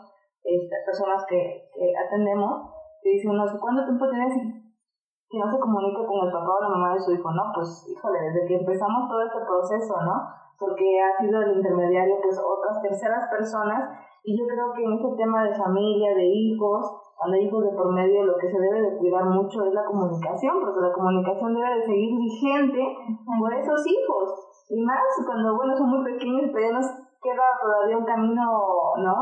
este, 0.42 0.76
personas 0.86 1.24
que, 1.28 1.68
que 1.74 1.92
atendemos, 1.94 2.72
que 3.02 3.10
dicen, 3.10 3.36
no 3.36 3.46
sé, 3.46 3.58
¿cuánto 3.60 3.84
tiempo 3.84 4.08
tienes 4.08 4.32
que 4.32 5.38
no 5.38 5.46
se 5.52 5.60
comunica 5.60 6.00
con 6.06 6.26
el 6.26 6.32
papá 6.32 6.48
o 6.48 6.62
la 6.62 6.68
mamá 6.68 6.94
de 6.94 7.00
su 7.00 7.12
hijo? 7.12 7.30
No, 7.30 7.52
pues, 7.54 7.86
híjole, 7.86 8.18
desde 8.20 8.46
que 8.48 8.56
empezamos 8.56 9.08
todo 9.08 9.22
este 9.22 9.40
proceso, 9.44 10.00
¿no? 10.02 10.16
Porque 10.58 11.00
ha 11.00 11.20
sido 11.20 11.42
el 11.42 11.56
intermediario, 11.56 12.16
pues, 12.22 12.40
otras 12.40 12.80
terceras 12.82 13.28
personas 13.28 13.90
y 14.22 14.36
yo 14.36 14.44
creo 14.46 14.72
que 14.72 14.84
en 14.84 14.92
este 14.92 15.16
tema 15.16 15.44
de 15.44 15.54
familia, 15.54 16.14
de 16.14 16.26
hijos, 16.26 16.84
cuando 17.16 17.36
hay 17.36 17.46
hijos 17.46 17.64
de 17.64 17.76
por 17.76 17.92
medio, 17.92 18.24
lo 18.24 18.36
que 18.36 18.50
se 18.50 18.58
debe 18.58 18.82
de 18.82 18.96
cuidar 18.98 19.24
mucho 19.24 19.64
es 19.64 19.72
la 19.72 19.84
comunicación, 19.84 20.60
porque 20.60 20.80
la 20.80 20.92
comunicación 20.92 21.54
debe 21.54 21.76
de 21.76 21.82
seguir 21.82 22.16
vigente 22.16 22.80
por 23.38 23.52
esos 23.52 23.80
hijos. 23.86 24.26
Y 24.68 24.80
más 24.84 25.00
cuando, 25.24 25.56
bueno, 25.56 25.76
son 25.76 25.88
muy 25.88 26.04
pequeños, 26.04 26.50
pero 26.52 26.68
ya 26.68 26.72
nos 26.72 26.86
queda 27.20 27.44
todavía 27.60 27.98
un 27.98 28.04
camino, 28.04 28.44
¿no? 29.04 29.16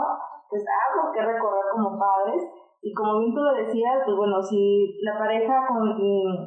Pues 0.50 0.64
algo 0.66 1.12
que 1.12 1.22
recorrer 1.22 1.64
como 1.72 1.98
padres. 1.98 2.42
Y 2.82 2.94
como 2.94 3.18
bien 3.18 3.34
tú 3.34 3.40
lo 3.40 3.52
decías, 3.54 4.02
pues 4.04 4.16
bueno, 4.16 4.42
si 4.42 4.98
la 5.02 5.18
pareja 5.18 5.66
con, 5.66 5.94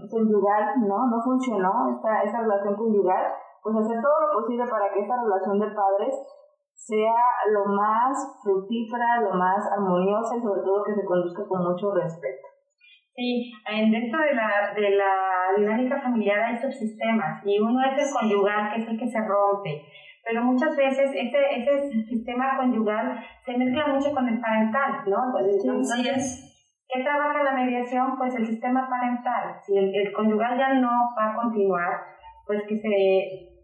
conyugal, 0.10 0.64
¿no? 0.88 1.08
No 1.08 1.22
funcionó, 1.24 1.89
esta, 1.91 2.24
esa 2.24 2.41
relación 2.41 2.76
conyugal, 2.76 3.32
pues 3.64 3.76
hacer 3.76 4.02
todo 4.02 4.16
lo 4.28 4.41
posible 4.41 4.66
para 4.68 4.91
que 4.91 5.02
esta 5.02 5.22
relación 5.22 5.60
de 5.60 5.76
padres 5.76 6.16
sea 6.86 7.14
lo 7.54 7.66
más 7.66 8.18
fructífera, 8.44 9.22
lo 9.22 9.34
más 9.38 9.62
armoniosa 9.72 10.36
y 10.38 10.42
sobre 10.42 10.62
todo 10.62 10.84
que 10.84 10.96
se 10.96 11.06
conduzca 11.06 11.44
con 11.48 11.62
mucho 11.64 11.94
respeto. 11.94 12.48
Sí, 13.14 13.52
dentro 13.92 14.20
de 14.20 14.34
la, 14.34 14.74
de 14.74 14.90
la 14.98 15.14
dinámica 15.58 16.02
familiar 16.02 16.40
hay 16.42 16.58
subsistemas 16.58 17.46
y 17.46 17.60
uno 17.60 17.80
es 17.86 18.08
el 18.08 18.14
conyugal, 18.14 18.72
que 18.74 18.82
es 18.82 18.88
el 18.88 18.98
que 18.98 19.08
se 19.08 19.20
rompe. 19.20 19.84
pero 20.26 20.44
muchas 20.44 20.76
veces 20.76 21.12
ese, 21.14 21.40
ese 21.58 22.04
sistema 22.06 22.58
conyugal 22.58 23.20
se 23.46 23.58
mezcla 23.58 23.88
mucho 23.88 24.12
con 24.14 24.28
el 24.28 24.40
parental, 24.40 25.04
¿no? 25.08 25.38
Entonces, 25.38 26.86
¿qué 26.88 27.04
trabaja 27.04 27.44
la 27.44 27.54
mediación? 27.54 28.18
Pues 28.18 28.34
el 28.36 28.48
sistema 28.48 28.90
parental. 28.90 29.60
Si 29.62 29.78
el, 29.78 29.94
el 29.94 30.14
conyugal 30.14 30.58
ya 30.58 30.74
no 30.74 30.90
va 31.18 31.32
a 31.32 31.36
continuar, 31.36 32.02
pues 32.48 32.64
que 32.68 32.78
se 32.78 32.90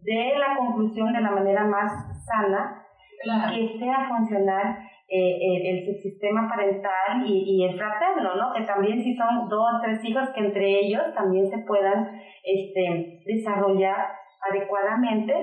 dé 0.04 0.38
la 0.38 0.56
conclusión 0.58 1.14
de 1.14 1.22
la 1.22 1.32
manera 1.32 1.66
más 1.66 1.92
sana 2.26 2.87
que 3.24 3.80
sea 3.80 4.08
funcional 4.10 4.78
eh, 5.10 5.70
el, 5.70 5.86
subsistema 5.86 6.50
parental 6.50 7.26
y, 7.26 7.44
y, 7.56 7.64
el 7.64 7.78
fraterno, 7.78 8.36
¿no? 8.36 8.54
Que 8.54 8.64
también 8.64 9.02
si 9.02 9.16
son 9.16 9.48
dos 9.48 9.82
tres 9.82 10.04
hijos, 10.04 10.30
que 10.36 10.42
entre 10.42 10.80
ellos 10.82 11.02
también 11.16 11.50
se 11.50 11.60
puedan 11.60 12.12
este, 12.44 13.22
desarrollar 13.26 14.08
adecuadamente 14.50 15.34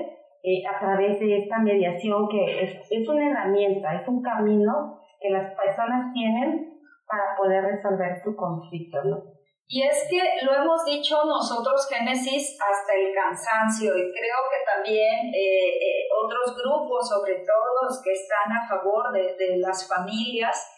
eh, 0.43 0.61
a 0.67 0.79
través 0.79 1.19
de 1.19 1.39
esta 1.39 1.57
mediación 1.57 2.27
que 2.29 2.63
es, 2.63 2.91
es 2.91 3.09
una 3.09 3.27
herramienta, 3.27 3.95
es 3.95 4.07
un 4.07 4.21
camino 4.21 4.99
que 5.19 5.31
las 5.31 5.51
personas 5.55 6.13
tienen 6.13 6.71
para 7.07 7.35
poder 7.35 7.63
resolver 7.63 8.15
su 8.23 8.35
conflicto, 8.35 9.03
¿no? 9.03 9.34
Y 9.67 9.81
es 9.81 10.05
que 10.09 10.45
lo 10.45 10.53
hemos 10.53 10.85
dicho 10.85 11.25
nosotros, 11.25 11.87
Génesis, 11.89 12.55
hasta 12.61 12.93
el 12.93 13.13
cansancio, 13.13 13.97
y 13.97 14.11
creo 14.11 14.39
que 14.51 14.63
también 14.65 15.33
eh, 15.33 15.69
eh, 15.69 16.07
otros 16.23 16.55
grupos, 16.55 17.09
sobre 17.09 17.39
todo 17.39 17.89
los 17.89 18.01
que 18.03 18.13
están 18.13 18.51
a 18.51 18.67
favor 18.67 19.11
de, 19.11 19.35
de 19.35 19.57
las 19.57 19.87
familias, 19.87 20.71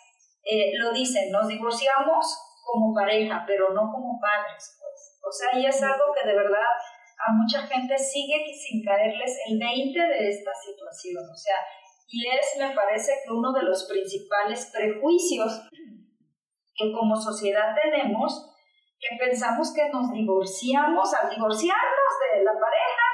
eh, 0.44 0.72
lo 0.78 0.94
dicen, 0.94 1.30
nos 1.32 1.50
divorciamos 1.50 2.26
como 2.64 2.94
pareja, 2.94 3.44
pero 3.46 3.74
no 3.74 3.92
como 3.92 4.20
padres. 4.22 4.78
Pues. 4.80 5.20
O 5.22 5.32
sea, 5.32 5.60
y 5.60 5.66
es 5.66 5.84
algo 5.84 6.06
que 6.16 6.28
de 6.28 6.36
verdad 6.36 6.72
a 7.18 7.34
mucha 7.34 7.68
gente 7.68 7.98
sigue 7.98 8.46
sin 8.54 8.84
caerles 8.84 9.38
el 9.48 9.60
20 9.60 10.00
de 10.00 10.30
esta 10.30 10.52
situación. 10.54 11.24
O 11.30 11.36
sea, 11.36 11.56
y 12.08 12.28
es, 12.28 12.56
me 12.58 12.74
parece 12.74 13.12
que 13.26 13.34
uno 13.34 13.52
de 13.52 13.64
los 13.64 13.84
principales 13.86 14.72
prejuicios 14.74 15.68
que 16.76 16.92
como 16.94 17.16
sociedad 17.16 17.76
tenemos, 17.82 18.56
que 19.00 19.16
pensamos 19.18 19.74
que 19.74 19.90
nos 19.90 20.12
divorciamos, 20.12 21.14
al 21.14 21.30
divorciarnos 21.30 22.12
de 22.34 22.44
la 22.44 22.54
pareja, 22.54 23.08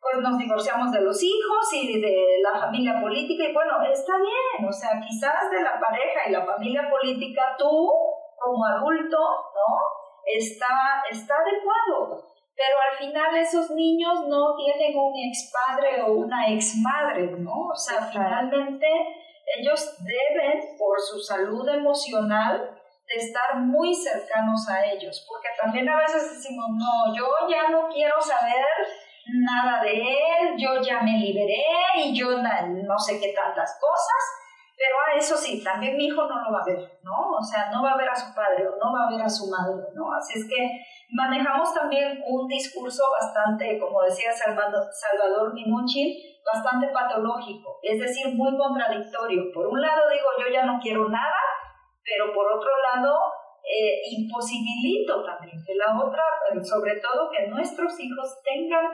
pues 0.00 0.16
nos 0.18 0.36
divorciamos 0.36 0.90
de 0.90 1.00
los 1.00 1.22
hijos 1.22 1.72
y 1.72 2.00
de 2.00 2.38
la 2.42 2.58
familia 2.58 3.00
política, 3.00 3.44
y 3.44 3.52
bueno, 3.52 3.80
está 3.90 4.14
bien, 4.18 4.68
o 4.68 4.72
sea, 4.72 5.00
quizás 5.00 5.50
de 5.50 5.62
la 5.62 5.78
pareja 5.78 6.28
y 6.28 6.32
la 6.32 6.44
familia 6.44 6.90
política, 6.90 7.54
tú 7.56 7.90
como 8.36 8.64
adulto, 8.66 9.16
¿no? 9.16 9.70
Está, 10.24 11.02
está 11.08 11.34
adecuado, 11.36 12.20
pero 12.54 12.76
al 12.90 12.98
final 12.98 13.36
esos 13.36 13.70
niños 13.70 14.26
no 14.28 14.56
tienen 14.56 14.98
un 14.98 15.12
ex 15.16 15.52
padre 15.52 16.02
o 16.02 16.12
una 16.12 16.48
ex 16.52 16.76
madre, 16.82 17.28
¿no? 17.38 17.68
O 17.68 17.76
sea, 17.76 18.02
finalmente 18.02 18.86
ellos 19.56 19.96
deben, 20.00 20.76
por 20.78 21.00
su 21.00 21.18
salud 21.20 21.68
emocional, 21.68 22.81
estar 23.16 23.56
muy 23.56 23.94
cercanos 23.94 24.68
a 24.68 24.84
ellos, 24.86 25.26
porque 25.28 25.48
también 25.60 25.88
a 25.88 25.98
veces 25.98 26.34
decimos, 26.34 26.66
no, 26.70 27.14
yo 27.14 27.26
ya 27.48 27.68
no 27.70 27.88
quiero 27.88 28.20
saber 28.20 28.64
nada 29.26 29.82
de 29.82 29.92
él, 29.92 30.56
yo 30.58 30.80
ya 30.80 31.00
me 31.02 31.18
liberé 31.18 31.64
y 31.96 32.14
yo 32.14 32.30
no 32.38 32.98
sé 32.98 33.20
qué 33.20 33.32
tantas 33.32 33.78
cosas, 33.80 34.22
pero 34.76 34.96
a 35.06 35.18
eso 35.18 35.36
sí, 35.36 35.62
también 35.62 35.96
mi 35.96 36.06
hijo 36.06 36.26
no 36.26 36.42
lo 36.42 36.52
va 36.52 36.62
a 36.62 36.64
ver, 36.64 36.98
¿no? 37.02 37.36
O 37.38 37.42
sea, 37.42 37.70
no 37.70 37.82
va 37.82 37.92
a 37.92 37.96
ver 37.96 38.08
a 38.08 38.16
su 38.16 38.34
padre 38.34 38.66
o 38.66 38.76
no 38.82 38.92
va 38.92 39.06
a 39.06 39.10
ver 39.10 39.22
a 39.22 39.28
su 39.28 39.48
madre, 39.48 39.84
¿no? 39.94 40.12
Así 40.12 40.40
es 40.40 40.48
que 40.48 40.84
manejamos 41.10 41.72
también 41.72 42.20
un 42.26 42.48
discurso 42.48 43.04
bastante, 43.12 43.78
como 43.78 44.02
decía 44.02 44.32
Salvador, 44.32 44.88
Salvador 44.90 45.52
bastante 46.44 46.88
patológico, 46.88 47.78
es 47.82 48.00
decir, 48.00 48.34
muy 48.34 48.56
contradictorio. 48.56 49.52
Por 49.54 49.66
un 49.68 49.80
lado 49.80 50.10
digo, 50.10 50.26
yo 50.40 50.52
ya 50.52 50.64
no 50.64 50.80
quiero 50.80 51.08
nada, 51.08 51.36
pero 52.04 52.32
por 52.34 52.46
otro 52.46 52.70
lado, 52.92 53.14
eh, 53.62 54.02
imposibilito 54.10 55.22
también 55.24 55.62
que 55.64 55.74
la 55.74 55.96
otra, 55.96 56.22
eh, 56.50 56.64
sobre 56.64 56.96
todo 56.96 57.30
que 57.30 57.46
nuestros 57.46 57.98
hijos 58.00 58.42
tengan 58.42 58.86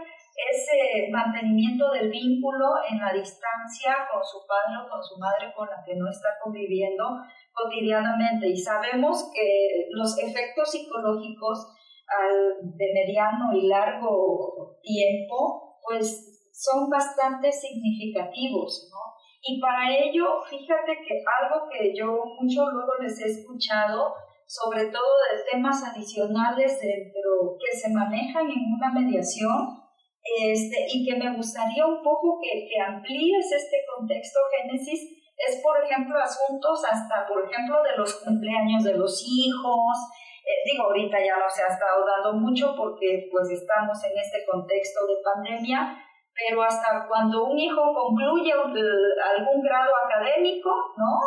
ese 0.53 1.09
mantenimiento 1.11 1.91
del 1.91 2.11
vínculo 2.11 2.67
en 2.89 2.99
la 2.99 3.13
distancia 3.13 4.07
con 4.13 4.23
su 4.23 4.47
padre 4.47 4.77
o 4.85 4.89
con 4.89 5.03
su 5.03 5.19
madre 5.19 5.53
con 5.57 5.69
la 5.69 5.83
que 5.85 5.97
no 5.97 6.09
está 6.09 6.29
conviviendo 6.43 7.05
cotidianamente. 7.53 8.49
Y 8.49 8.57
sabemos 8.57 9.31
que 9.35 9.89
los 9.91 10.19
efectos 10.19 10.71
psicológicos 10.71 11.75
al, 12.07 12.77
de 12.77 12.93
mediano 12.93 13.53
y 13.55 13.67
largo 13.69 14.79
tiempo, 14.83 15.79
pues 15.83 16.53
son 16.53 16.89
bastante 16.91 17.53
significativos, 17.53 18.91
¿no? 18.91 19.08
Y 19.43 19.61
para 19.61 19.97
ello, 19.97 20.43
fíjate 20.49 20.99
que 21.07 21.23
algo 21.25 21.69
que 21.71 21.95
yo 21.95 22.07
mucho 22.41 22.71
luego 22.71 22.95
les 23.01 23.21
he 23.21 23.29
escuchado, 23.29 24.15
sobre 24.47 24.87
todo 24.87 25.13
de 25.33 25.51
temas 25.51 25.83
adicionales 25.85 26.81
dentro 26.81 27.57
que 27.59 27.77
se 27.77 27.91
manejan 27.91 28.51
en 28.51 28.73
una 28.75 28.93
mediación, 28.93 29.79
este, 30.23 30.87
y 30.93 31.07
que 31.07 31.17
me 31.17 31.35
gustaría 31.37 31.87
un 31.87 32.03
poco 32.03 32.39
que, 32.43 32.69
que 32.69 32.81
amplíes 32.81 33.53
este 33.53 33.79
contexto, 33.97 34.41
Génesis, 34.51 35.19
es 35.39 35.63
por 35.63 35.83
ejemplo 35.83 36.19
asuntos 36.19 36.83
hasta, 36.85 37.27
por 37.27 37.45
ejemplo, 37.47 37.83
de 37.83 37.97
los 37.97 38.15
cumpleaños 38.25 38.83
de 38.85 38.95
los 38.95 39.23
hijos. 39.25 39.97
Eh, 40.45 40.65
digo, 40.65 40.85
ahorita 40.85 41.19
ya 41.19 41.39
no 41.39 41.49
se 41.49 41.63
ha 41.63 41.69
estado 41.69 42.05
dando 42.05 42.41
mucho 42.41 42.75
porque 42.77 43.29
pues 43.31 43.51
estamos 43.51 44.03
en 44.05 44.19
este 44.19 44.45
contexto 44.45 45.07
de 45.07 45.15
pandemia, 45.23 45.97
pero 46.39 46.63
hasta 46.63 47.07
cuando 47.09 47.47
un 47.47 47.59
hijo 47.59 47.83
concluye 47.93 48.53
algún 48.53 49.63
grado 49.63 49.91
académico, 50.07 50.71
¿no? 50.97 51.19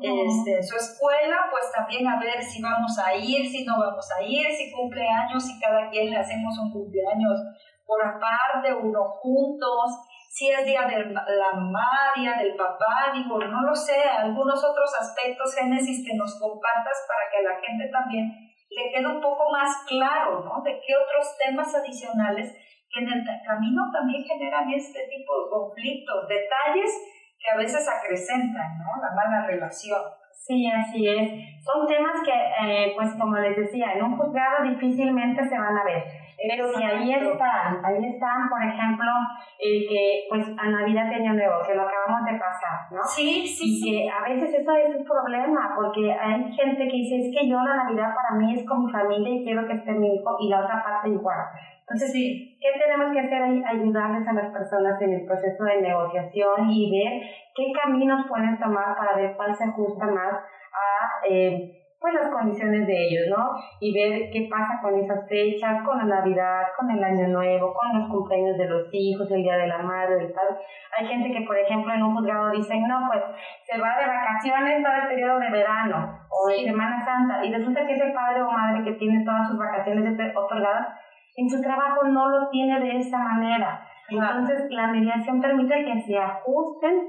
este, 0.00 0.62
su 0.62 0.76
escuela, 0.76 1.48
pues 1.50 1.72
también 1.74 2.06
a 2.06 2.20
ver 2.20 2.40
si 2.42 2.62
vamos 2.62 2.96
a 2.98 3.14
ir, 3.14 3.48
si 3.48 3.64
no 3.64 3.80
vamos 3.80 4.08
a 4.12 4.22
ir, 4.22 4.54
si 4.54 4.70
cumpleaños, 4.70 5.44
si 5.44 5.58
cada 5.58 5.90
quien 5.90 6.10
le 6.10 6.18
hacemos 6.18 6.56
un 6.58 6.70
cumpleaños 6.70 7.40
por 7.84 8.00
aparte, 8.06 8.72
uno 8.72 9.02
juntos, 9.20 9.90
si 10.30 10.48
es 10.48 10.64
día 10.64 10.82
de 10.82 11.12
la 11.12 11.52
mamá, 11.52 12.12
día 12.14 12.34
del 12.38 12.54
papá, 12.54 13.10
digo, 13.12 13.38
no 13.38 13.62
lo 13.62 13.74
sé, 13.74 14.00
algunos 14.04 14.62
otros 14.62 14.90
aspectos, 15.00 15.52
Génesis, 15.56 16.06
que 16.06 16.16
nos 16.16 16.38
compartas 16.38 17.04
para 17.08 17.28
que 17.28 17.38
a 17.38 17.52
la 17.52 17.60
gente 17.60 17.90
también 17.90 18.30
le 18.70 18.92
quede 18.92 19.06
un 19.08 19.20
poco 19.20 19.50
más 19.50 19.78
claro, 19.88 20.44
¿no? 20.44 20.62
De 20.62 20.80
qué 20.86 20.94
otros 20.94 21.36
temas 21.44 21.74
adicionales 21.74 22.54
en 22.98 23.06
el 23.06 23.24
camino 23.46 23.82
también 23.92 24.24
generan 24.24 24.68
este 24.70 25.06
tipo 25.08 25.44
de 25.44 25.50
conflictos, 25.50 26.28
detalles 26.28 26.90
que 27.38 27.50
a 27.54 27.56
veces 27.56 27.88
acrecentan 27.88 28.78
¿no? 28.78 29.00
la 29.00 29.14
mala 29.14 29.46
relación. 29.46 30.00
Sí, 30.32 30.66
así 30.66 31.06
es. 31.06 31.62
Son 31.62 31.86
temas 31.86 32.16
que, 32.24 32.32
eh, 32.32 32.92
pues 32.96 33.14
como 33.20 33.36
les 33.36 33.56
decía, 33.56 33.92
en 33.92 34.04
un 34.04 34.16
juzgado 34.16 34.64
difícilmente 34.64 35.46
se 35.46 35.58
van 35.58 35.76
a 35.76 35.84
ver, 35.84 36.02
pero 36.48 36.72
que 36.72 36.82
ahí 36.82 37.12
están, 37.12 37.84
ahí 37.84 38.04
están, 38.06 38.48
por 38.48 38.62
ejemplo, 38.62 39.10
el 39.58 39.86
que 39.86 40.24
pues 40.30 40.46
a 40.56 40.68
Navidad 40.70 41.10
de 41.10 41.16
Año 41.16 41.34
Nuevo, 41.34 41.60
que 41.66 41.74
lo 41.74 41.82
acabamos 41.82 42.24
de 42.24 42.38
pasar, 42.38 42.90
¿no? 42.90 43.04
Sí, 43.04 43.46
sí, 43.46 43.78
y 43.78 43.84
que 43.84 44.10
a 44.10 44.22
veces 44.26 44.54
eso 44.54 44.72
es 44.72 44.96
un 44.96 45.04
problema, 45.04 45.74
porque 45.76 46.10
hay 46.10 46.50
gente 46.52 46.88
que 46.88 46.96
dice, 46.96 47.28
es 47.28 47.36
que 47.36 47.46
yo 47.46 47.56
la 47.62 47.84
Navidad 47.84 48.14
para 48.14 48.40
mí 48.40 48.54
es 48.54 48.66
con 48.66 48.86
mi 48.86 48.90
familia 48.90 49.28
y 49.28 49.44
quiero 49.44 49.66
que 49.66 49.74
esté 49.74 49.92
mi 49.92 50.14
hijo, 50.14 50.36
y 50.40 50.48
la 50.48 50.64
otra 50.64 50.82
parte 50.82 51.10
igual. 51.10 51.44
Entonces, 51.90 52.12
sí. 52.12 52.56
¿qué 52.60 52.78
tenemos 52.78 53.12
que 53.12 53.18
hacer 53.18 53.42
ahí? 53.42 53.62
Ayudarles 53.66 54.26
a 54.28 54.32
las 54.32 54.52
personas 54.52 55.02
en 55.02 55.12
el 55.12 55.26
proceso 55.26 55.64
de 55.64 55.82
negociación 55.82 56.70
y 56.70 56.88
ver 56.88 57.20
qué 57.56 57.72
caminos 57.72 58.26
pueden 58.28 58.60
tomar 58.60 58.96
para 58.96 59.16
ver 59.16 59.34
cuál 59.36 59.52
se 59.56 59.64
ajusta 59.64 60.06
más 60.06 60.34
a 60.34 61.26
eh, 61.28 61.80
pues 61.98 62.14
las 62.14 62.30
condiciones 62.32 62.86
de 62.86 62.94
ellos, 62.94 63.26
¿no? 63.28 63.50
Y 63.80 63.92
ver 63.92 64.30
qué 64.30 64.48
pasa 64.48 64.80
con 64.80 64.94
esas 65.00 65.28
fechas, 65.28 65.82
con 65.82 65.98
la 65.98 66.04
Navidad, 66.04 66.62
con 66.78 66.88
el 66.92 67.02
Año 67.02 67.26
Nuevo, 67.26 67.74
con 67.74 67.98
los 67.98 68.08
cumpleaños 68.08 68.56
de 68.56 68.68
los 68.68 68.86
hijos, 68.92 69.28
el 69.32 69.42
Día 69.42 69.56
de 69.56 69.66
la 69.66 69.78
Madre, 69.78 70.14
del 70.14 70.32
Padre. 70.32 70.62
Hay 70.96 71.06
gente 71.08 71.32
que, 71.32 71.44
por 71.44 71.58
ejemplo, 71.58 71.92
en 71.92 72.04
un 72.04 72.14
juzgado 72.14 72.52
dicen, 72.52 72.86
no, 72.86 73.10
pues 73.10 73.20
se 73.64 73.78
va 73.80 73.98
de 73.98 74.06
vacaciones 74.06 74.82
todo 74.82 74.94
el 74.94 75.08
periodo 75.08 75.40
de 75.40 75.50
verano 75.50 76.20
o 76.30 76.48
de 76.48 76.64
Semana 76.64 77.04
Santa, 77.04 77.44
y 77.44 77.52
resulta 77.52 77.84
que 77.84 77.94
ese 77.94 78.12
padre 78.12 78.42
o 78.42 78.50
madre 78.50 78.84
que 78.84 78.92
tiene 78.92 79.24
todas 79.24 79.48
sus 79.48 79.58
vacaciones 79.58 80.16
otorgadas 80.36 81.00
en 81.40 81.48
su 81.48 81.60
trabajo 81.62 82.06
no 82.06 82.28
lo 82.28 82.50
tiene 82.50 82.78
de 82.80 82.98
esa 82.98 83.18
manera. 83.18 83.86
Entonces, 84.10 84.70
la 84.70 84.88
mediación 84.88 85.40
permite 85.40 85.84
que 85.84 86.00
se 86.02 86.18
ajusten 86.18 87.08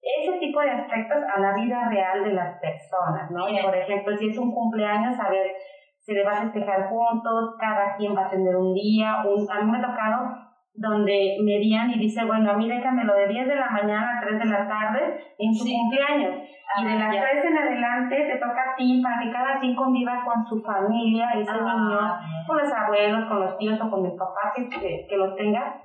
ese 0.00 0.38
tipo 0.38 0.60
de 0.60 0.70
aspectos 0.70 1.18
a 1.34 1.40
la 1.40 1.54
vida 1.54 1.88
real 1.88 2.24
de 2.24 2.34
las 2.34 2.60
personas, 2.60 3.30
¿no? 3.30 3.46
Por 3.64 3.76
ejemplo, 3.76 4.16
si 4.16 4.28
es 4.28 4.38
un 4.38 4.52
cumpleaños, 4.52 5.18
a 5.18 5.28
ver, 5.28 5.52
se 6.00 6.12
le 6.12 6.24
va 6.24 6.32
a 6.32 6.42
festejar 6.42 6.88
juntos, 6.88 7.56
cada 7.58 7.96
quien 7.96 8.16
va 8.16 8.26
a 8.26 8.30
tener 8.30 8.54
un 8.54 8.74
día, 8.74 9.24
un, 9.24 9.50
a 9.50 9.60
mí 9.60 9.70
me 9.70 9.78
ha 9.78 9.90
tocado 9.90 10.51
donde 10.74 11.36
medían 11.42 11.90
y 11.90 11.98
dice, 11.98 12.24
bueno, 12.24 12.50
a 12.50 12.56
mí 12.56 12.68
déjamelo 12.68 13.14
de 13.14 13.28
10 13.28 13.46
de 13.46 13.56
la 13.56 13.70
mañana 13.70 14.18
a 14.18 14.20
3 14.22 14.38
de 14.38 14.44
la 14.46 14.66
tarde 14.66 15.20
en 15.38 15.54
su 15.54 15.64
cumpleaños. 15.64 16.48
y 16.80 16.84
de 16.84 16.98
las 16.98 17.10
3 17.10 17.44
en 17.44 17.58
adelante 17.58 18.16
te 18.16 18.38
toca 18.38 18.72
a 18.72 18.76
ti 18.76 19.02
para 19.02 19.20
que 19.20 19.30
cada 19.30 19.60
quien 19.60 19.74
conviva 19.74 20.24
con 20.24 20.44
su 20.46 20.62
familia, 20.62 21.30
ese 21.34 21.50
ah, 21.50 21.76
niño, 21.76 22.46
con 22.46 22.56
los 22.56 22.72
abuelos, 22.72 23.28
con 23.28 23.40
los 23.40 23.58
tíos 23.58 23.78
o 23.82 23.90
con 23.90 24.06
el 24.06 24.12
papá 24.12 24.52
que, 24.56 24.68
que, 25.06 25.16
los 25.16 25.36
tenga 25.36 25.82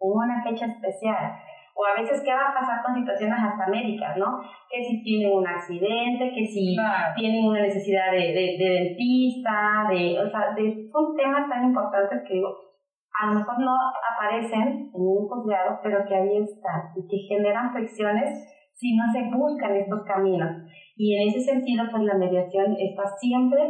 en 0.00 0.12
una 0.12 0.42
fecha 0.44 0.66
especial. 0.66 1.34
o 1.74 1.84
a 1.84 2.00
veces 2.00 2.22
qué 2.24 2.32
va 2.32 2.50
a 2.50 2.54
pasar 2.54 2.82
con 2.84 2.94
situaciones 2.94 3.36
hasta 3.36 3.66
médicas, 3.66 4.16
¿no? 4.16 4.40
Que 4.70 4.84
si 4.84 5.02
tienen 5.02 5.36
un 5.36 5.46
accidente, 5.46 6.30
que 6.32 6.46
si 6.46 6.76
tienen 7.16 7.44
una 7.46 7.62
necesidad 7.62 8.12
de, 8.12 8.18
de, 8.18 8.56
de, 8.58 8.70
dentista, 8.84 9.88
de, 9.90 10.20
o 10.20 10.30
sea, 10.30 10.54
de, 10.54 10.88
son 10.92 11.16
temas 11.16 11.48
tan 11.48 11.64
importantes 11.64 12.22
que 12.28 12.34
digo, 12.34 12.69
a 13.18 13.26
lo 13.26 13.40
mejor 13.40 13.58
no 13.58 13.72
aparecen 14.14 14.90
en 14.94 15.00
un 15.00 15.28
juzgado, 15.28 15.80
pero 15.82 16.04
que 16.06 16.14
ahí 16.14 16.38
están 16.38 16.92
y 16.96 17.06
que 17.08 17.18
generan 17.28 17.72
fricciones 17.72 18.30
si 18.74 18.96
no 18.96 19.04
se 19.12 19.34
buscan 19.34 19.76
estos 19.76 20.02
caminos. 20.04 20.50
Y 20.96 21.16
en 21.16 21.28
ese 21.28 21.40
sentido, 21.40 21.84
pues 21.90 22.02
la 22.04 22.14
mediación 22.14 22.76
está 22.78 23.06
siempre 23.18 23.60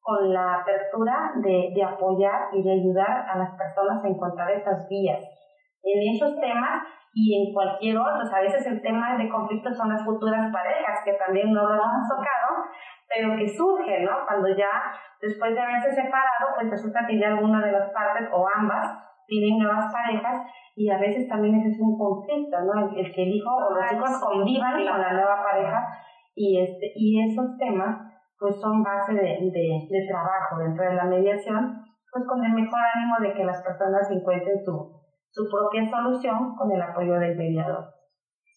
con 0.00 0.32
la 0.32 0.60
apertura 0.60 1.32
de, 1.36 1.72
de 1.74 1.82
apoyar 1.82 2.48
y 2.52 2.62
de 2.62 2.72
ayudar 2.72 3.26
a 3.28 3.38
las 3.38 3.50
personas 3.56 4.04
a 4.04 4.08
encontrar 4.08 4.50
esas 4.50 4.88
vías. 4.88 5.20
En 5.82 6.14
esos 6.14 6.38
temas 6.40 6.84
y 7.14 7.46
en 7.46 7.54
cualquier 7.54 7.96
otro. 7.96 8.22
A 8.34 8.40
veces 8.40 8.66
el 8.66 8.82
tema 8.82 9.16
de 9.16 9.28
conflicto 9.28 9.72
son 9.72 9.88
las 9.88 10.04
futuras 10.04 10.52
parejas, 10.52 10.98
que 11.04 11.12
también 11.14 11.52
no 11.52 11.62
lo 11.62 11.74
hemos 11.74 12.08
tocado, 12.08 12.66
pero 13.08 13.36
que 13.36 13.48
surge, 13.48 14.00
¿no? 14.00 14.26
Cuando 14.26 14.48
ya, 14.56 14.70
después 15.20 15.54
de 15.54 15.60
haberse 15.60 15.90
separado, 15.90 16.54
pues 16.54 16.70
resulta 16.70 17.06
que 17.06 17.18
ya 17.18 17.28
alguna 17.28 17.64
de 17.64 17.72
las 17.72 17.90
partes 17.92 18.28
o 18.32 18.46
ambas 18.54 18.86
tienen 19.26 19.58
nuevas 19.58 19.92
parejas 19.92 20.46
y 20.76 20.90
a 20.90 20.98
veces 20.98 21.28
también 21.28 21.56
ese 21.56 21.70
es 21.70 21.80
un 21.80 21.96
conflicto, 21.96 22.56
¿no? 22.60 22.90
El, 22.96 23.12
que 23.12 23.22
el 23.22 23.34
hijo 23.34 23.50
o 23.50 23.74
los 23.74 23.92
hijos 23.92 24.20
convivan 24.20 24.72
con 24.86 25.00
la 25.00 25.12
nueva 25.12 25.42
pareja 25.42 25.86
y, 26.34 26.60
este, 26.60 26.92
y 26.96 27.30
esos 27.30 27.56
temas 27.58 27.96
pues 28.38 28.60
son 28.60 28.82
base 28.82 29.14
de, 29.14 29.38
de, 29.40 29.66
de 29.88 30.06
trabajo 30.08 30.58
dentro 30.58 30.84
de 30.84 30.94
la 30.94 31.04
mediación, 31.04 31.80
pues 32.12 32.24
con 32.26 32.44
el 32.44 32.52
mejor 32.52 32.80
ánimo 32.94 33.14
de 33.20 33.32
que 33.32 33.44
las 33.44 33.62
personas 33.62 34.10
encuentren 34.10 34.58
su, 34.64 35.00
su 35.30 35.48
propia 35.50 35.88
solución 35.88 36.54
con 36.56 36.70
el 36.70 36.82
apoyo 36.82 37.14
del 37.14 37.36
mediador. 37.36 37.94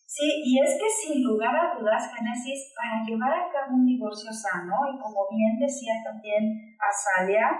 Sí, 0.07 0.23
y 0.23 0.57
es 0.63 0.79
que 0.79 0.87
sin 0.87 1.21
lugar 1.21 1.53
a 1.53 1.75
dudas, 1.77 2.15
Génesis, 2.15 2.71
para 2.71 3.03
llevar 3.03 3.27
a 3.27 3.51
cabo 3.51 3.75
un 3.75 3.85
divorcio 3.85 4.31
sano, 4.31 4.87
y 4.87 4.97
como 4.97 5.27
bien 5.29 5.59
decía 5.59 5.99
también 6.01 6.77
Azalia, 6.79 7.51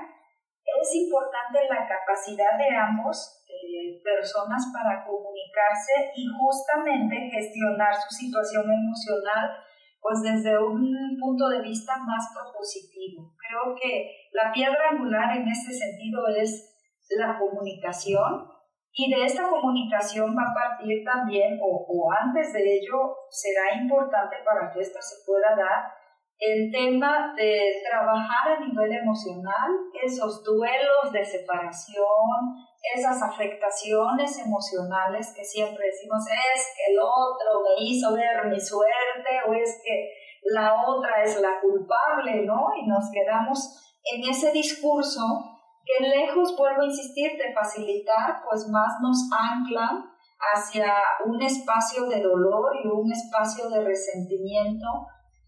es 0.64 0.96
importante 0.96 1.60
la 1.68 1.84
capacidad 1.84 2.58
de 2.58 2.74
ambos 2.74 3.44
eh, 3.52 4.00
personas 4.02 4.64
para 4.72 5.04
comunicarse 5.04 6.12
y 6.16 6.24
justamente 6.40 7.30
gestionar 7.30 7.94
su 7.94 8.16
situación 8.16 8.64
emocional 8.72 9.52
pues 10.00 10.22
desde 10.22 10.58
un 10.58 11.18
punto 11.20 11.50
de 11.50 11.62
vista 11.62 11.98
más 11.98 12.32
propositivo. 12.32 13.34
Creo 13.36 13.76
que 13.76 14.30
la 14.32 14.54
piedra 14.54 14.92
angular 14.92 15.36
en 15.36 15.50
este 15.50 15.74
sentido 15.74 16.26
es 16.30 16.74
la 17.10 17.38
comunicación 17.38 18.57
y 18.94 19.14
de 19.14 19.26
esta 19.26 19.48
comunicación 19.50 20.36
va 20.36 20.50
a 20.50 20.54
partir 20.54 21.04
también, 21.06 21.60
o, 21.62 22.10
antes 22.12 22.54
de 22.54 22.78
ello, 22.78 23.16
será 23.30 23.80
importante 23.80 24.38
para 24.44 24.72
que 24.72 24.82
esto 24.82 25.00
se 25.02 25.24
pueda 25.26 25.56
dar, 25.56 25.94
el 26.40 26.72
tema 26.72 27.34
de 27.36 27.82
trabajar 27.88 28.58
a 28.58 28.60
nivel 28.60 28.92
emocional, 28.92 29.72
esos 30.04 30.44
duelos 30.44 31.12
de 31.12 31.26
separación, 31.26 31.98
esas 32.96 33.22
afectaciones 33.24 34.38
emocionales 34.46 35.34
que 35.36 35.44
siempre 35.44 35.88
decimos, 35.88 36.24
es 36.28 36.74
que 36.76 36.94
el 36.94 37.00
otro 37.00 37.62
me 37.64 37.84
hizo 37.84 38.14
ver 38.14 38.46
mi 38.46 38.60
suerte 38.60 39.42
o 39.48 39.54
es 39.54 39.82
que 39.84 40.12
la 40.52 40.76
otra 40.88 41.24
es 41.24 41.42
la 41.42 41.60
culpable, 41.60 42.46
¿no? 42.46 42.68
Y 42.80 42.88
nos 42.88 43.12
quedamos 43.12 43.96
en 44.04 44.30
ese 44.30 44.52
discurso 44.52 45.57
que 45.88 46.06
lejos, 46.06 46.56
vuelvo 46.58 46.82
a 46.82 46.86
insistir, 46.86 47.32
de 47.38 47.54
facilitar, 47.54 48.44
pues 48.44 48.68
más 48.68 49.00
nos 49.02 49.30
anclan 49.32 50.04
hacia 50.54 50.94
un 51.26 51.42
espacio 51.42 52.06
de 52.08 52.22
dolor 52.22 52.76
y 52.84 52.88
un 52.88 53.12
espacio 53.12 53.70
de 53.70 53.84
resentimiento 53.84 54.88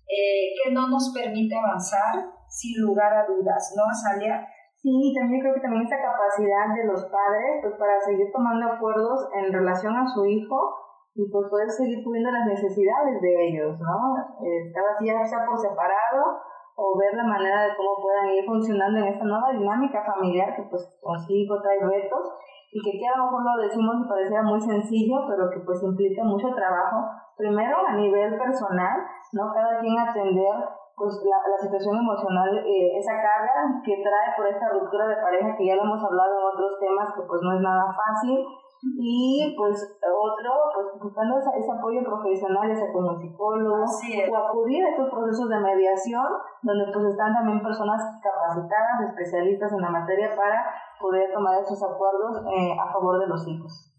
eh, 0.07 0.55
que 0.63 0.71
no 0.71 0.87
nos 0.87 1.11
permite 1.13 1.55
avanzar 1.55 2.25
sin 2.47 2.81
lugar 2.81 3.13
a 3.13 3.27
dudas, 3.27 3.73
¿no, 3.77 3.83
Azalia? 3.85 4.47
Sí, 4.81 5.13
también 5.13 5.41
creo 5.41 5.53
que 5.53 5.61
también 5.61 5.85
esa 5.85 6.01
capacidad 6.01 6.73
de 6.73 6.87
los 6.87 7.03
padres, 7.11 7.59
pues 7.61 7.75
para 7.77 7.99
seguir 7.99 8.31
tomando 8.31 8.71
acuerdos 8.71 9.27
en 9.35 9.51
relación 9.51 9.95
a 9.95 10.07
su 10.07 10.25
hijo 10.25 10.73
y 11.13 11.29
pues 11.29 11.49
poder 11.49 11.69
seguir 11.69 12.03
cubriendo 12.03 12.31
las 12.31 12.47
necesidades 12.47 13.21
de 13.21 13.47
ellos, 13.47 13.77
¿no? 13.77 14.15
Eh, 14.39 14.71
cada 14.73 14.97
día 14.99 15.25
sea 15.25 15.45
por 15.45 15.59
separado 15.59 16.39
o 16.79 16.97
ver 16.97 17.13
la 17.13 17.27
manera 17.27 17.67
de 17.67 17.75
cómo 17.75 17.99
puedan 17.99 18.31
ir 18.31 18.45
funcionando 18.45 18.99
en 18.99 19.11
esta 19.11 19.25
nueva 19.25 19.51
dinámica 19.51 19.99
familiar 20.05 20.55
que 20.55 20.63
pues 20.71 20.87
consigo 21.03 21.59
trae 21.61 21.83
retos 21.83 22.31
y 22.71 22.79
que 22.79 23.03
a 23.03 23.17
lo 23.17 23.25
mejor 23.25 23.43
lo 23.43 23.63
decimos 23.63 23.95
y 23.99 24.07
parecía 24.07 24.41
muy 24.43 24.61
sencillo, 24.61 25.25
pero 25.27 25.49
que 25.49 25.59
pues 25.65 25.83
implica 25.83 26.23
mucho 26.23 26.53
trabajo, 26.53 27.03
primero 27.35 27.75
a 27.85 27.93
nivel 27.95 28.37
personal, 28.37 29.03
¿no? 29.33 29.51
Cada 29.51 29.79
quien 29.79 29.97
atender 29.97 30.55
pues 30.95 31.15
la, 31.23 31.39
la 31.49 31.57
situación 31.57 31.97
emocional, 31.97 32.51
eh, 32.59 32.97
esa 32.99 33.15
carga 33.15 33.81
que 33.83 34.03
trae 34.03 34.35
por 34.37 34.47
esta 34.47 34.69
ruptura 34.69 35.07
de 35.07 35.15
pareja 35.15 35.55
que 35.57 35.65
ya 35.65 35.75
lo 35.75 35.83
hemos 35.83 36.03
hablado 36.03 36.39
en 36.39 36.45
otros 36.45 36.79
temas 36.79 37.11
que 37.15 37.23
pues 37.23 37.41
no 37.41 37.55
es 37.55 37.61
nada 37.61 37.87
fácil, 37.91 38.45
y 38.81 39.55
pues 39.57 39.99
otro, 40.01 40.51
pues 40.73 40.87
buscando 41.01 41.37
ese, 41.37 41.71
apoyo 41.71 41.99
profesional, 42.03 42.69
ya 42.69 42.75
sea 42.75 42.93
como 42.93 43.19
psicólogo, 43.19 43.83
o 43.83 44.37
acudir 44.37 44.83
a 44.85 44.89
estos 44.91 45.09
procesos 45.09 45.49
de 45.49 45.59
mediación, 45.59 46.25
donde 46.63 46.91
pues 46.91 47.05
están 47.11 47.33
también 47.33 47.61
personas 47.61 47.99
capacitadas, 48.23 49.09
especialistas 49.09 49.73
en 49.73 49.81
la 49.81 49.89
materia 49.89 50.35
para 50.35 50.63
poder 50.99 51.31
tomar 51.33 51.59
esos 51.59 51.81
acuerdos 51.83 52.45
eh, 52.53 52.71
a 52.79 52.91
favor 52.91 53.19
de 53.19 53.27
los 53.27 53.45
hijos. 53.47 53.91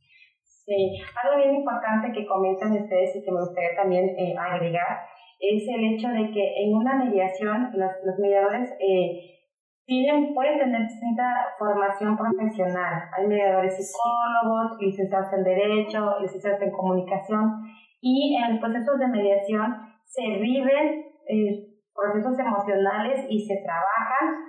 Sí, 0.42 0.96
algo 1.24 1.36
bien 1.36 1.56
importante 1.56 2.12
que 2.12 2.26
comentan 2.26 2.72
ustedes 2.72 3.16
y 3.16 3.24
que 3.24 3.32
me 3.32 3.40
gustaría 3.40 3.76
también 3.76 4.04
eh, 4.16 4.34
agregar 4.38 5.10
es 5.40 5.66
el 5.68 5.94
hecho 5.94 6.08
de 6.08 6.30
que 6.30 6.64
en 6.64 6.76
una 6.76 6.96
mediación 6.96 7.70
los, 7.72 7.90
los 8.04 8.18
mediadores 8.18 8.70
eh, 8.78 9.39
tienen, 9.90 10.32
pueden 10.34 10.56
tener 10.56 10.82
distinta 10.86 11.24
formación 11.58 12.16
profesional. 12.16 13.10
Hay 13.10 13.26
mediadores 13.26 13.74
psicólogos, 13.74 14.78
licenciados 14.78 15.32
en 15.32 15.42
Derecho, 15.42 16.20
licenciados 16.20 16.62
en 16.62 16.70
Comunicación, 16.70 17.60
y 18.00 18.36
en 18.36 18.52
los 18.52 18.60
procesos 18.60 19.00
de 19.00 19.08
mediación 19.08 19.66
se 20.04 20.22
viven 20.38 21.06
eh, 21.26 21.74
procesos 21.92 22.38
emocionales 22.38 23.26
y 23.28 23.40
se 23.44 23.56
trabajan, 23.64 24.46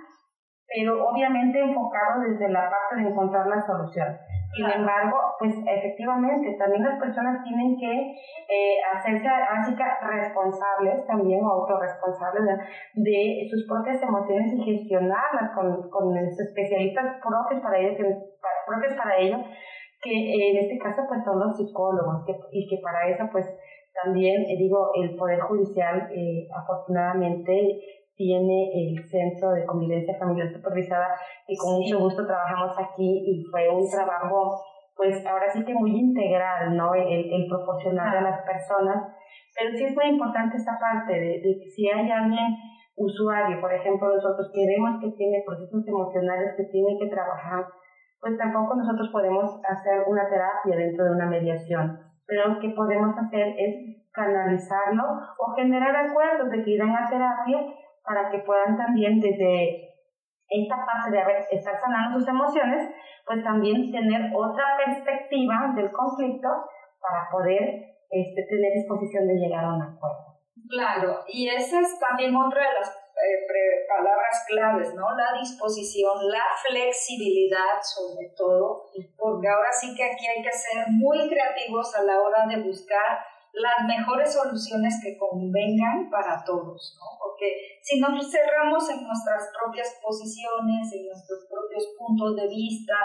pero 0.74 1.08
obviamente 1.08 1.60
enfocado 1.60 2.20
desde 2.20 2.48
la 2.48 2.70
parte 2.70 3.02
de 3.02 3.08
encontrar 3.08 3.46
la 3.46 3.60
solución. 3.60 4.18
Sin 4.54 4.68
embargo, 4.68 5.16
pues 5.38 5.54
efectivamente, 5.64 6.54
también 6.58 6.84
las 6.84 7.00
personas 7.00 7.42
tienen 7.42 7.74
que 7.78 8.12
eh, 8.52 8.76
hacerse 8.92 9.26
básicas 9.26 9.96
responsables, 10.02 11.06
también 11.06 11.40
autorresponsables 11.42 12.44
de, 12.92 13.48
sus 13.50 13.66
propias 13.66 14.02
emociones 14.02 14.52
y 14.52 14.62
gestionarlas 14.62 15.52
con, 15.54 15.88
con 15.88 16.14
especialistas 16.18 17.16
propios 17.24 17.62
para 17.62 17.78
ello, 17.78 17.96
que, 17.96 18.04
propios 18.66 18.92
para 18.94 19.16
ello, 19.16 19.38
que 20.02 20.50
en 20.50 20.56
este 20.58 20.78
caso 20.78 21.02
pues 21.08 21.24
son 21.24 21.40
los 21.40 21.56
psicólogos, 21.56 22.26
que, 22.26 22.36
y 22.52 22.68
que 22.68 22.82
para 22.82 23.08
eso 23.08 23.24
pues 23.32 23.46
también, 24.04 24.42
eh, 24.42 24.56
digo, 24.58 24.90
el 24.94 25.16
Poder 25.16 25.40
Judicial 25.40 26.08
eh, 26.14 26.48
afortunadamente 26.54 28.01
tiene 28.22 28.70
el 28.70 29.02
Centro 29.10 29.50
de 29.50 29.66
Convivencia 29.66 30.14
Familiar 30.16 30.52
Supervisada 30.52 31.08
y 31.48 31.56
con 31.56 31.80
mucho 31.80 31.98
gusto 31.98 32.24
trabajamos 32.24 32.70
aquí 32.78 33.10
y 33.26 33.42
fue 33.50 33.68
un 33.68 33.90
trabajo, 33.90 34.62
pues 34.96 35.26
ahora 35.26 35.50
sí 35.52 35.64
que 35.64 35.74
muy 35.74 35.90
integral, 35.90 36.76
¿no? 36.76 36.94
El, 36.94 37.32
el 37.34 37.48
proporcionar 37.48 38.16
a 38.16 38.22
las 38.22 38.42
personas. 38.42 39.10
Pero 39.58 39.76
sí 39.76 39.84
es 39.84 39.94
muy 39.96 40.06
importante 40.06 40.56
esta 40.56 40.78
parte 40.78 41.12
de, 41.12 41.42
de 41.42 41.58
que 41.58 41.68
si 41.74 41.88
hay 41.88 42.08
alguien 42.10 42.54
usuario, 42.94 43.60
por 43.60 43.74
ejemplo, 43.74 44.14
nosotros 44.14 44.52
que 44.54 44.66
vemos 44.66 45.00
que 45.00 45.10
tiene 45.18 45.42
procesos 45.44 45.82
emocionales 45.86 46.54
que 46.56 46.64
tiene 46.70 46.96
que 47.00 47.08
trabajar, 47.08 47.66
pues 48.20 48.38
tampoco 48.38 48.76
nosotros 48.76 49.08
podemos 49.10 49.60
hacer 49.68 50.04
una 50.06 50.28
terapia 50.30 50.76
dentro 50.76 51.04
de 51.06 51.10
una 51.10 51.26
mediación. 51.26 51.98
Pero 52.28 52.54
lo 52.54 52.60
que 52.60 52.70
podemos 52.70 53.18
hacer 53.18 53.48
es 53.58 54.06
canalizarlo 54.12 55.02
o 55.38 55.54
generar 55.56 55.96
acuerdos 55.96 56.50
de 56.50 56.62
que 56.62 56.70
irán 56.70 56.94
a 56.94 57.10
terapia 57.10 57.81
para 58.04 58.30
que 58.30 58.38
puedan 58.40 58.76
también 58.76 59.20
desde 59.20 59.88
esta 60.48 60.76
parte 60.84 61.10
de 61.10 61.20
haber, 61.20 61.46
estar 61.50 61.80
sanando 61.80 62.18
sus 62.18 62.28
emociones, 62.28 62.90
pues 63.26 63.42
también 63.42 63.90
tener 63.90 64.30
otra 64.34 64.76
perspectiva 64.76 65.72
del 65.74 65.90
conflicto 65.90 66.48
para 67.00 67.30
poder 67.30 67.96
este, 68.10 68.42
tener 68.48 68.72
disposición 68.74 69.26
de 69.26 69.34
llegar 69.34 69.64
a 69.64 69.74
un 69.74 69.82
acuerdo. 69.82 70.38
Claro, 70.68 71.24
y 71.28 71.48
esa 71.48 71.80
es 71.80 71.98
también 71.98 72.34
otra 72.36 72.60
de 72.60 72.74
las 72.74 72.88
eh, 72.90 73.86
palabras 73.88 74.44
claves, 74.48 74.94
¿no? 74.94 75.14
La 75.16 75.38
disposición, 75.38 76.12
la 76.28 76.44
flexibilidad 76.66 77.80
sobre 77.82 78.28
todo, 78.36 78.90
porque 79.16 79.48
ahora 79.48 79.70
sí 79.70 79.94
que 79.94 80.04
aquí 80.04 80.26
hay 80.26 80.42
que 80.42 80.52
ser 80.52 80.86
muy 80.88 81.28
creativos 81.28 81.94
a 81.94 82.02
la 82.02 82.20
hora 82.20 82.46
de 82.48 82.62
buscar 82.62 83.18
las 83.52 83.86
mejores 83.86 84.32
soluciones 84.32 85.00
que 85.02 85.16
convengan 85.18 86.08
para 86.10 86.42
todos, 86.44 86.96
¿no? 86.98 87.18
Porque 87.18 87.78
si 87.82 88.00
nos 88.00 88.30
cerramos 88.30 88.88
en 88.90 89.02
nuestras 89.04 89.50
propias 89.52 89.98
posiciones, 90.02 90.92
en 90.92 91.06
nuestros 91.06 91.46
propios 91.50 91.84
puntos 91.98 92.36
de 92.36 92.48
vista, 92.48 92.96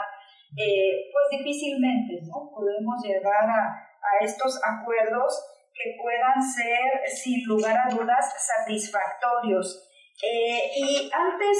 eh, 0.55 1.11
pues 1.11 1.39
difícilmente, 1.39 2.21
¿no? 2.23 2.49
Podemos 2.55 3.03
llegar 3.03 3.49
a, 3.49 3.87
a 3.99 4.23
estos 4.23 4.59
acuerdos 4.63 5.35
que 5.73 5.95
puedan 6.01 6.41
ser, 6.41 7.07
sin 7.07 7.45
lugar 7.45 7.77
a 7.77 7.93
dudas, 7.93 8.33
satisfactorios. 8.37 9.87
Eh, 10.23 10.71
y 10.75 11.11
antes, 11.13 11.57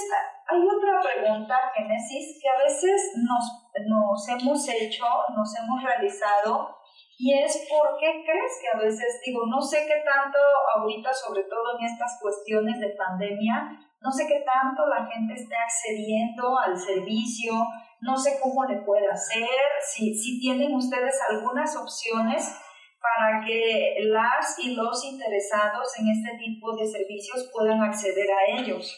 hay 0.47 0.59
otra 0.65 0.99
pregunta, 1.01 1.55
Génesis, 1.75 2.39
que 2.41 2.49
a 2.49 2.57
veces 2.57 3.13
nos, 3.17 3.69
nos 3.85 4.29
hemos 4.29 4.67
hecho, 4.69 5.05
nos 5.35 5.55
hemos 5.59 5.83
realizado, 5.83 6.75
y 7.18 7.34
es 7.34 7.65
por 7.68 7.97
qué 7.99 8.24
crees 8.24 8.53
que 8.61 8.78
a 8.78 8.80
veces, 8.80 9.20
digo, 9.26 9.45
no 9.47 9.59
sé 9.59 9.86
qué 9.88 10.03
tanto 10.05 10.38
ahorita, 10.76 11.11
sobre 11.13 11.43
todo 11.43 11.80
en 11.80 11.86
estas 11.86 12.20
cuestiones 12.22 12.80
de 12.80 12.89
pandemia, 12.89 13.74
no 14.01 14.11
sé 14.11 14.28
qué 14.28 14.45
tanto 14.45 14.86
la 14.86 15.07
gente 15.07 15.34
esté 15.34 15.55
accediendo 15.55 16.59
al 16.59 16.78
servicio, 16.78 17.53
no 18.01 18.15
sé 18.15 18.38
cómo 18.39 18.65
le 18.65 18.82
puede 18.82 19.07
hacer, 19.09 19.49
si, 19.82 20.13
si 20.13 20.39
tienen 20.39 20.76
ustedes 20.76 21.20
algunas 21.28 21.76
opciones 21.76 22.55
para 23.01 23.43
que 23.43 23.95
las 24.03 24.59
y 24.59 24.76
los 24.76 25.03
interesados 25.03 25.88
en 25.99 26.09
este 26.09 26.38
tipo 26.38 26.76
de 26.76 26.86
servicios 26.86 27.49
puedan 27.51 27.82
acceder 27.82 28.28
a 28.30 28.59
ellos. 28.59 28.95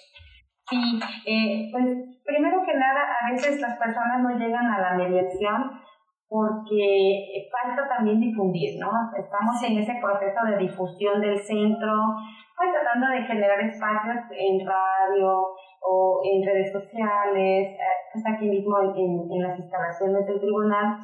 Sí, 0.69 0.99
eh, 1.25 1.69
pues 1.71 1.85
primero 2.25 2.63
que 2.65 2.73
nada, 2.73 3.15
a 3.21 3.31
veces 3.31 3.61
las 3.61 3.77
personas 3.77 4.21
no 4.21 4.37
llegan 4.37 4.65
a 4.67 4.81
la 4.81 4.93
mediación 4.95 5.81
porque 6.29 7.49
falta 7.51 7.89
también 7.89 8.21
difundir, 8.21 8.79
¿no? 8.79 8.91
Estamos 9.17 9.61
en 9.63 9.79
ese 9.79 9.95
proceso 9.99 10.45
de 10.45 10.57
difusión 10.57 11.19
del 11.21 11.39
centro, 11.39 11.91
pues 12.55 12.69
tratando 12.71 13.07
de 13.07 13.23
generar 13.23 13.59
espacios 13.61 14.17
en 14.37 14.65
radio 14.65 15.47
o 15.81 16.21
en 16.23 16.45
redes 16.45 16.71
sociales, 16.71 17.73
eh, 17.73 17.79
pues 18.13 18.23
aquí 18.27 18.47
mismo 18.47 18.79
en, 18.95 19.31
en 19.31 19.41
las 19.41 19.57
instalaciones 19.57 20.27
del 20.27 20.39
tribunal, 20.39 20.99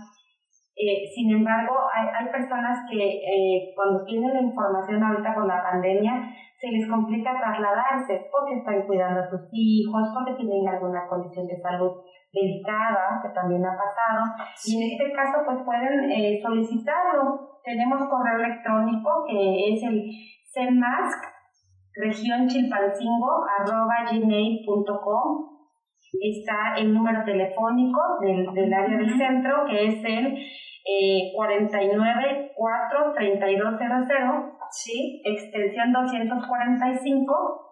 eh, 0.75 1.07
sin 1.13 1.31
embargo, 1.31 1.73
hay, 1.93 2.07
hay 2.11 2.31
personas 2.31 2.79
que 2.91 2.99
eh, 2.99 3.71
cuando 3.75 4.03
tienen 4.03 4.33
la 4.33 4.41
información 4.41 5.01
ahorita 5.01 5.33
con 5.33 5.47
la 5.47 5.63
pandemia, 5.63 6.29
se 6.59 6.67
les 6.67 6.89
complica 6.89 7.37
trasladarse 7.39 8.27
porque 8.29 8.59
están 8.59 8.85
cuidando 8.85 9.21
a 9.21 9.29
sus 9.29 9.47
hijos, 9.53 10.09
porque 10.13 10.33
tienen 10.33 10.67
alguna 10.67 11.07
condición 11.07 11.47
de 11.47 11.55
salud 11.61 11.91
delicada, 12.33 13.21
que 13.23 13.29
también 13.29 13.65
ha 13.65 13.71
pasado. 13.71 14.25
Y 14.65 14.75
en 14.75 14.91
este 14.91 15.13
caso, 15.15 15.43
pues 15.45 15.59
pueden 15.63 16.11
eh, 16.11 16.39
solicitarlo. 16.43 17.61
Tenemos 17.63 18.09
correo 18.09 18.43
electrónico 18.43 19.23
que 19.27 19.73
es 19.73 19.83
el 19.83 20.11
CEMASC, 20.53 21.23
región 21.95 22.47
gmail.com 24.11 25.54
está 26.21 26.75
el 26.77 26.93
número 26.93 27.23
telefónico 27.23 27.99
del, 28.21 28.45
del 28.53 28.73
área 28.73 28.97
del 28.97 29.17
centro, 29.17 29.65
que 29.69 29.87
es 29.87 30.03
el 30.03 30.37
eh, 30.87 31.31
49 31.33 32.51
4 32.55 33.13
3200, 33.17 33.79
¿sí? 34.71 35.21
extensión 35.25 35.91
245, 35.91 37.65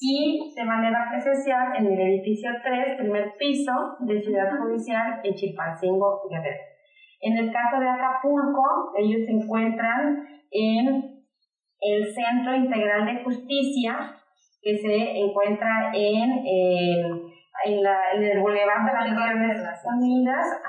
y 0.00 0.54
de 0.54 0.64
manera 0.64 1.08
presencial 1.10 1.76
en 1.76 1.86
el 1.86 2.00
edificio 2.00 2.50
3, 2.62 2.98
primer 2.98 3.32
piso 3.38 3.72
de 4.00 4.20
Ciudad 4.20 4.58
Judicial 4.58 5.20
en 5.24 5.34
Chilpancingo, 5.34 6.22
Guerrero. 6.30 6.62
En 7.20 7.36
el 7.36 7.52
caso 7.52 7.80
de 7.80 7.88
Acapulco, 7.88 8.92
ellos 8.96 9.26
se 9.26 9.32
encuentran 9.32 10.24
en 10.52 11.18
el 11.80 12.06
Centro 12.12 12.54
Integral 12.54 13.06
de 13.06 13.24
Justicia, 13.24 14.14
que 14.62 14.76
se 14.76 15.18
encuentra 15.18 15.90
en 15.92 16.46
el 16.46 17.27
en, 17.64 17.82
la, 17.82 18.12
en 18.12 18.22
el 18.22 18.38
Boulevard 18.40 18.86
de 18.86 18.92
las 18.92 19.10
Naciones 19.12 19.84
Unidas, 19.84 20.60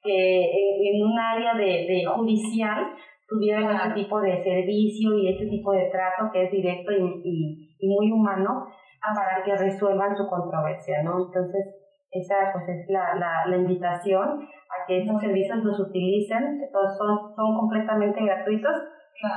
que 0.02 0.90
en, 0.90 1.02
un 1.02 1.18
área 1.18 1.54
de, 1.54 1.86
de 1.88 2.04
judicial 2.04 2.92
tuvieran 3.32 3.74
este 3.74 4.02
tipo 4.02 4.20
de 4.20 4.42
servicio 4.42 5.18
y 5.18 5.28
este 5.28 5.46
tipo 5.46 5.72
de 5.72 5.90
trato 5.90 6.30
que 6.32 6.44
es 6.44 6.50
directo 6.50 6.92
y, 6.92 7.76
y, 7.78 7.88
muy 7.88 8.12
humano 8.12 8.66
para 9.14 9.42
que 9.42 9.56
resuelvan 9.56 10.16
su 10.16 10.26
controversia, 10.28 11.02
¿no? 11.02 11.26
Entonces, 11.26 11.64
esa 12.10 12.52
pues 12.52 12.68
es 12.68 12.88
la, 12.88 13.14
la, 13.16 13.46
la 13.46 13.56
invitación 13.56 14.42
a 14.42 14.86
que 14.86 15.00
estos 15.00 15.20
servicios 15.20 15.58
los 15.64 15.80
utilicen, 15.80 16.60
todos 16.72 16.96
son, 16.96 17.34
son 17.34 17.58
completamente 17.58 18.22
gratuitos 18.22 18.76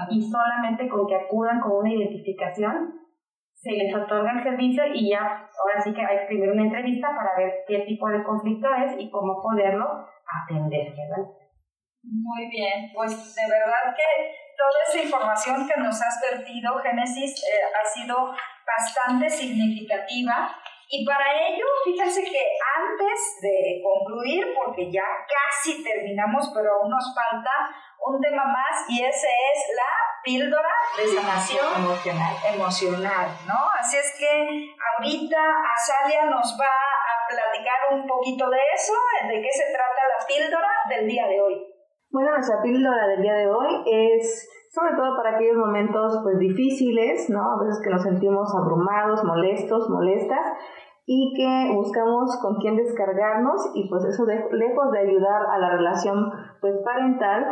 y 0.10 0.22
solamente 0.22 0.88
con 0.88 1.08
que 1.08 1.16
acudan 1.16 1.60
con 1.62 1.80
una 1.80 1.94
identificación 1.94 2.94
se 3.54 3.72
les 3.72 3.96
otorga 3.96 4.32
el 4.32 4.44
servicio 4.44 4.84
y 4.94 5.10
ya, 5.10 5.22
ahora 5.22 5.82
sí 5.84 5.94
que 5.94 6.02
hay 6.02 6.18
que 6.18 6.24
escribir 6.24 6.52
una 6.52 6.64
entrevista 6.64 7.08
para 7.16 7.36
ver 7.36 7.52
qué 7.68 7.80
tipo 7.80 8.08
de 8.10 8.24
conflicto 8.24 8.68
es 8.86 8.94
y 9.00 9.10
cómo 9.10 9.42
poderlo 9.42 10.06
atender, 10.44 10.92
¿verdad? 10.92 11.32
Muy 12.08 12.48
bien, 12.50 12.92
pues 12.94 13.36
de 13.36 13.50
verdad 13.50 13.96
que 13.96 14.36
toda 14.56 14.84
esa 14.88 15.04
información 15.04 15.68
que 15.68 15.82
nos 15.82 16.02
has 16.02 16.20
vertido, 16.22 16.78
Génesis, 16.80 17.44
eh, 17.44 17.62
ha 17.74 17.86
sido 17.86 18.32
bastante 18.66 19.30
significativa. 19.30 20.56
Y 20.88 21.04
para 21.04 21.26
ello, 21.48 21.66
fíjense 21.84 22.24
que 22.24 22.44
antes 22.78 23.42
de 23.42 23.82
concluir, 23.82 24.54
porque 24.54 24.92
ya 24.92 25.04
casi 25.26 25.84
terminamos, 25.84 26.52
pero 26.54 26.76
aún 26.76 26.92
nos 26.92 27.14
falta 27.14 27.52
un 28.06 28.22
tema 28.22 28.46
más 28.46 28.88
y 28.88 29.04
ese 29.04 29.28
es 29.28 29.76
la 29.76 30.22
píldora 30.24 30.70
de 30.96 31.08
sanación 31.08 31.66
emocional. 31.76 32.36
emocional, 32.54 33.28
¿no? 33.48 33.56
Así 33.80 33.98
es 33.98 34.16
que 34.20 34.76
ahorita 34.94 35.38
Azalia 35.74 36.26
nos 36.26 36.56
va 36.60 36.68
a 36.68 37.28
platicar 37.28 37.94
un 37.94 38.06
poquito 38.06 38.48
de 38.50 38.60
eso, 38.76 38.94
de 39.28 39.42
qué 39.42 39.52
se 39.52 39.72
trata 39.74 40.02
la 40.20 40.26
píldora 40.28 40.70
del 40.88 41.08
día 41.08 41.28
de 41.28 41.42
hoy. 41.42 41.75
Bueno, 42.16 42.32
nuestra 42.32 42.62
píldora 42.62 43.08
del 43.08 43.24
día 43.24 43.34
de 43.34 43.50
hoy 43.50 43.68
es 43.92 44.50
sobre 44.74 44.96
todo 44.96 45.18
para 45.18 45.36
aquellos 45.36 45.58
momentos 45.58 46.22
pues 46.24 46.40
difíciles, 46.40 47.30
¿no? 47.30 47.42
A 47.42 47.60
veces 47.60 47.82
que 47.84 47.90
nos 47.90 48.04
sentimos 48.04 48.56
abrumados, 48.56 49.22
molestos, 49.26 49.90
molestas 49.90 50.40
y 51.06 51.34
que 51.36 51.74
buscamos 51.76 52.40
con 52.42 52.56
quién 52.56 52.78
descargarnos 52.78 53.70
y 53.74 53.90
pues 53.90 54.06
eso 54.06 54.24
lejos 54.26 54.92
de 54.94 55.00
ayudar 55.00 55.42
a 55.46 55.60
la 55.60 55.72
relación 55.72 56.32
pues 56.62 56.76
parental 56.86 57.48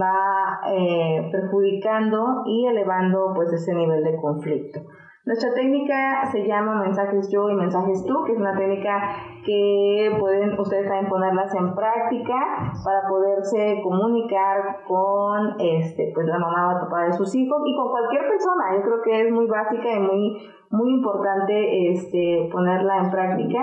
va 0.00 0.60
eh, 0.66 1.28
perjudicando 1.30 2.42
y 2.46 2.68
elevando 2.68 3.34
pues 3.34 3.52
ese 3.52 3.74
nivel 3.74 4.02
de 4.02 4.16
conflicto. 4.16 4.80
Nuestra 5.26 5.52
técnica 5.54 6.24
se 6.30 6.46
llama 6.46 6.82
mensajes 6.82 7.28
yo 7.32 7.50
y 7.50 7.54
mensajes 7.56 8.06
tú, 8.06 8.22
que 8.24 8.34
es 8.34 8.38
una 8.38 8.56
técnica 8.56 9.10
que 9.44 10.16
pueden 10.20 10.56
ustedes 10.56 10.86
también 10.86 11.08
ponerlas 11.08 11.52
en 11.52 11.74
práctica 11.74 12.36
para 12.84 13.08
poderse 13.08 13.80
comunicar 13.82 14.84
con 14.86 15.60
este 15.60 16.12
pues 16.14 16.28
la 16.28 16.38
mamá 16.38 16.76
o 16.76 16.80
papá 16.84 17.06
de 17.06 17.12
sus 17.12 17.34
hijos 17.34 17.60
y 17.66 17.74
con 17.74 17.90
cualquier 17.90 18.22
persona. 18.28 18.76
Yo 18.76 18.82
creo 18.82 19.02
que 19.02 19.26
es 19.26 19.32
muy 19.32 19.46
básica 19.48 19.92
y 19.94 19.98
muy 19.98 20.38
muy 20.70 20.90
importante 20.94 21.92
este, 21.92 22.48
ponerla 22.52 22.98
en 22.98 23.10
práctica. 23.10 23.58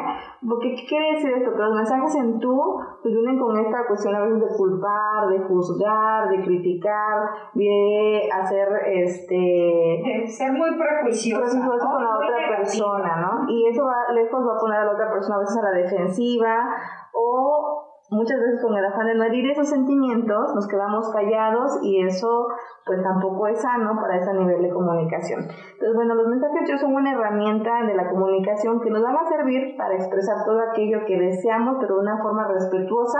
Porque, 0.47 0.75
¿qué 0.75 0.85
quiere 0.87 1.11
decir 1.13 1.31
esto? 1.31 1.51
Que 1.53 1.61
los 1.61 1.75
mensajes 1.75 2.15
en 2.15 2.39
tú 2.39 2.59
pues 3.01 3.13
vienen 3.13 3.39
con 3.39 3.57
esta 3.57 3.85
cuestión 3.87 4.15
a 4.15 4.21
veces 4.21 4.39
de 4.41 4.57
culpar, 4.57 5.27
de 5.27 5.39
juzgar, 5.39 6.29
de 6.29 6.43
criticar, 6.43 7.29
de 7.53 8.29
hacer 8.31 8.67
este... 8.87 10.27
ser 10.27 10.51
muy 10.53 10.69
prejuicioso 10.77 11.52
con 11.61 12.03
la 12.03 12.17
otra 12.17 12.57
persona, 12.57 13.15
¿no? 13.17 13.49
Y 13.49 13.67
eso 13.67 13.83
va, 13.85 14.13
lejos 14.13 14.41
va 14.47 14.55
a 14.55 14.59
poner 14.59 14.79
a 14.79 14.85
la 14.85 14.91
otra 14.91 15.11
persona 15.11 15.35
a 15.35 15.39
veces 15.39 15.57
a 15.57 15.63
la 15.63 15.77
defensiva 15.77 16.75
o 17.13 17.93
muchas 18.09 18.39
veces 18.39 18.61
con 18.61 18.75
el 18.77 18.85
afán 18.85 19.07
de 19.07 19.15
no 19.15 19.23
herir 19.23 19.49
esos 19.49 19.69
sentimientos, 19.69 20.53
nos 20.53 20.67
quedamos 20.67 21.09
callados 21.11 21.79
y 21.81 22.05
eso 22.05 22.47
pues 22.85 23.01
tampoco 23.01 23.47
es 23.47 23.61
sano 23.61 23.95
para 23.99 24.17
ese 24.17 24.33
nivel 24.33 24.61
de 24.61 24.69
comunicación. 24.69 25.41
Entonces, 25.41 25.95
bueno, 25.95 26.15
los 26.15 26.27
mensajes 26.27 26.79
son 26.79 26.95
una 26.95 27.13
herramienta 27.13 27.83
de 27.85 27.95
la 27.95 28.09
comunicación 28.09 28.81
que 28.81 28.89
nos 28.89 29.01
van 29.03 29.17
a 29.17 29.25
servir 29.25 29.75
para 29.77 29.95
expresar 29.95 30.43
todo 30.45 30.59
aquello 30.69 31.05
que 31.05 31.17
deseamos, 31.17 31.77
pero 31.79 31.95
de 31.95 32.01
una 32.01 32.21
forma 32.21 32.47
respetuosa 32.47 33.19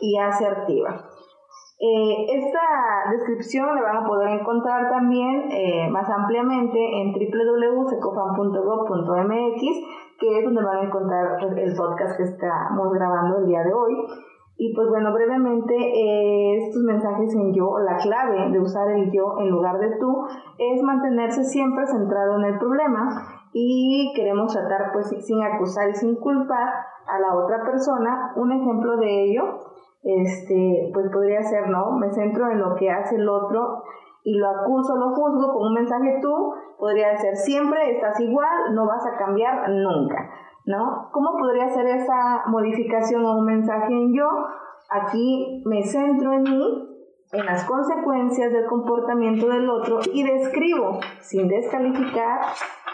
y 0.00 0.18
asertiva. 0.18 1.15
Eh, 1.78 2.26
esta 2.32 3.10
descripción 3.10 3.74
la 3.74 3.82
van 3.82 3.98
a 3.98 4.06
poder 4.06 4.30
encontrar 4.40 4.88
también 4.88 5.50
eh, 5.50 5.90
más 5.90 6.08
ampliamente 6.08 6.78
en 7.02 7.12
www.secofan.gov.mx, 7.12 9.60
que 10.18 10.38
es 10.38 10.44
donde 10.44 10.64
van 10.64 10.78
a 10.78 10.84
encontrar 10.84 11.36
el 11.42 11.76
podcast 11.76 12.16
que 12.16 12.22
estamos 12.22 12.90
grabando 12.94 13.40
el 13.40 13.46
día 13.46 13.62
de 13.62 13.74
hoy. 13.74 13.92
Y 14.58 14.74
pues 14.74 14.88
bueno, 14.88 15.12
brevemente, 15.12 15.74
eh, 15.76 16.64
estos 16.64 16.82
mensajes 16.82 17.34
en 17.34 17.52
yo, 17.52 17.78
la 17.80 17.98
clave 17.98 18.50
de 18.50 18.58
usar 18.58 18.90
el 18.92 19.12
yo 19.12 19.36
en 19.38 19.50
lugar 19.50 19.78
de 19.78 19.98
tú, 19.98 20.24
es 20.56 20.82
mantenerse 20.82 21.44
siempre 21.44 21.86
centrado 21.86 22.36
en 22.36 22.44
el 22.44 22.58
problema 22.58 23.50
y 23.52 24.14
queremos 24.16 24.54
tratar 24.54 24.92
pues 24.94 25.08
sin 25.08 25.42
acusar 25.42 25.90
y 25.90 25.94
sin 25.94 26.16
culpar 26.16 26.72
a 27.06 27.20
la 27.20 27.34
otra 27.34 27.64
persona. 27.64 28.32
Un 28.36 28.52
ejemplo 28.52 28.96
de 28.96 29.24
ello, 29.24 29.42
este, 30.02 30.90
pues 30.92 31.06
podría 31.12 31.42
ser, 31.42 31.68
¿no? 31.68 31.92
Me 31.92 32.10
centro 32.10 32.50
en 32.50 32.60
lo 32.60 32.74
que 32.74 32.90
hace 32.90 33.16
el 33.16 33.28
otro 33.28 33.82
y 34.22 34.38
lo 34.38 34.48
acuso, 34.48 34.96
lo 34.96 35.14
juzgo 35.14 35.52
con 35.52 35.68
un 35.68 35.74
mensaje 35.74 36.18
tú, 36.20 36.52
podría 36.78 37.16
ser 37.16 37.36
siempre 37.36 37.92
estás 37.92 38.18
igual, 38.20 38.74
no 38.74 38.86
vas 38.86 39.06
a 39.06 39.16
cambiar 39.16 39.68
nunca. 39.70 40.30
¿no? 40.66 41.08
¿Cómo 41.12 41.30
podría 41.38 41.68
ser 41.68 41.86
esa 41.86 42.42
modificación 42.48 43.24
a 43.24 43.36
un 43.36 43.44
mensaje 43.44 43.92
en 43.92 44.12
yo? 44.12 44.28
Aquí 44.90 45.62
me 45.64 45.82
centro 45.82 46.32
en 46.32 46.42
mí, 46.42 46.88
en 47.32 47.46
las 47.46 47.64
consecuencias 47.64 48.52
del 48.52 48.66
comportamiento 48.66 49.48
del 49.48 49.68
otro 49.70 50.00
y 50.12 50.22
describo 50.24 50.98
sin 51.20 51.48
descalificar 51.48 52.40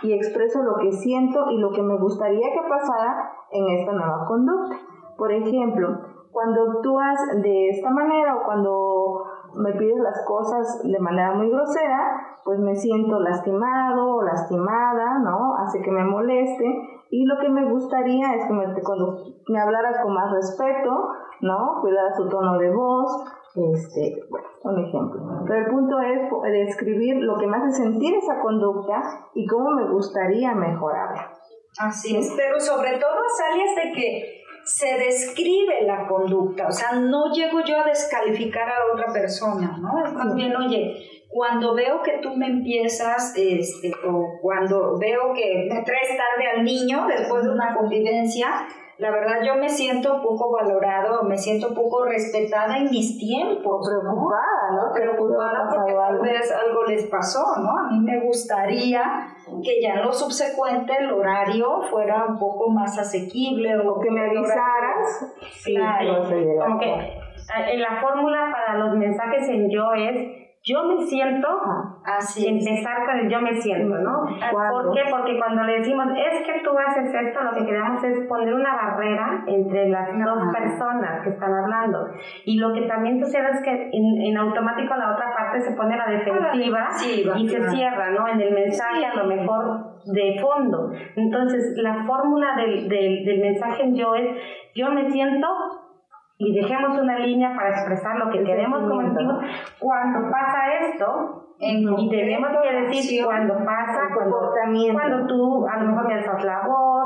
y 0.03 0.12
expreso 0.12 0.62
lo 0.62 0.76
que 0.76 0.92
siento 0.92 1.50
y 1.50 1.59
lo 1.59 1.70
que 1.70 1.82
me 1.82 1.96
gustaría 1.96 2.50
que 2.53 2.68
pasara 2.68 3.32
en 3.50 3.78
esta 3.78 3.92
nueva 3.92 4.26
conducta. 4.26 4.76
Por 5.16 5.32
ejemplo, 5.32 5.98
cuando 6.33 6.72
actúas 6.72 7.18
de 7.43 7.68
esta 7.68 7.91
manera 7.91 8.37
o 8.37 8.45
cuando 8.45 9.22
me 9.55 9.72
pides 9.72 9.99
las 9.99 10.24
cosas 10.26 10.83
de 10.83 10.99
manera 10.99 11.35
muy 11.35 11.51
grosera, 11.51 12.39
pues 12.45 12.59
me 12.59 12.74
siento 12.74 13.20
lastimado 13.20 14.16
o 14.16 14.22
lastimada, 14.22 15.18
¿no? 15.18 15.55
Hace 15.57 15.83
que 15.83 15.91
me 15.91 16.05
moleste. 16.05 16.64
Y 17.11 17.26
lo 17.26 17.39
que 17.39 17.51
me 17.51 17.70
gustaría 17.70 18.35
es 18.35 18.47
que 18.47 18.53
me, 18.55 18.64
cuando 18.83 19.18
me 19.49 19.61
hablaras 19.61 20.01
con 20.03 20.14
más 20.14 20.33
respeto, 20.33 20.91
¿no? 21.43 21.80
Cuidaras 21.83 22.16
tu 22.16 22.26
tono 22.28 22.59
de 22.59 22.70
voz, 22.70 23.24
este, 23.55 24.22
bueno, 24.30 24.47
un 24.64 24.78
ejemplo. 24.78 25.20
Pero 25.47 25.59
el 25.59 25.70
punto 25.70 26.01
es 26.01 26.30
describir 26.51 27.16
lo 27.22 27.37
que 27.37 27.47
me 27.47 27.59
hace 27.59 27.72
sentir 27.72 28.14
esa 28.14 28.41
conducta 28.41 29.03
y 29.35 29.47
cómo 29.47 29.70
me 29.72 29.91
gustaría 29.91 30.55
mejorarla. 30.55 31.30
Así 31.78 32.16
es, 32.16 32.35
pero 32.37 32.59
sobre 32.61 32.99
todo 32.99 33.16
sales 33.37 33.74
de 33.76 33.93
que 33.93 34.41
se 34.65 34.97
describe 34.99 35.83
la 35.83 36.07
conducta, 36.07 36.69
o 36.69 36.73
sea, 36.73 36.93
no 36.93 37.33
llego 37.33 37.61
yo 37.65 37.81
a 37.81 37.85
descalificar 37.85 38.69
a 38.69 38.93
otra 38.93 39.13
persona, 39.13 39.79
¿no? 39.81 40.05
Es 40.05 40.13
más 40.13 40.35
bien, 40.35 40.55
oye, 40.57 41.23
cuando 41.29 41.75
veo 41.75 42.03
que 42.03 42.19
tú 42.23 42.37
me 42.37 42.47
empiezas, 42.47 43.35
este, 43.37 43.93
o 44.07 44.39
cuando 44.41 44.99
veo 44.99 45.33
que 45.35 45.67
me 45.69 45.83
traes 45.83 46.09
tarde 46.09 46.49
al 46.55 46.65
niño 46.65 47.07
después 47.07 47.43
de 47.45 47.51
una 47.51 47.75
convivencia, 47.75 48.69
la 49.03 49.11
verdad 49.11 49.42
yo 49.44 49.57
me 49.57 49.68
siento 49.68 50.22
poco 50.22 50.53
valorado, 50.53 51.24
me 51.24 51.36
siento 51.36 51.74
poco 51.74 52.05
respetada 52.05 52.76
en 52.76 52.84
mis 52.88 53.18
tiempos. 53.18 53.84
Preocupada, 53.84 54.70
¿no? 54.76 54.92
Preocupada 54.92 55.68
porque 55.68 55.92
tal 55.92 56.20
vez 56.20 56.53
algo 56.53 56.84
les 56.84 57.07
pasó, 57.07 57.42
¿no? 57.59 57.70
A 57.70 57.90
mí 57.90 57.98
me 57.98 58.24
gustaría 58.24 59.03
que 59.61 59.82
ya 59.82 59.94
en 59.94 60.03
lo 60.03 60.12
subsecuente 60.12 60.92
el 60.96 61.11
horario 61.14 61.82
fuera 61.90 62.26
un 62.26 62.38
poco 62.38 62.70
más 62.70 62.96
asequible. 62.96 63.76
O, 63.76 63.98
que 63.98 64.09
me 64.09 64.24
avisaras. 64.24 65.34
Sí, 65.50 65.74
claro. 65.74 66.22
Como 66.64 66.78
que 66.78 66.92
eh, 66.92 67.78
la 67.78 68.00
fórmula 68.00 68.53
para 68.53 68.78
los 68.78 68.94
mensajes 68.94 69.48
en 69.48 69.68
yo 69.68 69.92
es 69.94 70.51
yo 70.65 70.85
me 70.85 71.05
siento, 71.05 71.49
así 72.05 72.47
empezar 72.47 73.05
con 73.05 73.19
el 73.19 73.29
yo 73.29 73.41
me 73.41 73.53
siento, 73.61 73.99
¿no? 73.99 74.27
¿Por 74.27 74.95
qué? 74.95 75.01
Porque 75.11 75.37
cuando 75.37 75.65
le 75.65 75.79
decimos, 75.79 76.07
es 76.11 76.47
que 76.47 76.61
tú 76.63 76.71
haces 76.79 77.13
esto, 77.13 77.43
lo 77.43 77.51
que 77.51 77.67
queremos 77.67 78.03
es 78.05 78.29
poner 78.29 78.55
una 78.55 78.73
barrera 78.77 79.43
entre 79.49 79.89
las 79.89 80.07
dos 80.07 80.39
personas 80.53 81.23
que 81.25 81.31
están 81.31 81.53
hablando. 81.53 82.07
Y 82.45 82.59
lo 82.59 82.73
que 82.73 82.83
también 82.83 83.19
sucede 83.19 83.51
es 83.51 83.61
que 83.63 83.91
en, 83.93 84.37
automático 84.37 84.95
la 84.95 85.13
otra 85.13 85.35
parte 85.37 85.61
se 85.61 85.73
pone 85.73 85.95
a 85.95 86.07
la 86.07 86.13
defensiva 86.13 86.89
y 87.37 87.49
se 87.49 87.71
cierra, 87.71 88.11
¿no? 88.11 88.29
En 88.29 88.41
el 88.41 88.55
mensaje 88.55 89.05
a 89.05 89.17
lo 89.17 89.25
mejor 89.25 90.01
de 90.05 90.39
fondo. 90.41 90.93
Entonces, 91.17 91.77
la 91.79 92.05
fórmula 92.05 92.55
del, 92.57 92.89
del, 92.89 93.25
del 93.25 93.41
mensaje 93.41 93.83
en 93.83 93.97
yo 93.97 94.15
es, 94.15 94.37
yo 94.75 94.91
me 94.93 95.11
siento 95.11 95.49
y 96.45 96.53
dejemos 96.53 96.99
una 96.99 97.18
línea 97.20 97.55
para 97.55 97.70
expresar 97.70 98.18
lo 98.18 98.30
que 98.30 98.43
queremos 98.43 98.80
como 98.80 99.40
cuando 99.78 100.30
pasa 100.30 100.74
esto, 100.80 101.47
y 101.59 102.11
tenemos 102.11 102.51
que 102.61 102.72
decir 102.82 103.24
cuando 103.24 103.55
pasa, 103.64 104.09
cuando, 104.12 104.53
cuando 104.93 105.26
tú 105.26 105.66
a 105.68 105.76
lo 105.76 105.90
mejor 105.90 106.09
me 106.09 106.14
alzas 106.14 106.45
la 106.45 106.66
voz, 106.66 107.01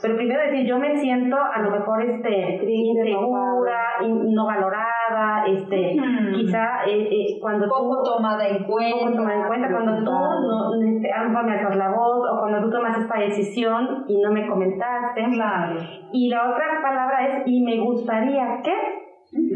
pero 0.00 0.16
primero 0.16 0.42
decir 0.42 0.66
yo 0.66 0.78
me 0.78 0.96
siento 0.96 1.36
a 1.36 1.60
lo 1.60 1.70
mejor 1.70 2.02
este, 2.02 2.64
insegura, 2.66 4.00
no 4.02 4.46
valorada, 4.46 5.44
este, 5.46 5.96
quizá 6.34 6.84
eh, 6.86 7.08
eh, 7.10 7.38
cuando 7.40 7.68
poco 7.68 8.02
tú, 8.02 8.16
tomada 8.16 8.46
en 8.46 8.64
cuenta, 8.64 8.98
poco 8.98 9.12
tomada 9.12 9.34
en 9.34 9.46
cuenta, 9.46 9.70
cuando 9.70 10.04
tú 10.04 10.10
no, 10.10 10.82
este, 10.82 11.12
a 11.12 11.22
lo 11.22 11.28
mejor 11.30 11.44
me 11.44 11.52
alzas 11.52 11.76
la 11.76 11.90
voz, 11.90 12.28
o 12.30 12.40
cuando 12.40 12.60
tú 12.62 12.70
tomas 12.70 12.98
esta 12.98 13.18
decisión 13.18 14.04
y 14.08 14.20
no 14.20 14.30
me 14.32 14.46
comentaste. 14.46 15.24
Claro. 15.32 15.80
Y 16.12 16.28
la 16.28 16.50
otra 16.50 16.80
palabra 16.82 17.26
es 17.26 17.42
y 17.46 17.62
me 17.62 17.78
gustaría 17.80 18.60
que 18.62 19.06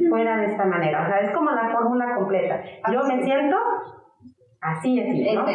fuera 0.08 0.36
de 0.38 0.46
esta 0.46 0.64
manera. 0.64 1.02
O 1.02 1.06
sea, 1.06 1.18
es 1.18 1.30
como 1.30 1.50
la 1.50 1.68
fórmula 1.70 2.14
completa. 2.16 2.60
Yo 2.92 3.00
me 3.04 3.22
siento 3.22 3.56
Así 4.60 5.00
es, 5.00 5.34
¿no? 5.34 5.46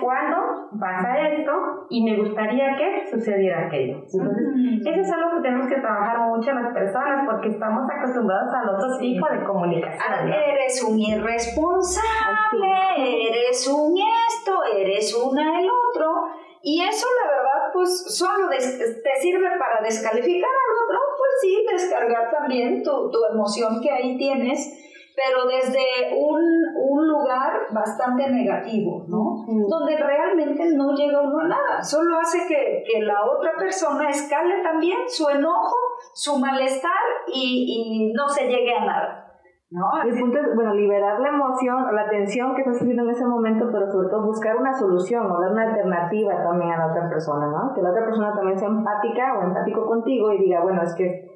¿Cuándo 0.00 0.36
pasa 0.78 1.28
esto? 1.30 1.52
Y 1.88 2.04
me 2.04 2.18
gustaría 2.18 2.76
que 2.76 3.10
sucediera 3.10 3.66
aquello. 3.66 4.04
Entonces, 4.04 4.86
eso 4.86 5.00
es 5.00 5.12
algo 5.12 5.36
que 5.36 5.48
tenemos 5.48 5.66
que 5.66 5.80
trabajar 5.80 6.18
mucho 6.28 6.52
las 6.52 6.74
personas 6.74 7.26
porque 7.26 7.48
estamos 7.48 7.88
acostumbrados 7.90 8.52
al 8.52 8.68
otro 8.74 8.98
tipo 8.98 9.26
de 9.30 9.44
comunicación. 9.44 10.28
Eres 10.30 10.82
un 10.84 10.98
irresponsable, 10.98 12.68
eres 12.98 13.66
un 13.66 13.96
esto, 13.96 14.52
eres 14.76 15.14
una 15.14 15.58
el 15.58 15.66
otro. 15.66 16.26
Y 16.62 16.82
eso, 16.82 17.06
la 17.24 17.30
verdad, 17.30 17.72
pues 17.72 18.14
solo 18.14 18.50
te 18.50 19.20
sirve 19.22 19.48
para 19.58 19.80
descalificar 19.82 20.50
al 20.50 20.84
otro, 20.84 20.98
pues 21.16 21.30
sí, 21.40 21.64
descargar 21.72 22.30
también 22.30 22.82
tu, 22.82 23.10
tu 23.10 23.18
emoción 23.32 23.80
que 23.80 23.90
ahí 23.90 24.18
tienes 24.18 24.89
pero 25.22 25.46
desde 25.46 26.16
un, 26.16 26.40
un 26.76 27.08
lugar 27.08 27.66
bastante 27.72 28.30
negativo, 28.30 29.04
¿no? 29.08 29.44
Donde 29.68 29.96
realmente 29.96 30.74
no 30.74 30.94
llega 30.94 31.20
uno 31.20 31.40
a 31.40 31.48
nada, 31.48 31.82
solo 31.82 32.18
hace 32.18 32.38
que, 32.48 32.82
que 32.86 33.02
la 33.02 33.24
otra 33.24 33.52
persona 33.58 34.08
escale 34.08 34.62
también 34.62 34.98
su 35.06 35.28
enojo, 35.28 35.76
su 36.14 36.38
malestar 36.38 36.92
y, 37.26 38.08
y 38.08 38.12
no 38.12 38.28
se 38.28 38.46
llegue 38.46 38.74
a 38.74 38.84
nada. 38.84 39.26
¿no? 39.70 39.86
El 40.04 40.18
punto 40.18 40.38
es, 40.38 40.54
bueno, 40.54 40.74
liberar 40.74 41.20
la 41.20 41.28
emoción, 41.28 41.94
la 41.94 42.08
tensión 42.08 42.54
que 42.54 42.62
estás 42.62 42.78
sintiendo 42.78 43.04
en 43.04 43.10
ese 43.10 43.24
momento, 43.24 43.68
pero 43.70 43.88
sobre 43.90 44.08
todo 44.08 44.26
buscar 44.26 44.56
una 44.56 44.72
solución 44.72 45.30
o 45.30 45.40
dar 45.40 45.52
una 45.52 45.68
alternativa 45.68 46.42
también 46.42 46.72
a 46.72 46.78
la 46.78 46.86
otra 46.90 47.08
persona, 47.08 47.46
¿no? 47.46 47.72
Que 47.72 47.82
la 47.82 47.90
otra 47.90 48.04
persona 48.04 48.34
también 48.34 48.58
sea 48.58 48.68
empática 48.68 49.38
o 49.38 49.42
empático 49.44 49.86
contigo 49.86 50.32
y 50.32 50.38
diga, 50.38 50.62
bueno, 50.62 50.82
es 50.82 50.94
que 50.96 51.30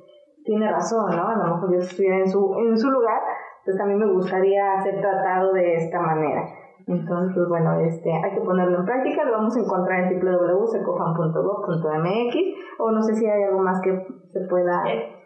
tiene 0.44 0.70
razón, 0.70 1.16
¿no? 1.16 1.28
A 1.28 1.36
lo 1.36 1.54
mejor 1.54 1.72
yo 1.72 1.78
estoy 1.78 2.06
en 2.06 2.28
su, 2.28 2.54
en 2.58 2.76
su 2.76 2.90
lugar, 2.90 3.20
entonces 3.64 3.78
también 3.78 3.98
me 3.98 4.12
gustaría 4.12 4.78
ser 4.82 5.00
tratado 5.00 5.54
de 5.54 5.76
esta 5.76 5.98
manera. 5.98 6.44
Entonces, 6.86 7.32
pues 7.34 7.48
bueno, 7.48 7.80
este, 7.80 8.12
hay 8.12 8.34
que 8.34 8.42
ponerlo 8.42 8.80
en 8.80 8.84
práctica, 8.84 9.24
lo 9.24 9.32
vamos 9.32 9.56
a 9.56 9.60
encontrar 9.60 10.00
en 10.00 10.20
www.secofam.gov.mx 10.20 12.36
o 12.78 12.90
no 12.90 13.00
sé 13.00 13.14
si 13.14 13.26
hay 13.26 13.44
algo 13.44 13.60
más 13.60 13.80
que 13.80 14.06
se 14.30 14.40
pueda... 14.48 14.82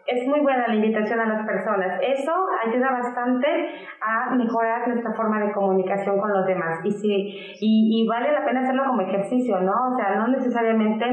Es 0.07 0.25
muy 0.25 0.39
buena 0.39 0.69
la 0.69 0.75
invitación 0.75 1.19
a 1.19 1.25
las 1.25 1.45
personas. 1.45 1.99
Eso 2.01 2.31
ayuda 2.65 2.91
bastante 2.91 3.47
a 4.01 4.33
mejorar 4.33 4.87
nuestra 4.87 5.11
forma 5.13 5.41
de 5.41 5.51
comunicación 5.51 6.17
con 6.17 6.31
los 6.31 6.45
demás. 6.45 6.79
Y, 6.85 6.91
si, 6.91 7.09
y, 7.59 8.01
y 8.01 8.07
vale 8.07 8.31
la 8.31 8.45
pena 8.45 8.61
hacerlo 8.61 8.85
como 8.87 9.01
ejercicio, 9.01 9.59
¿no? 9.59 9.73
O 9.91 9.95
sea, 9.97 10.15
no 10.15 10.29
necesariamente 10.29 11.05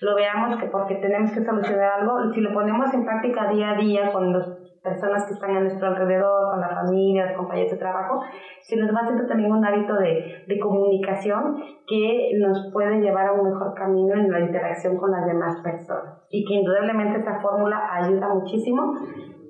lo 0.00 0.14
veamos 0.14 0.56
que 0.56 0.68
porque 0.68 0.94
tenemos 0.94 1.32
que 1.32 1.44
solucionar 1.44 2.00
algo, 2.00 2.32
si 2.32 2.40
lo 2.40 2.54
ponemos 2.54 2.94
en 2.94 3.04
práctica 3.04 3.50
día 3.50 3.72
a 3.72 3.76
día 3.76 4.12
con 4.12 4.32
las 4.32 4.59
personas 4.82 5.26
que 5.26 5.34
están 5.34 5.56
a 5.56 5.60
nuestro 5.60 5.88
alrededor, 5.88 6.50
con 6.50 6.60
la 6.60 6.68
familia, 6.68 7.34
compañeros 7.36 7.72
de 7.72 7.78
trabajo, 7.78 8.20
se 8.62 8.76
nos 8.76 8.94
va 8.94 9.00
haciendo 9.00 9.26
también 9.26 9.52
un 9.52 9.64
hábito 9.64 9.94
de, 9.94 10.44
de 10.46 10.58
comunicación 10.58 11.56
que 11.86 12.30
nos 12.38 12.70
puede 12.72 13.00
llevar 13.00 13.26
a 13.26 13.32
un 13.32 13.50
mejor 13.50 13.74
camino 13.74 14.14
en 14.14 14.30
la 14.30 14.40
interacción 14.40 14.96
con 14.96 15.10
las 15.10 15.26
demás 15.26 15.60
personas. 15.62 16.22
Y 16.30 16.44
que 16.44 16.54
indudablemente 16.54 17.18
esta 17.18 17.40
fórmula 17.40 17.78
ayuda 17.92 18.28
muchísimo 18.34 18.94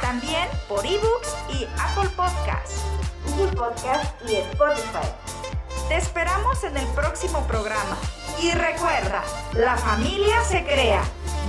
También 0.00 0.48
por 0.68 0.84
ebooks 0.84 1.36
y 1.50 1.68
Apple 1.78 2.10
Podcasts. 2.16 2.84
Google 3.26 3.52
Podcast 3.56 4.20
y 4.28 4.36
Spotify. 4.36 5.08
Te 5.88 5.96
esperamos 5.96 6.62
en 6.64 6.76
el 6.76 6.86
próximo 6.88 7.40
programa. 7.46 7.96
Y 8.40 8.50
recuerda, 8.52 9.22
la 9.54 9.76
familia 9.76 10.42
se 10.44 10.64
crea, 10.64 11.02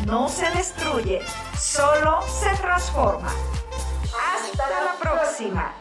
no 0.06 0.30
se 0.30 0.50
destruye, 0.52 1.22
solo 1.58 2.22
se 2.28 2.56
transforma. 2.58 3.32
Hasta 4.20 4.70
la 4.70 4.94
próxima. 5.00 5.74